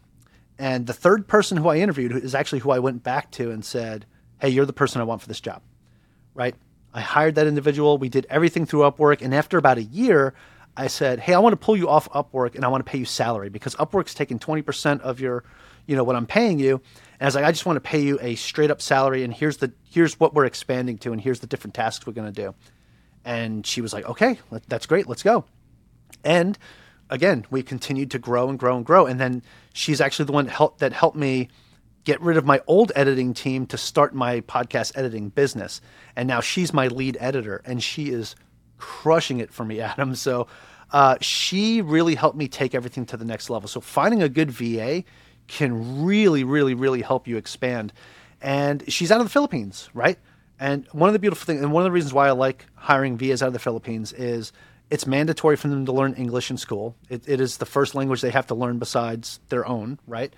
And 0.58 0.86
the 0.86 0.92
third 0.92 1.26
person 1.26 1.56
who 1.56 1.68
I 1.68 1.78
interviewed 1.78 2.12
is 2.12 2.34
actually 2.34 2.58
who 2.58 2.70
I 2.70 2.80
went 2.80 3.02
back 3.02 3.30
to 3.32 3.50
and 3.50 3.64
said, 3.64 4.04
Hey, 4.40 4.50
you're 4.50 4.66
the 4.66 4.74
person 4.74 5.00
I 5.00 5.04
want 5.04 5.22
for 5.22 5.28
this 5.28 5.40
job. 5.40 5.62
Right? 6.34 6.54
I 6.92 7.00
hired 7.00 7.36
that 7.36 7.46
individual. 7.46 7.96
We 7.96 8.10
did 8.10 8.26
everything 8.28 8.66
through 8.66 8.80
Upwork. 8.80 9.22
And 9.22 9.34
after 9.34 9.56
about 9.56 9.78
a 9.78 9.82
year, 9.82 10.34
I 10.76 10.88
said, 10.88 11.20
Hey, 11.20 11.34
I 11.34 11.38
want 11.38 11.52
to 11.52 11.56
pull 11.56 11.76
you 11.76 11.88
off 11.88 12.08
Upwork 12.10 12.54
and 12.54 12.64
I 12.64 12.68
want 12.68 12.84
to 12.84 12.90
pay 12.90 12.98
you 12.98 13.04
salary 13.04 13.48
because 13.48 13.74
Upwork's 13.76 14.14
taking 14.14 14.38
20% 14.38 15.00
of 15.00 15.20
your, 15.20 15.44
you 15.86 15.96
know, 15.96 16.04
what 16.04 16.16
I'm 16.16 16.26
paying 16.26 16.58
you. 16.58 16.74
And 16.74 17.22
I 17.22 17.24
was 17.26 17.34
like, 17.34 17.44
I 17.44 17.52
just 17.52 17.66
want 17.66 17.76
to 17.76 17.80
pay 17.80 18.00
you 18.00 18.18
a 18.20 18.34
straight 18.34 18.70
up 18.70 18.82
salary 18.82 19.24
and 19.24 19.32
here's 19.32 19.58
the 19.58 19.72
here's 19.90 20.18
what 20.20 20.34
we're 20.34 20.44
expanding 20.44 20.98
to 20.98 21.12
and 21.12 21.20
here's 21.20 21.40
the 21.40 21.46
different 21.46 21.74
tasks 21.74 22.06
we're 22.06 22.12
going 22.12 22.32
to 22.32 22.42
do. 22.42 22.54
And 23.24 23.66
she 23.66 23.80
was 23.80 23.92
like, 23.92 24.08
Okay, 24.08 24.38
that's 24.68 24.86
great. 24.86 25.08
Let's 25.08 25.22
go. 25.22 25.44
And 26.24 26.58
again, 27.10 27.46
we 27.50 27.62
continued 27.62 28.10
to 28.12 28.18
grow 28.18 28.48
and 28.48 28.58
grow 28.58 28.76
and 28.76 28.84
grow. 28.84 29.06
And 29.06 29.20
then 29.20 29.42
she's 29.72 30.00
actually 30.00 30.26
the 30.26 30.32
one 30.32 30.48
help, 30.48 30.78
that 30.78 30.92
helped 30.92 31.16
me 31.16 31.48
get 32.04 32.20
rid 32.20 32.36
of 32.36 32.44
my 32.44 32.60
old 32.66 32.92
editing 32.94 33.34
team 33.34 33.66
to 33.66 33.76
start 33.76 34.14
my 34.14 34.40
podcast 34.42 34.92
editing 34.96 35.28
business. 35.28 35.80
And 36.14 36.28
now 36.28 36.40
she's 36.40 36.72
my 36.72 36.86
lead 36.86 37.16
editor, 37.20 37.62
and 37.64 37.82
she 37.82 38.10
is 38.10 38.36
crushing 38.78 39.38
it 39.38 39.52
for 39.52 39.64
me, 39.64 39.80
Adam. 39.92 40.14
So 40.14 40.46
uh, 40.92 41.16
she 41.20 41.82
really 41.82 42.14
helped 42.14 42.36
me 42.36 42.48
take 42.48 42.74
everything 42.74 43.06
to 43.06 43.16
the 43.16 43.24
next 43.24 43.50
level. 43.50 43.68
So 43.68 43.80
finding 43.80 44.22
a 44.22 44.28
good 44.28 44.50
VA 44.50 45.04
can 45.46 46.04
really, 46.04 46.44
really, 46.44 46.74
really 46.74 47.02
help 47.02 47.28
you 47.28 47.36
expand. 47.36 47.92
And 48.40 48.84
she's 48.92 49.10
out 49.10 49.20
of 49.20 49.26
the 49.26 49.32
Philippines, 49.32 49.88
right? 49.94 50.18
And 50.58 50.86
one 50.92 51.08
of 51.08 51.12
the 51.12 51.18
beautiful 51.18 51.44
things, 51.44 51.62
and 51.62 51.72
one 51.72 51.82
of 51.82 51.84
the 51.84 51.92
reasons 51.92 52.12
why 52.12 52.28
I 52.28 52.32
like 52.32 52.66
hiring 52.74 53.18
VAs 53.18 53.42
out 53.42 53.48
of 53.48 53.52
the 53.52 53.58
Philippines 53.58 54.12
is 54.12 54.52
it's 54.90 55.06
mandatory 55.06 55.56
for 55.56 55.68
them 55.68 55.84
to 55.86 55.92
learn 55.92 56.14
English 56.14 56.50
in 56.50 56.56
school. 56.56 56.94
It, 57.08 57.28
it 57.28 57.40
is 57.40 57.56
the 57.56 57.66
first 57.66 57.94
language 57.94 58.20
they 58.20 58.30
have 58.30 58.46
to 58.48 58.54
learn 58.54 58.78
besides 58.78 59.40
their 59.48 59.66
own, 59.66 59.98
right? 60.06 60.32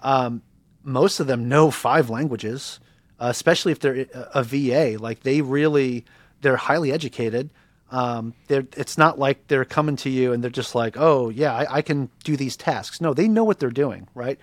Um, 0.00 0.42
most 0.84 1.20
of 1.20 1.26
them 1.26 1.48
know 1.48 1.70
five 1.70 2.08
languages, 2.08 2.80
uh, 3.18 3.26
especially 3.30 3.72
if 3.72 3.80
they're 3.80 4.06
a, 4.14 4.28
a, 4.36 4.44
VA. 4.44 4.96
Like 4.98 5.20
they 5.20 5.42
really, 5.42 6.04
they're 6.40 6.56
highly 6.56 6.92
educated. 6.92 7.50
Um, 7.90 8.34
it's 8.48 8.98
not 8.98 9.18
like 9.18 9.46
they're 9.48 9.64
coming 9.64 9.96
to 9.96 10.10
you 10.10 10.32
and 10.32 10.42
they're 10.42 10.50
just 10.50 10.74
like, 10.74 10.96
oh, 10.98 11.30
yeah, 11.30 11.54
I, 11.54 11.76
I 11.78 11.82
can 11.82 12.10
do 12.22 12.36
these 12.36 12.56
tasks. 12.56 13.00
No, 13.00 13.14
they 13.14 13.28
know 13.28 13.44
what 13.44 13.58
they're 13.58 13.70
doing, 13.70 14.08
right? 14.14 14.38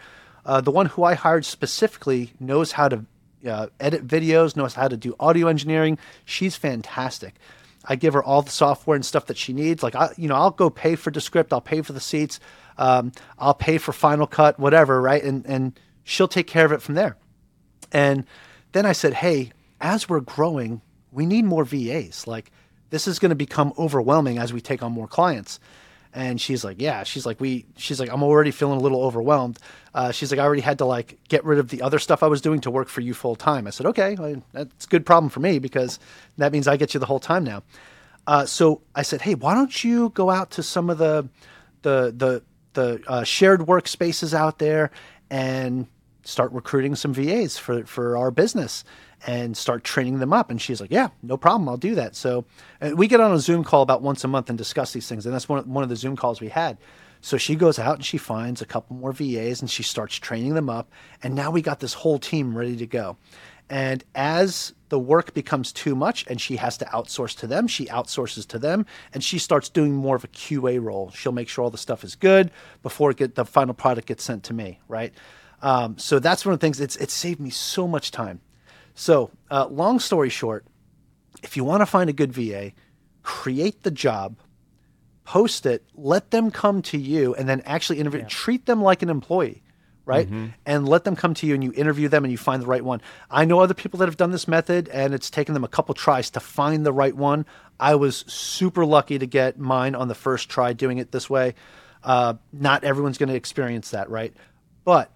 Uh, 0.46 0.62
the 0.62 0.72
one 0.72 0.88
who 0.88 1.04
I 1.04 1.14
hired 1.14 1.46
specifically 1.46 2.32
knows 2.40 2.72
how 2.72 2.88
to 2.90 3.06
uh, 3.48 3.68
edit 3.80 4.08
videos, 4.08 4.56
knows 4.56 4.74
how 4.74 4.88
to 4.88 4.98
do 4.98 5.16
audio 5.20 5.48
engineering. 5.48 5.98
She's 6.26 6.56
fantastic. 6.56 7.36
I 7.88 7.96
give 7.96 8.14
her 8.14 8.24
all 8.24 8.42
the 8.42 8.52
software 8.52 8.96
and 8.96 9.06
stuff 9.06 9.28
that 9.28 9.38
she 9.38 9.54
needs. 9.54 9.84
Like 9.84 9.96
I, 9.96 10.10
you 10.18 10.28
know, 10.28 10.36
I'll 10.36 10.52
go 10.52 10.70
pay 10.70 10.96
for 10.96 11.12
Descript, 11.12 11.54
I'll 11.54 11.62
pay 11.62 11.82
for 11.82 11.94
the 11.94 12.00
seats, 12.00 12.40
um, 12.78 13.12
I'll 13.38 13.54
pay 13.54 13.78
for 13.78 13.94
Final 13.94 14.28
Cut, 14.28 14.60
whatever, 14.60 15.02
right? 15.02 15.24
And 15.24 15.46
and 15.46 15.80
she'll 16.04 16.28
take 16.28 16.48
care 16.48 16.66
of 16.66 16.72
it 16.72 16.82
from 16.82 16.96
there. 16.96 17.16
And 17.92 18.26
then 18.72 18.86
I 18.86 18.92
said, 18.92 19.14
hey, 19.14 19.52
as 19.80 20.10
we're 20.10 20.20
growing, 20.20 20.82
we 21.12 21.26
need 21.26 21.46
more 21.46 21.64
VAs. 21.64 22.26
Like 22.28 22.52
this 22.90 23.08
is 23.08 23.20
going 23.20 23.30
to 23.30 23.36
become 23.36 23.74
overwhelming 23.78 24.38
as 24.38 24.54
we 24.54 24.62
take 24.62 24.84
on 24.84 24.92
more 24.92 25.08
clients. 25.08 25.60
And 26.14 26.40
she's 26.40 26.64
like, 26.64 26.80
yeah. 26.80 27.04
She's 27.04 27.26
like, 27.26 27.42
we. 27.42 27.66
She's 27.76 28.00
like, 28.00 28.10
I'm 28.10 28.24
already 28.24 28.52
feeling 28.52 28.80
a 28.80 28.82
little 28.82 29.04
overwhelmed. 29.04 29.60
Uh, 29.94 30.12
she's 30.12 30.32
like, 30.32 30.40
I 30.40 30.44
already 30.44 30.62
had 30.62 30.78
to 30.78 30.86
like 30.86 31.20
get 31.28 31.44
rid 31.44 31.60
of 31.60 31.68
the 31.70 31.82
other 31.82 32.00
stuff 32.00 32.24
I 32.24 32.28
was 32.28 32.40
doing 32.40 32.62
to 32.62 32.72
work 32.72 32.88
for 32.88 33.02
you 33.02 33.14
full 33.14 33.36
time. 33.36 33.68
I 33.68 33.72
said, 33.72 33.86
okay, 33.88 34.16
well, 34.16 34.42
that's 34.54 34.86
a 34.86 34.88
good 34.88 35.06
problem 35.06 35.30
for 35.30 35.42
me 35.42 35.60
because 35.60 36.00
that 36.38 36.54
means 36.54 36.70
I 36.70 36.78
get 36.78 36.94
you 36.94 37.02
the 37.02 37.06
whole 37.06 37.20
time 37.20 37.44
now. 37.44 37.64
Uh, 38.28 38.46
so 38.46 38.82
I 38.96 39.02
said, 39.02 39.22
hey, 39.22 39.36
why 39.36 39.54
don't 39.54 39.84
you 39.84 40.10
go 40.10 40.30
out 40.30 40.52
to 40.52 40.64
some 40.64 40.90
of 40.90 40.98
the 40.98 41.28
the 41.82 42.14
the 42.16 42.44
the 42.74 43.04
uh, 43.08 43.24
shared 43.24 43.62
workspaces 43.62 44.34
out 44.34 44.60
there 44.60 44.92
and 45.30 45.88
start 46.26 46.52
recruiting 46.52 46.96
some 46.96 47.14
VAs 47.14 47.58
for 47.58 47.86
for 47.86 48.18
our 48.18 48.32
business 48.32 48.84
and 49.26 49.56
start 49.56 49.84
training 49.84 50.20
them 50.20 50.34
up. 50.34 50.52
And 50.52 50.62
she's 50.62 50.82
like, 50.82 50.92
yeah, 50.92 51.10
no 51.24 51.38
problem. 51.38 51.68
I'll 51.70 51.78
do 51.78 51.96
that. 51.96 52.16
So 52.16 52.46
we 52.96 53.08
get 53.08 53.22
on 53.22 53.32
a 53.32 53.40
Zoom 53.40 53.64
call 53.64 53.82
about 53.82 54.02
once 54.02 54.24
a 54.24 54.28
month 54.28 54.50
and 54.50 54.58
discuss 54.58 54.94
these 54.94 55.08
things. 55.08 55.26
And 55.26 55.34
that's 55.34 55.50
one 55.50 55.60
of, 55.60 55.68
one 55.68 55.84
of 55.84 55.90
the 55.90 55.96
Zoom 55.96 56.16
calls 56.16 56.42
we 56.42 56.50
had. 56.50 56.78
So 57.22 57.38
she 57.38 57.56
goes 57.56 57.80
out 57.80 57.96
and 57.96 58.06
she 58.06 58.18
finds 58.18 58.62
a 58.62 58.66
couple 58.66 58.96
more 58.96 59.12
VAs 59.12 59.62
and 59.62 59.70
she 59.70 59.82
starts 59.82 60.16
training 60.16 60.54
them 60.54 60.70
up. 60.70 60.92
And 61.24 61.34
now 61.34 61.50
we 61.50 61.62
got 61.62 61.80
this 61.80 61.94
whole 61.94 62.20
team 62.20 62.56
ready 62.56 62.76
to 62.78 62.86
go. 62.86 63.18
And 63.68 64.04
as 64.14 64.76
the 64.90 65.00
work 65.00 65.34
becomes 65.34 65.72
too 65.72 65.96
much 65.96 66.26
and 66.28 66.40
she 66.40 66.58
has 66.58 66.78
to 66.78 66.86
outsource 66.86 67.36
to 67.40 67.48
them, 67.48 67.68
she 67.68 67.88
outsources 67.88 68.46
to 68.50 68.60
them 68.60 68.86
and 69.12 69.24
she 69.24 69.40
starts 69.40 69.70
doing 69.70 69.94
more 69.96 70.16
of 70.16 70.24
a 70.24 70.28
QA 70.28 70.80
role. 70.80 71.10
She'll 71.12 71.32
make 71.32 71.50
sure 71.50 71.64
all 71.64 71.72
the 71.72 71.80
stuff 71.80 72.04
is 72.04 72.16
good 72.16 72.52
before 72.84 73.12
get, 73.14 73.34
the 73.34 73.46
final 73.46 73.74
product 73.74 74.08
gets 74.08 74.24
sent 74.24 74.44
to 74.44 74.54
me, 74.54 74.80
right? 74.88 75.12
Um, 75.62 75.98
so 75.98 76.20
that's 76.20 76.46
one 76.46 76.54
of 76.54 76.60
the 76.60 76.66
things. 76.66 76.80
It's 76.80 76.96
it 76.98 77.12
saved 77.12 77.40
me 77.40 77.50
so 77.50 77.88
much 77.88 78.12
time. 78.12 78.42
So, 78.94 79.32
uh, 79.52 79.68
long 79.68 80.00
story 80.00 80.30
short, 80.30 80.66
if 81.44 81.58
you 81.58 81.64
want 81.64 81.82
to 81.82 81.86
find 81.86 82.10
a 82.10 82.14
good 82.14 82.32
VA, 82.32 82.72
create 83.24 83.84
the 83.84 83.92
job, 83.92 84.38
post 85.26 85.66
it, 85.66 85.84
let 85.96 86.32
them 86.32 86.50
come 86.50 86.82
to 86.84 86.98
you, 86.98 87.36
and 87.36 87.48
then 87.50 87.62
actually 87.66 88.00
interview. 88.00 88.22
Yeah. 88.22 88.28
Treat 88.30 88.66
them 88.66 88.82
like 88.82 89.02
an 89.02 89.10
employee, 89.10 89.64
right? 90.06 90.28
Mm-hmm. 90.28 90.48
And 90.66 90.88
let 90.88 91.04
them 91.04 91.16
come 91.16 91.34
to 91.36 91.48
you, 91.48 91.54
and 91.56 91.64
you 91.64 91.74
interview 91.76 92.08
them, 92.08 92.24
and 92.24 92.32
you 92.32 92.38
find 92.38 92.62
the 92.62 92.68
right 92.68 92.84
one. 92.84 93.02
I 93.30 93.44
know 93.44 93.60
other 93.60 93.74
people 93.74 94.00
that 94.00 94.08
have 94.08 94.18
done 94.18 94.32
this 94.32 94.48
method, 94.48 94.88
and 94.90 95.14
it's 95.14 95.30
taken 95.30 95.54
them 95.54 95.66
a 95.66 95.68
couple 95.70 95.94
tries 95.94 96.30
to 96.32 96.40
find 96.40 96.86
the 96.86 96.94
right 96.94 97.16
one. 97.16 97.46
I 97.80 97.96
was 97.96 98.24
super 98.28 98.86
lucky 98.86 99.20
to 99.20 99.26
get 99.26 99.60
mine 99.60 99.96
on 99.96 100.08
the 100.08 100.16
first 100.16 100.48
try 100.48 100.72
doing 100.72 101.00
it 101.00 101.12
this 101.12 101.30
way. 101.30 101.56
Uh, 102.02 102.36
not 102.54 102.84
everyone's 102.84 103.18
going 103.18 103.30
to 103.30 103.36
experience 103.36 103.90
that, 103.90 104.10
right? 104.10 104.34
But 104.86 105.12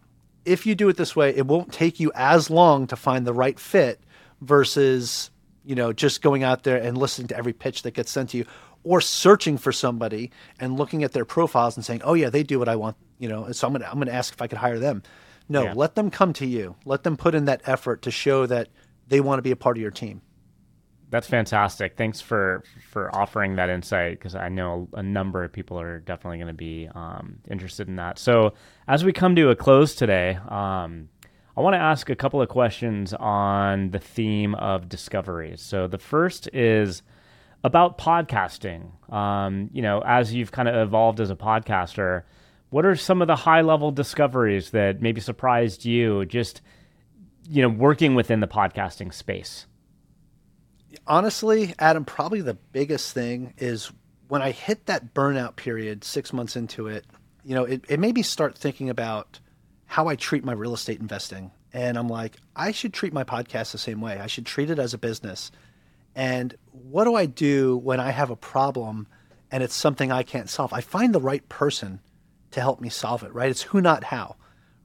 if 0.49 0.65
you 0.65 0.75
do 0.75 0.89
it 0.89 0.97
this 0.97 1.15
way, 1.15 1.29
it 1.35 1.45
won't 1.45 1.71
take 1.71 1.99
you 1.99 2.11
as 2.15 2.49
long 2.49 2.87
to 2.87 2.95
find 2.95 3.25
the 3.25 3.33
right 3.33 3.59
fit 3.59 4.01
versus 4.41 5.29
you 5.63 5.75
know 5.75 5.93
just 5.93 6.21
going 6.21 6.43
out 6.43 6.63
there 6.63 6.77
and 6.77 6.97
listening 6.97 7.27
to 7.27 7.37
every 7.37 7.53
pitch 7.53 7.83
that 7.83 7.91
gets 7.91 8.11
sent 8.11 8.31
to 8.31 8.37
you 8.37 8.45
or 8.83 8.99
searching 9.01 9.57
for 9.57 9.71
somebody 9.71 10.31
and 10.59 10.77
looking 10.77 11.03
at 11.03 11.11
their 11.11 11.25
profiles 11.25 11.77
and 11.77 11.85
saying, 11.85 12.01
"Oh 12.03 12.15
yeah, 12.15 12.29
they 12.29 12.43
do 12.43 12.57
what 12.57 12.67
I 12.67 12.75
want," 12.75 12.97
you 13.19 13.29
know, 13.29 13.45
and 13.45 13.55
so 13.55 13.67
I'm 13.67 13.73
going 13.73 13.81
to 13.81 13.89
I'm 13.89 13.95
going 13.95 14.07
to 14.07 14.13
ask 14.13 14.33
if 14.33 14.41
I 14.41 14.47
could 14.47 14.57
hire 14.57 14.79
them. 14.79 15.03
No, 15.47 15.63
yeah. 15.63 15.73
let 15.73 15.95
them 15.95 16.09
come 16.09 16.33
to 16.33 16.45
you. 16.45 16.75
Let 16.85 17.03
them 17.03 17.15
put 17.17 17.35
in 17.35 17.45
that 17.45 17.61
effort 17.65 18.03
to 18.03 18.11
show 18.11 18.45
that 18.45 18.69
they 19.07 19.19
want 19.19 19.39
to 19.39 19.43
be 19.43 19.51
a 19.51 19.55
part 19.55 19.77
of 19.77 19.81
your 19.81 19.91
team. 19.91 20.21
That's 21.09 21.27
fantastic. 21.27 21.97
Thanks 21.97 22.21
for 22.21 22.63
for 22.89 23.13
offering 23.15 23.55
that 23.55 23.69
insight 23.69 24.19
because 24.19 24.35
I 24.35 24.49
know 24.49 24.87
a 24.93 25.01
number 25.01 25.43
of 25.43 25.51
people 25.51 25.79
are 25.79 25.99
definitely 25.99 26.37
going 26.37 26.47
to 26.47 26.53
be 26.53 26.87
um, 26.93 27.39
interested 27.49 27.87
in 27.87 27.95
that. 27.95 28.19
So 28.19 28.53
as 28.87 29.03
we 29.03 29.11
come 29.11 29.35
to 29.35 29.49
a 29.49 29.55
close 29.55 29.95
today, 29.95 30.37
um, 30.47 31.09
I 31.57 31.61
want 31.61 31.73
to 31.73 31.79
ask 31.79 32.09
a 32.09 32.15
couple 32.15 32.41
of 32.41 32.49
questions 32.49 33.13
on 33.13 33.89
the 33.89 33.99
theme 33.99 34.53
of 34.55 34.87
discoveries. 34.87 35.61
So 35.61 35.87
the 35.87 35.97
first 35.97 36.47
is 36.53 37.01
about 37.63 37.97
podcasting. 37.97 38.91
Um, 39.11 39.69
you 39.73 39.81
know, 39.81 40.01
as 40.05 40.33
you've 40.33 40.51
kind 40.51 40.69
of 40.69 40.75
evolved 40.75 41.19
as 41.19 41.31
a 41.31 41.35
podcaster, 41.35 42.23
what 42.69 42.85
are 42.85 42.95
some 42.95 43.21
of 43.21 43.27
the 43.27 43.35
high 43.35 43.61
level 43.61 43.91
discoveries 43.91 44.69
that 44.71 45.01
maybe 45.01 45.21
surprised 45.21 45.85
you? 45.85 46.25
Just 46.25 46.61
you 47.49 47.63
know, 47.63 47.69
working 47.69 48.13
within 48.13 48.41
the 48.41 48.47
podcasting 48.47 49.11
space 49.11 49.65
honestly, 51.07 51.73
Adam, 51.79 52.05
probably 52.05 52.41
the 52.41 52.53
biggest 52.53 53.13
thing 53.13 53.53
is 53.57 53.91
when 54.27 54.41
I 54.41 54.51
hit 54.51 54.85
that 54.85 55.13
burnout 55.13 55.55
period 55.55 56.03
six 56.03 56.33
months 56.33 56.55
into 56.55 56.87
it, 56.87 57.05
you 57.43 57.55
know, 57.55 57.63
it, 57.63 57.83
it 57.89 57.99
made 57.99 58.15
me 58.15 58.21
start 58.21 58.57
thinking 58.57 58.89
about 58.89 59.39
how 59.85 60.07
I 60.07 60.15
treat 60.15 60.43
my 60.43 60.53
real 60.53 60.73
estate 60.73 60.99
investing. 60.99 61.51
And 61.73 61.97
I'm 61.97 62.07
like, 62.07 62.37
I 62.55 62.71
should 62.71 62.93
treat 62.93 63.13
my 63.13 63.23
podcast 63.23 63.71
the 63.71 63.77
same 63.77 64.01
way. 64.01 64.19
I 64.19 64.27
should 64.27 64.45
treat 64.45 64.69
it 64.69 64.79
as 64.79 64.93
a 64.93 64.97
business. 64.97 65.51
And 66.15 66.55
what 66.71 67.05
do 67.05 67.15
I 67.15 67.25
do 67.25 67.77
when 67.77 67.99
I 67.99 68.11
have 68.11 68.29
a 68.29 68.35
problem 68.35 69.07
and 69.51 69.63
it's 69.63 69.75
something 69.75 70.11
I 70.11 70.23
can't 70.23 70.49
solve? 70.49 70.73
I 70.73 70.81
find 70.81 71.13
the 71.13 71.21
right 71.21 71.47
person 71.49 72.01
to 72.51 72.61
help 72.61 72.81
me 72.81 72.89
solve 72.89 73.23
it, 73.23 73.33
right? 73.33 73.49
It's 73.49 73.61
who, 73.61 73.81
not 73.81 74.03
how, 74.03 74.35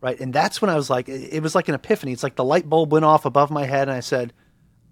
right? 0.00 0.18
And 0.20 0.32
that's 0.32 0.60
when 0.60 0.70
I 0.70 0.74
was 0.74 0.90
like, 0.90 1.08
it 1.08 1.42
was 1.42 1.54
like 1.54 1.68
an 1.68 1.74
epiphany. 1.74 2.12
It's 2.12 2.22
like 2.22 2.36
the 2.36 2.44
light 2.44 2.68
bulb 2.68 2.92
went 2.92 3.04
off 3.04 3.24
above 3.24 3.50
my 3.50 3.64
head, 3.64 3.88
and 3.88 3.96
I 3.96 4.00
said, 4.00 4.32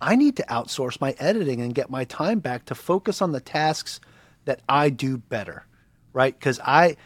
I 0.02 0.16
need 0.16 0.36
to 0.36 0.44
outsource 0.44 1.00
my 1.00 1.14
editing 1.18 1.60
and 1.60 1.74
get 1.74 1.88
my 1.88 2.04
time 2.04 2.40
back 2.40 2.64
to 2.66 2.74
focus 2.74 3.22
on 3.22 3.30
the 3.30 3.40
tasks 3.40 4.00
that 4.44 4.60
I 4.68 4.90
do 4.90 5.16
better, 5.16 5.64
right? 6.12 6.36
Because 6.36 6.58
I, 6.58 6.96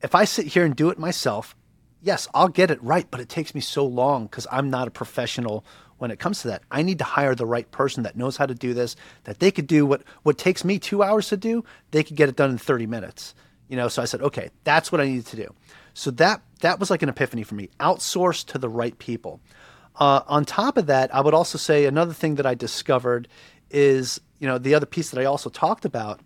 if 0.00 0.14
I 0.14 0.24
sit 0.24 0.46
here 0.46 0.64
and 0.64 0.76
do 0.76 0.88
it 0.90 0.98
myself, 0.98 1.56
yes, 2.00 2.28
I'll 2.32 2.48
get 2.48 2.70
it 2.70 2.82
right, 2.84 3.06
but 3.10 3.20
it 3.20 3.28
takes 3.28 3.52
me 3.52 3.60
so 3.60 3.84
long 3.84 4.26
because 4.26 4.46
I'm 4.50 4.70
not 4.70 4.86
a 4.86 4.92
professional 4.92 5.64
when 5.98 6.12
it 6.12 6.20
comes 6.20 6.42
to 6.42 6.48
that. 6.48 6.62
I 6.70 6.82
need 6.82 6.98
to 6.98 7.04
hire 7.04 7.34
the 7.34 7.46
right 7.46 7.68
person 7.72 8.04
that 8.04 8.16
knows 8.16 8.36
how 8.36 8.46
to 8.46 8.54
do 8.54 8.74
this, 8.74 8.94
that 9.24 9.40
they 9.40 9.50
could 9.50 9.66
do 9.66 9.84
what 9.84 10.02
what 10.22 10.38
takes 10.38 10.64
me 10.64 10.78
two 10.78 11.02
hours 11.02 11.28
to 11.30 11.36
do, 11.36 11.64
they 11.90 12.04
could 12.04 12.16
get 12.16 12.28
it 12.28 12.36
done 12.36 12.50
in 12.50 12.58
30 12.58 12.86
minutes. 12.86 13.34
You 13.68 13.76
know, 13.76 13.88
so 13.88 14.02
I 14.02 14.04
said, 14.04 14.22
okay, 14.22 14.50
that's 14.62 14.92
what 14.92 15.00
I 15.00 15.06
need 15.06 15.26
to 15.26 15.36
do. 15.36 15.52
So 15.94 16.12
that 16.12 16.42
that 16.60 16.78
was 16.78 16.90
like 16.90 17.02
an 17.02 17.08
epiphany 17.08 17.42
for 17.42 17.56
me. 17.56 17.70
Outsource 17.80 18.44
to 18.46 18.58
the 18.58 18.68
right 18.68 18.96
people. 18.98 19.40
Uh, 19.98 20.20
on 20.26 20.44
top 20.44 20.76
of 20.76 20.86
that, 20.86 21.14
I 21.14 21.20
would 21.20 21.34
also 21.34 21.58
say 21.58 21.86
another 21.86 22.12
thing 22.12 22.34
that 22.36 22.46
I 22.46 22.54
discovered 22.54 23.28
is, 23.70 24.20
you 24.38 24.46
know, 24.46 24.58
the 24.58 24.74
other 24.74 24.86
piece 24.86 25.10
that 25.10 25.20
I 25.20 25.24
also 25.24 25.48
talked 25.48 25.84
about 25.84 26.20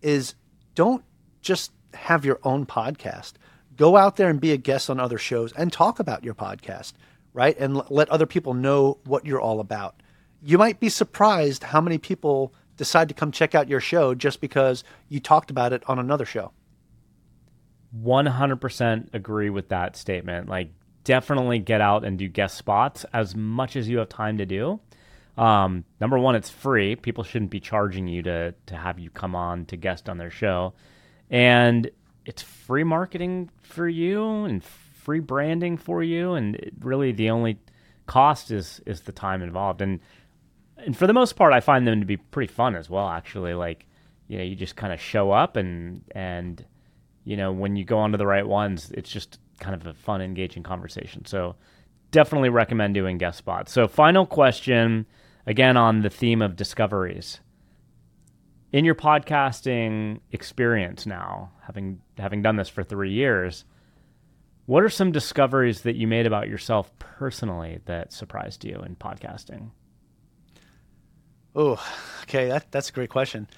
is 0.00 0.34
don't 0.74 1.04
just 1.42 1.72
have 1.94 2.24
your 2.24 2.40
own 2.44 2.66
podcast. 2.66 3.34
Go 3.76 3.96
out 3.96 4.16
there 4.16 4.28
and 4.28 4.40
be 4.40 4.52
a 4.52 4.56
guest 4.56 4.88
on 4.90 4.98
other 4.98 5.18
shows 5.18 5.52
and 5.52 5.72
talk 5.72 6.00
about 6.00 6.24
your 6.24 6.34
podcast, 6.34 6.94
right? 7.32 7.56
And 7.58 7.76
l- 7.76 7.86
let 7.90 8.08
other 8.08 8.26
people 8.26 8.54
know 8.54 8.98
what 9.04 9.26
you're 9.26 9.40
all 9.40 9.60
about. 9.60 10.02
You 10.42 10.56
might 10.56 10.80
be 10.80 10.88
surprised 10.88 11.64
how 11.64 11.80
many 11.80 11.98
people 11.98 12.54
decide 12.76 13.08
to 13.08 13.14
come 13.14 13.30
check 13.30 13.54
out 13.54 13.68
your 13.68 13.80
show 13.80 14.14
just 14.14 14.40
because 14.40 14.84
you 15.08 15.20
talked 15.20 15.50
about 15.50 15.72
it 15.72 15.82
on 15.86 15.98
another 15.98 16.24
show. 16.24 16.52
100% 17.98 19.14
agree 19.14 19.50
with 19.50 19.68
that 19.68 19.96
statement. 19.96 20.48
Like 20.48 20.72
definitely 21.10 21.58
get 21.58 21.80
out 21.80 22.04
and 22.04 22.16
do 22.16 22.28
guest 22.28 22.56
spots 22.56 23.04
as 23.12 23.34
much 23.34 23.74
as 23.74 23.88
you 23.88 23.98
have 23.98 24.08
time 24.08 24.38
to 24.38 24.46
do. 24.46 24.78
Um, 25.36 25.84
number 26.00 26.16
one, 26.16 26.36
it's 26.36 26.48
free. 26.48 26.94
People 26.94 27.24
shouldn't 27.24 27.50
be 27.50 27.58
charging 27.58 28.06
you 28.06 28.22
to 28.22 28.54
to 28.66 28.76
have 28.76 29.00
you 29.00 29.10
come 29.10 29.34
on 29.34 29.64
to 29.66 29.76
guest 29.76 30.08
on 30.08 30.18
their 30.18 30.30
show, 30.30 30.72
and 31.28 31.90
it's 32.26 32.42
free 32.42 32.84
marketing 32.84 33.50
for 33.60 33.88
you 33.88 34.44
and 34.44 34.62
free 34.62 35.18
branding 35.18 35.76
for 35.76 36.00
you. 36.04 36.34
And 36.34 36.70
really, 36.78 37.10
the 37.10 37.30
only 37.30 37.58
cost 38.06 38.52
is 38.52 38.80
is 38.86 39.00
the 39.00 39.12
time 39.12 39.42
involved. 39.42 39.80
And 39.80 39.98
and 40.76 40.96
for 40.96 41.08
the 41.08 41.12
most 41.12 41.34
part, 41.34 41.52
I 41.52 41.58
find 41.58 41.88
them 41.88 41.98
to 41.98 42.06
be 42.06 42.18
pretty 42.18 42.52
fun 42.52 42.76
as 42.76 42.88
well. 42.88 43.08
Actually, 43.08 43.54
like 43.54 43.84
you 44.28 44.38
know, 44.38 44.44
you 44.44 44.54
just 44.54 44.76
kind 44.76 44.92
of 44.92 45.00
show 45.00 45.32
up 45.32 45.56
and 45.56 46.02
and 46.12 46.64
you 47.24 47.36
know 47.36 47.50
when 47.50 47.74
you 47.74 47.84
go 47.84 47.98
onto 47.98 48.16
the 48.16 48.26
right 48.28 48.46
ones, 48.46 48.92
it's 48.92 49.10
just 49.10 49.40
kind 49.60 49.74
of 49.74 49.86
a 49.86 49.94
fun, 49.94 50.20
engaging 50.20 50.62
conversation. 50.62 51.24
So 51.26 51.56
definitely 52.10 52.48
recommend 52.48 52.94
doing 52.94 53.18
guest 53.18 53.38
spots. 53.38 53.72
So 53.72 53.86
final 53.86 54.26
question, 54.26 55.06
again 55.46 55.76
on 55.76 56.02
the 56.02 56.10
theme 56.10 56.42
of 56.42 56.56
discoveries. 56.56 57.40
In 58.72 58.84
your 58.84 58.94
podcasting 58.94 60.20
experience 60.30 61.04
now, 61.04 61.50
having 61.66 62.00
having 62.16 62.40
done 62.42 62.56
this 62.56 62.68
for 62.68 62.84
three 62.84 63.12
years, 63.12 63.64
what 64.66 64.84
are 64.84 64.88
some 64.88 65.10
discoveries 65.10 65.82
that 65.82 65.96
you 65.96 66.06
made 66.06 66.26
about 66.26 66.48
yourself 66.48 66.96
personally 67.00 67.80
that 67.86 68.12
surprised 68.12 68.64
you 68.64 68.80
in 68.86 68.94
podcasting? 68.94 69.70
Oh, 71.56 71.84
okay, 72.22 72.46
that, 72.46 72.70
that's 72.70 72.90
a 72.90 72.92
great 72.92 73.10
question. 73.10 73.48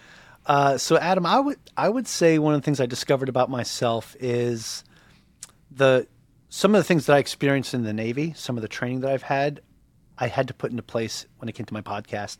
Uh, 0.46 0.78
so, 0.78 0.96
Adam, 0.96 1.26
I 1.26 1.38
would 1.38 1.58
I 1.76 1.90
would 1.90 2.08
say 2.08 2.38
one 2.38 2.54
of 2.54 2.62
the 2.62 2.64
things 2.64 2.80
I 2.80 2.86
discovered 2.86 3.28
about 3.28 3.50
myself 3.50 4.16
is 4.18 4.82
the 5.76 6.06
some 6.48 6.74
of 6.74 6.78
the 6.78 6.84
things 6.84 7.06
that 7.06 7.16
I 7.16 7.18
experienced 7.18 7.72
in 7.72 7.82
the 7.82 7.94
Navy, 7.94 8.34
some 8.36 8.56
of 8.58 8.62
the 8.62 8.68
training 8.68 9.00
that 9.00 9.10
I've 9.10 9.22
had, 9.22 9.60
I 10.18 10.26
had 10.26 10.48
to 10.48 10.54
put 10.54 10.70
into 10.70 10.82
place 10.82 11.26
when 11.38 11.48
it 11.48 11.52
came 11.52 11.64
to 11.64 11.74
my 11.74 11.80
podcast. 11.80 12.36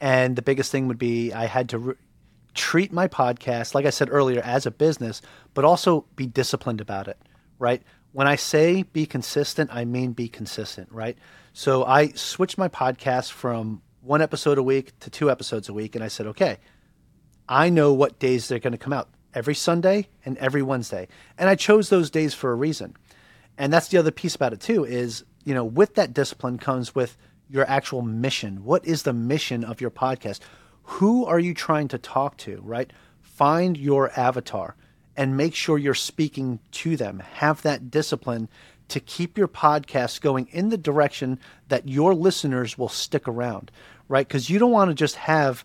And 0.00 0.34
the 0.34 0.42
biggest 0.42 0.72
thing 0.72 0.88
would 0.88 0.98
be 0.98 1.32
I 1.32 1.46
had 1.46 1.68
to 1.68 1.78
re- 1.78 1.94
treat 2.54 2.92
my 2.92 3.06
podcast, 3.06 3.74
like 3.74 3.86
I 3.86 3.90
said 3.90 4.08
earlier, 4.10 4.40
as 4.42 4.66
a 4.66 4.70
business, 4.72 5.22
but 5.54 5.64
also 5.64 6.06
be 6.16 6.26
disciplined 6.26 6.80
about 6.80 7.06
it, 7.06 7.18
right? 7.60 7.82
When 8.10 8.26
I 8.26 8.34
say 8.34 8.82
be 8.82 9.06
consistent, 9.06 9.70
I 9.72 9.84
mean 9.84 10.12
be 10.12 10.28
consistent, 10.28 10.90
right? 10.90 11.16
So 11.52 11.84
I 11.84 12.08
switched 12.08 12.58
my 12.58 12.68
podcast 12.68 13.30
from 13.30 13.80
one 14.00 14.20
episode 14.20 14.58
a 14.58 14.62
week 14.62 14.98
to 15.00 15.10
two 15.10 15.30
episodes 15.30 15.68
a 15.68 15.72
week. 15.72 15.94
And 15.94 16.02
I 16.02 16.08
said, 16.08 16.26
okay, 16.26 16.58
I 17.48 17.70
know 17.70 17.92
what 17.92 18.18
days 18.18 18.48
they're 18.48 18.58
going 18.58 18.72
to 18.72 18.78
come 18.78 18.92
out 18.92 19.08
every 19.34 19.54
Sunday 19.54 20.08
and 20.24 20.36
every 20.38 20.62
Wednesday. 20.62 21.08
And 21.38 21.48
I 21.48 21.54
chose 21.54 21.88
those 21.88 22.10
days 22.10 22.34
for 22.34 22.52
a 22.52 22.56
reason. 22.56 22.96
And 23.58 23.72
that's 23.72 23.88
the 23.88 23.98
other 23.98 24.10
piece 24.10 24.34
about 24.34 24.52
it 24.52 24.60
too 24.60 24.84
is, 24.84 25.24
you 25.44 25.54
know, 25.54 25.64
with 25.64 25.94
that 25.94 26.14
discipline 26.14 26.58
comes 26.58 26.94
with 26.94 27.16
your 27.48 27.68
actual 27.68 28.02
mission. 28.02 28.64
What 28.64 28.84
is 28.86 29.02
the 29.02 29.12
mission 29.12 29.64
of 29.64 29.80
your 29.80 29.90
podcast? 29.90 30.40
Who 30.84 31.24
are 31.26 31.38
you 31.38 31.54
trying 31.54 31.88
to 31.88 31.98
talk 31.98 32.36
to, 32.38 32.60
right? 32.62 32.92
Find 33.20 33.76
your 33.76 34.10
avatar 34.18 34.76
and 35.16 35.36
make 35.36 35.54
sure 35.54 35.78
you're 35.78 35.94
speaking 35.94 36.60
to 36.70 36.96
them. 36.96 37.20
Have 37.34 37.62
that 37.62 37.90
discipline 37.90 38.48
to 38.88 39.00
keep 39.00 39.38
your 39.38 39.48
podcast 39.48 40.20
going 40.20 40.48
in 40.50 40.68
the 40.68 40.78
direction 40.78 41.38
that 41.68 41.88
your 41.88 42.14
listeners 42.14 42.76
will 42.76 42.88
stick 42.88 43.28
around, 43.28 43.70
right? 44.08 44.26
Because 44.26 44.50
you 44.50 44.58
don't 44.58 44.70
want 44.70 44.90
to 44.90 44.94
just 44.94 45.16
have 45.16 45.64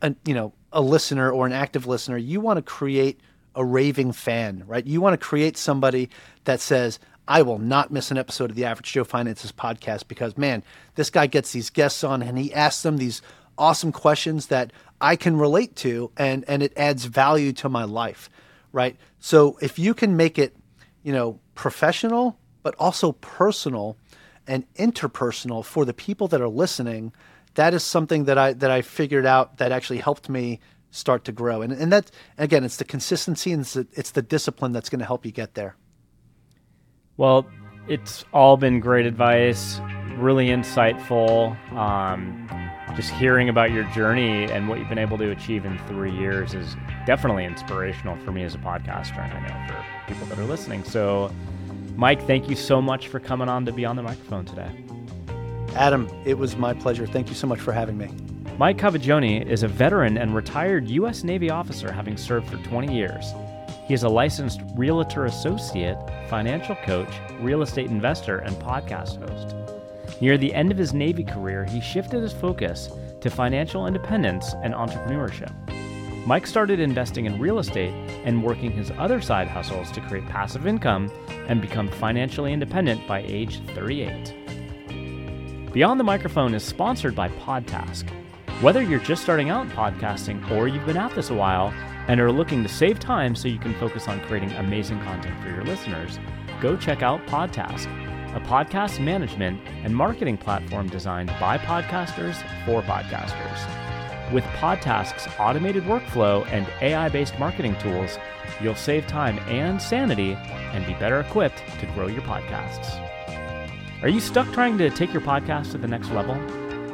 a, 0.00 0.14
you 0.24 0.34
know, 0.34 0.52
a 0.72 0.80
listener 0.80 1.30
or 1.30 1.46
an 1.46 1.52
active 1.52 1.86
listener, 1.86 2.16
you 2.16 2.40
want 2.40 2.58
to 2.58 2.62
create 2.62 3.20
a 3.54 3.64
raving 3.64 4.12
fan, 4.12 4.64
right? 4.66 4.86
You 4.86 5.00
want 5.00 5.18
to 5.18 5.24
create 5.24 5.56
somebody 5.56 6.08
that 6.44 6.60
says, 6.60 6.98
I 7.28 7.42
will 7.42 7.58
not 7.58 7.92
miss 7.92 8.10
an 8.10 8.18
episode 8.18 8.50
of 8.50 8.56
the 8.56 8.64
Average 8.64 8.92
Joe 8.92 9.04
Finances 9.04 9.52
podcast 9.52 10.08
because, 10.08 10.36
man, 10.36 10.62
this 10.96 11.10
guy 11.10 11.26
gets 11.26 11.52
these 11.52 11.70
guests 11.70 12.02
on 12.02 12.22
and 12.22 12.38
he 12.38 12.52
asks 12.52 12.82
them 12.82 12.96
these 12.96 13.22
awesome 13.56 13.92
questions 13.92 14.46
that 14.46 14.72
I 15.00 15.16
can 15.16 15.36
relate 15.36 15.76
to 15.76 16.10
and, 16.16 16.44
and 16.48 16.62
it 16.62 16.72
adds 16.76 17.04
value 17.04 17.52
to 17.54 17.68
my 17.68 17.84
life, 17.84 18.28
right? 18.72 18.96
So 19.20 19.58
if 19.60 19.78
you 19.78 19.94
can 19.94 20.16
make 20.16 20.38
it, 20.38 20.56
you 21.02 21.12
know, 21.12 21.38
professional, 21.54 22.38
but 22.62 22.74
also 22.78 23.12
personal 23.12 23.96
and 24.46 24.64
interpersonal 24.74 25.64
for 25.64 25.84
the 25.84 25.94
people 25.94 26.28
that 26.28 26.40
are 26.40 26.48
listening, 26.48 27.12
that 27.54 27.74
is 27.74 27.82
something 27.82 28.24
that 28.24 28.38
I 28.38 28.52
that 28.54 28.70
I 28.70 28.82
figured 28.82 29.26
out 29.26 29.58
that 29.58 29.72
actually 29.72 29.98
helped 29.98 30.28
me 30.28 30.60
start 30.90 31.24
to 31.24 31.32
grow. 31.32 31.62
And 31.62 31.72
and 31.72 31.92
that 31.92 32.10
again, 32.38 32.64
it's 32.64 32.76
the 32.76 32.84
consistency 32.84 33.52
and 33.52 33.62
it's 33.62 33.74
the, 33.74 33.86
it's 33.92 34.10
the 34.10 34.22
discipline 34.22 34.72
that's 34.72 34.88
going 34.88 35.00
to 35.00 35.06
help 35.06 35.26
you 35.26 35.32
get 35.32 35.54
there. 35.54 35.76
Well, 37.16 37.46
it's 37.88 38.24
all 38.32 38.56
been 38.56 38.80
great 38.80 39.06
advice, 39.06 39.80
really 40.16 40.46
insightful. 40.46 41.56
Um, 41.72 42.48
just 42.94 43.10
hearing 43.10 43.48
about 43.48 43.70
your 43.70 43.84
journey 43.84 44.44
and 44.44 44.68
what 44.68 44.78
you've 44.78 44.88
been 44.88 44.98
able 44.98 45.18
to 45.18 45.30
achieve 45.30 45.64
in 45.64 45.78
three 45.88 46.12
years 46.12 46.54
is 46.54 46.76
definitely 47.06 47.44
inspirational 47.44 48.16
for 48.18 48.32
me 48.32 48.42
as 48.42 48.54
a 48.54 48.58
podcaster, 48.58 49.18
and 49.18 49.32
I 49.32 49.40
know 49.40 49.74
for 49.74 50.12
people 50.12 50.26
that 50.26 50.38
are 50.38 50.44
listening. 50.44 50.84
So, 50.84 51.32
Mike, 51.96 52.26
thank 52.26 52.48
you 52.50 52.56
so 52.56 52.82
much 52.82 53.08
for 53.08 53.18
coming 53.18 53.48
on 53.48 53.64
to 53.66 53.72
Beyond 53.72 53.98
the 53.98 54.02
Microphone 54.02 54.44
today. 54.44 54.70
Adam, 55.74 56.08
it 56.24 56.38
was 56.38 56.56
my 56.56 56.74
pleasure. 56.74 57.06
Thank 57.06 57.28
you 57.28 57.34
so 57.34 57.46
much 57.46 57.60
for 57.60 57.72
having 57.72 57.96
me. 57.96 58.10
Mike 58.58 58.76
Cavaggioni 58.76 59.44
is 59.46 59.62
a 59.62 59.68
veteran 59.68 60.18
and 60.18 60.34
retired 60.34 60.88
U.S. 60.88 61.24
Navy 61.24 61.50
officer, 61.50 61.90
having 61.90 62.16
served 62.16 62.48
for 62.50 62.58
20 62.58 62.94
years. 62.94 63.32
He 63.86 63.94
is 63.94 64.02
a 64.02 64.08
licensed 64.08 64.60
realtor 64.76 65.24
associate, 65.24 65.96
financial 66.28 66.76
coach, 66.76 67.08
real 67.40 67.62
estate 67.62 67.86
investor, 67.86 68.38
and 68.38 68.54
podcast 68.56 69.18
host. 69.26 70.20
Near 70.20 70.36
the 70.36 70.54
end 70.54 70.70
of 70.70 70.78
his 70.78 70.92
Navy 70.92 71.24
career, 71.24 71.64
he 71.64 71.80
shifted 71.80 72.22
his 72.22 72.32
focus 72.32 72.90
to 73.22 73.30
financial 73.30 73.86
independence 73.86 74.54
and 74.62 74.74
entrepreneurship. 74.74 75.52
Mike 76.26 76.46
started 76.46 76.78
investing 76.78 77.26
in 77.26 77.40
real 77.40 77.58
estate 77.58 77.92
and 78.24 78.44
working 78.44 78.70
his 78.70 78.92
other 78.92 79.20
side 79.20 79.48
hustles 79.48 79.90
to 79.90 80.00
create 80.02 80.26
passive 80.28 80.66
income 80.66 81.10
and 81.48 81.60
become 81.60 81.88
financially 81.88 82.52
independent 82.52 83.04
by 83.08 83.24
age 83.26 83.60
38. 83.74 84.34
Beyond 85.72 85.98
the 85.98 86.04
Microphone 86.04 86.54
is 86.54 86.62
sponsored 86.62 87.14
by 87.14 87.30
Podtask. 87.30 88.06
Whether 88.60 88.82
you're 88.82 89.00
just 89.00 89.22
starting 89.22 89.48
out 89.48 89.64
in 89.64 89.72
podcasting 89.72 90.50
or 90.50 90.68
you've 90.68 90.84
been 90.84 90.98
at 90.98 91.14
this 91.14 91.30
a 91.30 91.34
while 91.34 91.72
and 92.08 92.20
are 92.20 92.30
looking 92.30 92.62
to 92.62 92.68
save 92.68 93.00
time 93.00 93.34
so 93.34 93.48
you 93.48 93.58
can 93.58 93.72
focus 93.74 94.06
on 94.06 94.20
creating 94.20 94.52
amazing 94.52 95.00
content 95.00 95.42
for 95.42 95.48
your 95.48 95.64
listeners, 95.64 96.18
go 96.60 96.76
check 96.76 97.02
out 97.02 97.24
Podtask 97.26 97.88
a 98.34 98.40
podcast 98.40 98.98
management 98.98 99.60
and 99.84 99.94
marketing 99.94 100.38
platform 100.38 100.88
designed 100.88 101.28
by 101.38 101.58
podcasters 101.58 102.36
for 102.64 102.80
podcasters. 102.82 104.32
With 104.32 104.44
Podtask's 104.44 105.28
automated 105.38 105.84
workflow 105.84 106.46
and 106.46 106.66
AI 106.80 107.10
based 107.10 107.38
marketing 107.38 107.76
tools, 107.78 108.18
you'll 108.62 108.74
save 108.74 109.06
time 109.06 109.38
and 109.40 109.80
sanity 109.80 110.32
and 110.32 110.86
be 110.86 110.94
better 110.94 111.20
equipped 111.20 111.62
to 111.80 111.86
grow 111.94 112.06
your 112.06 112.22
podcasts. 112.22 113.11
Are 114.02 114.08
you 114.08 114.20
stuck 114.20 114.52
trying 114.52 114.78
to 114.78 114.90
take 114.90 115.12
your 115.12 115.22
podcast 115.22 115.72
to 115.72 115.78
the 115.78 115.88
next 115.88 116.10
level? 116.10 116.34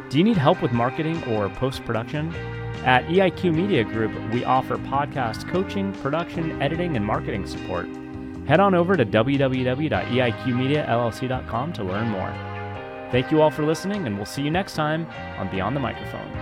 Do 0.08 0.18
you 0.18 0.24
need 0.24 0.36
help 0.36 0.62
with 0.62 0.72
marketing 0.72 1.22
or 1.24 1.48
post 1.48 1.84
production? 1.84 2.34
At 2.84 3.04
EIQ 3.06 3.54
Media 3.54 3.82
Group, 3.82 4.12
we 4.32 4.44
offer 4.44 4.78
podcast 4.78 5.48
coaching, 5.48 5.92
production, 5.94 6.62
editing, 6.62 6.96
and 6.96 7.04
marketing 7.04 7.46
support 7.46 7.88
head 8.48 8.58
on 8.60 8.74
over 8.74 8.96
to 8.96 9.04
www.eiqmediallc.com 9.04 11.72
to 11.74 11.84
learn 11.84 12.08
more. 12.08 12.32
Thank 13.12 13.30
you 13.30 13.42
all 13.42 13.50
for 13.50 13.62
listening, 13.64 14.06
and 14.06 14.16
we'll 14.16 14.24
see 14.24 14.40
you 14.42 14.50
next 14.50 14.72
time 14.74 15.06
on 15.36 15.50
Beyond 15.50 15.76
the 15.76 15.80
Microphone. 15.80 16.32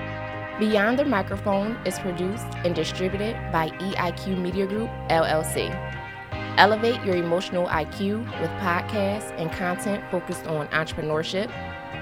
Beyond 0.60 1.00
the 1.00 1.04
Microphone 1.04 1.72
is 1.84 1.98
produced 1.98 2.46
and 2.64 2.76
distributed 2.76 3.34
by 3.52 3.70
EIQ 3.70 4.38
Media 4.38 4.66
Group, 4.66 4.88
LLC. 5.10 5.95
Elevate 6.58 7.04
your 7.04 7.16
emotional 7.16 7.66
IQ 7.66 8.24
with 8.40 8.50
podcasts 8.62 9.30
and 9.38 9.52
content 9.52 10.02
focused 10.10 10.46
on 10.46 10.68
entrepreneurship, 10.68 11.50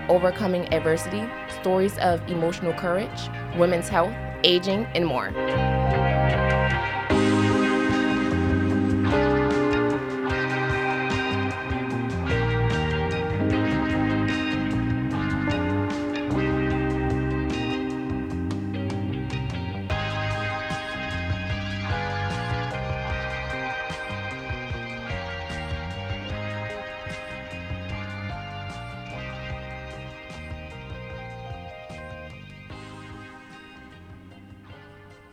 overcoming 0.09 0.73
adversity, 0.73 1.29
stories 1.61 1.99
of 1.99 2.23
emotional 2.29 2.73
courage, 2.75 3.29
women's 3.57 3.89
health, 3.89 4.15
aging, 4.45 4.87
and 4.95 5.07
more. 5.07 5.33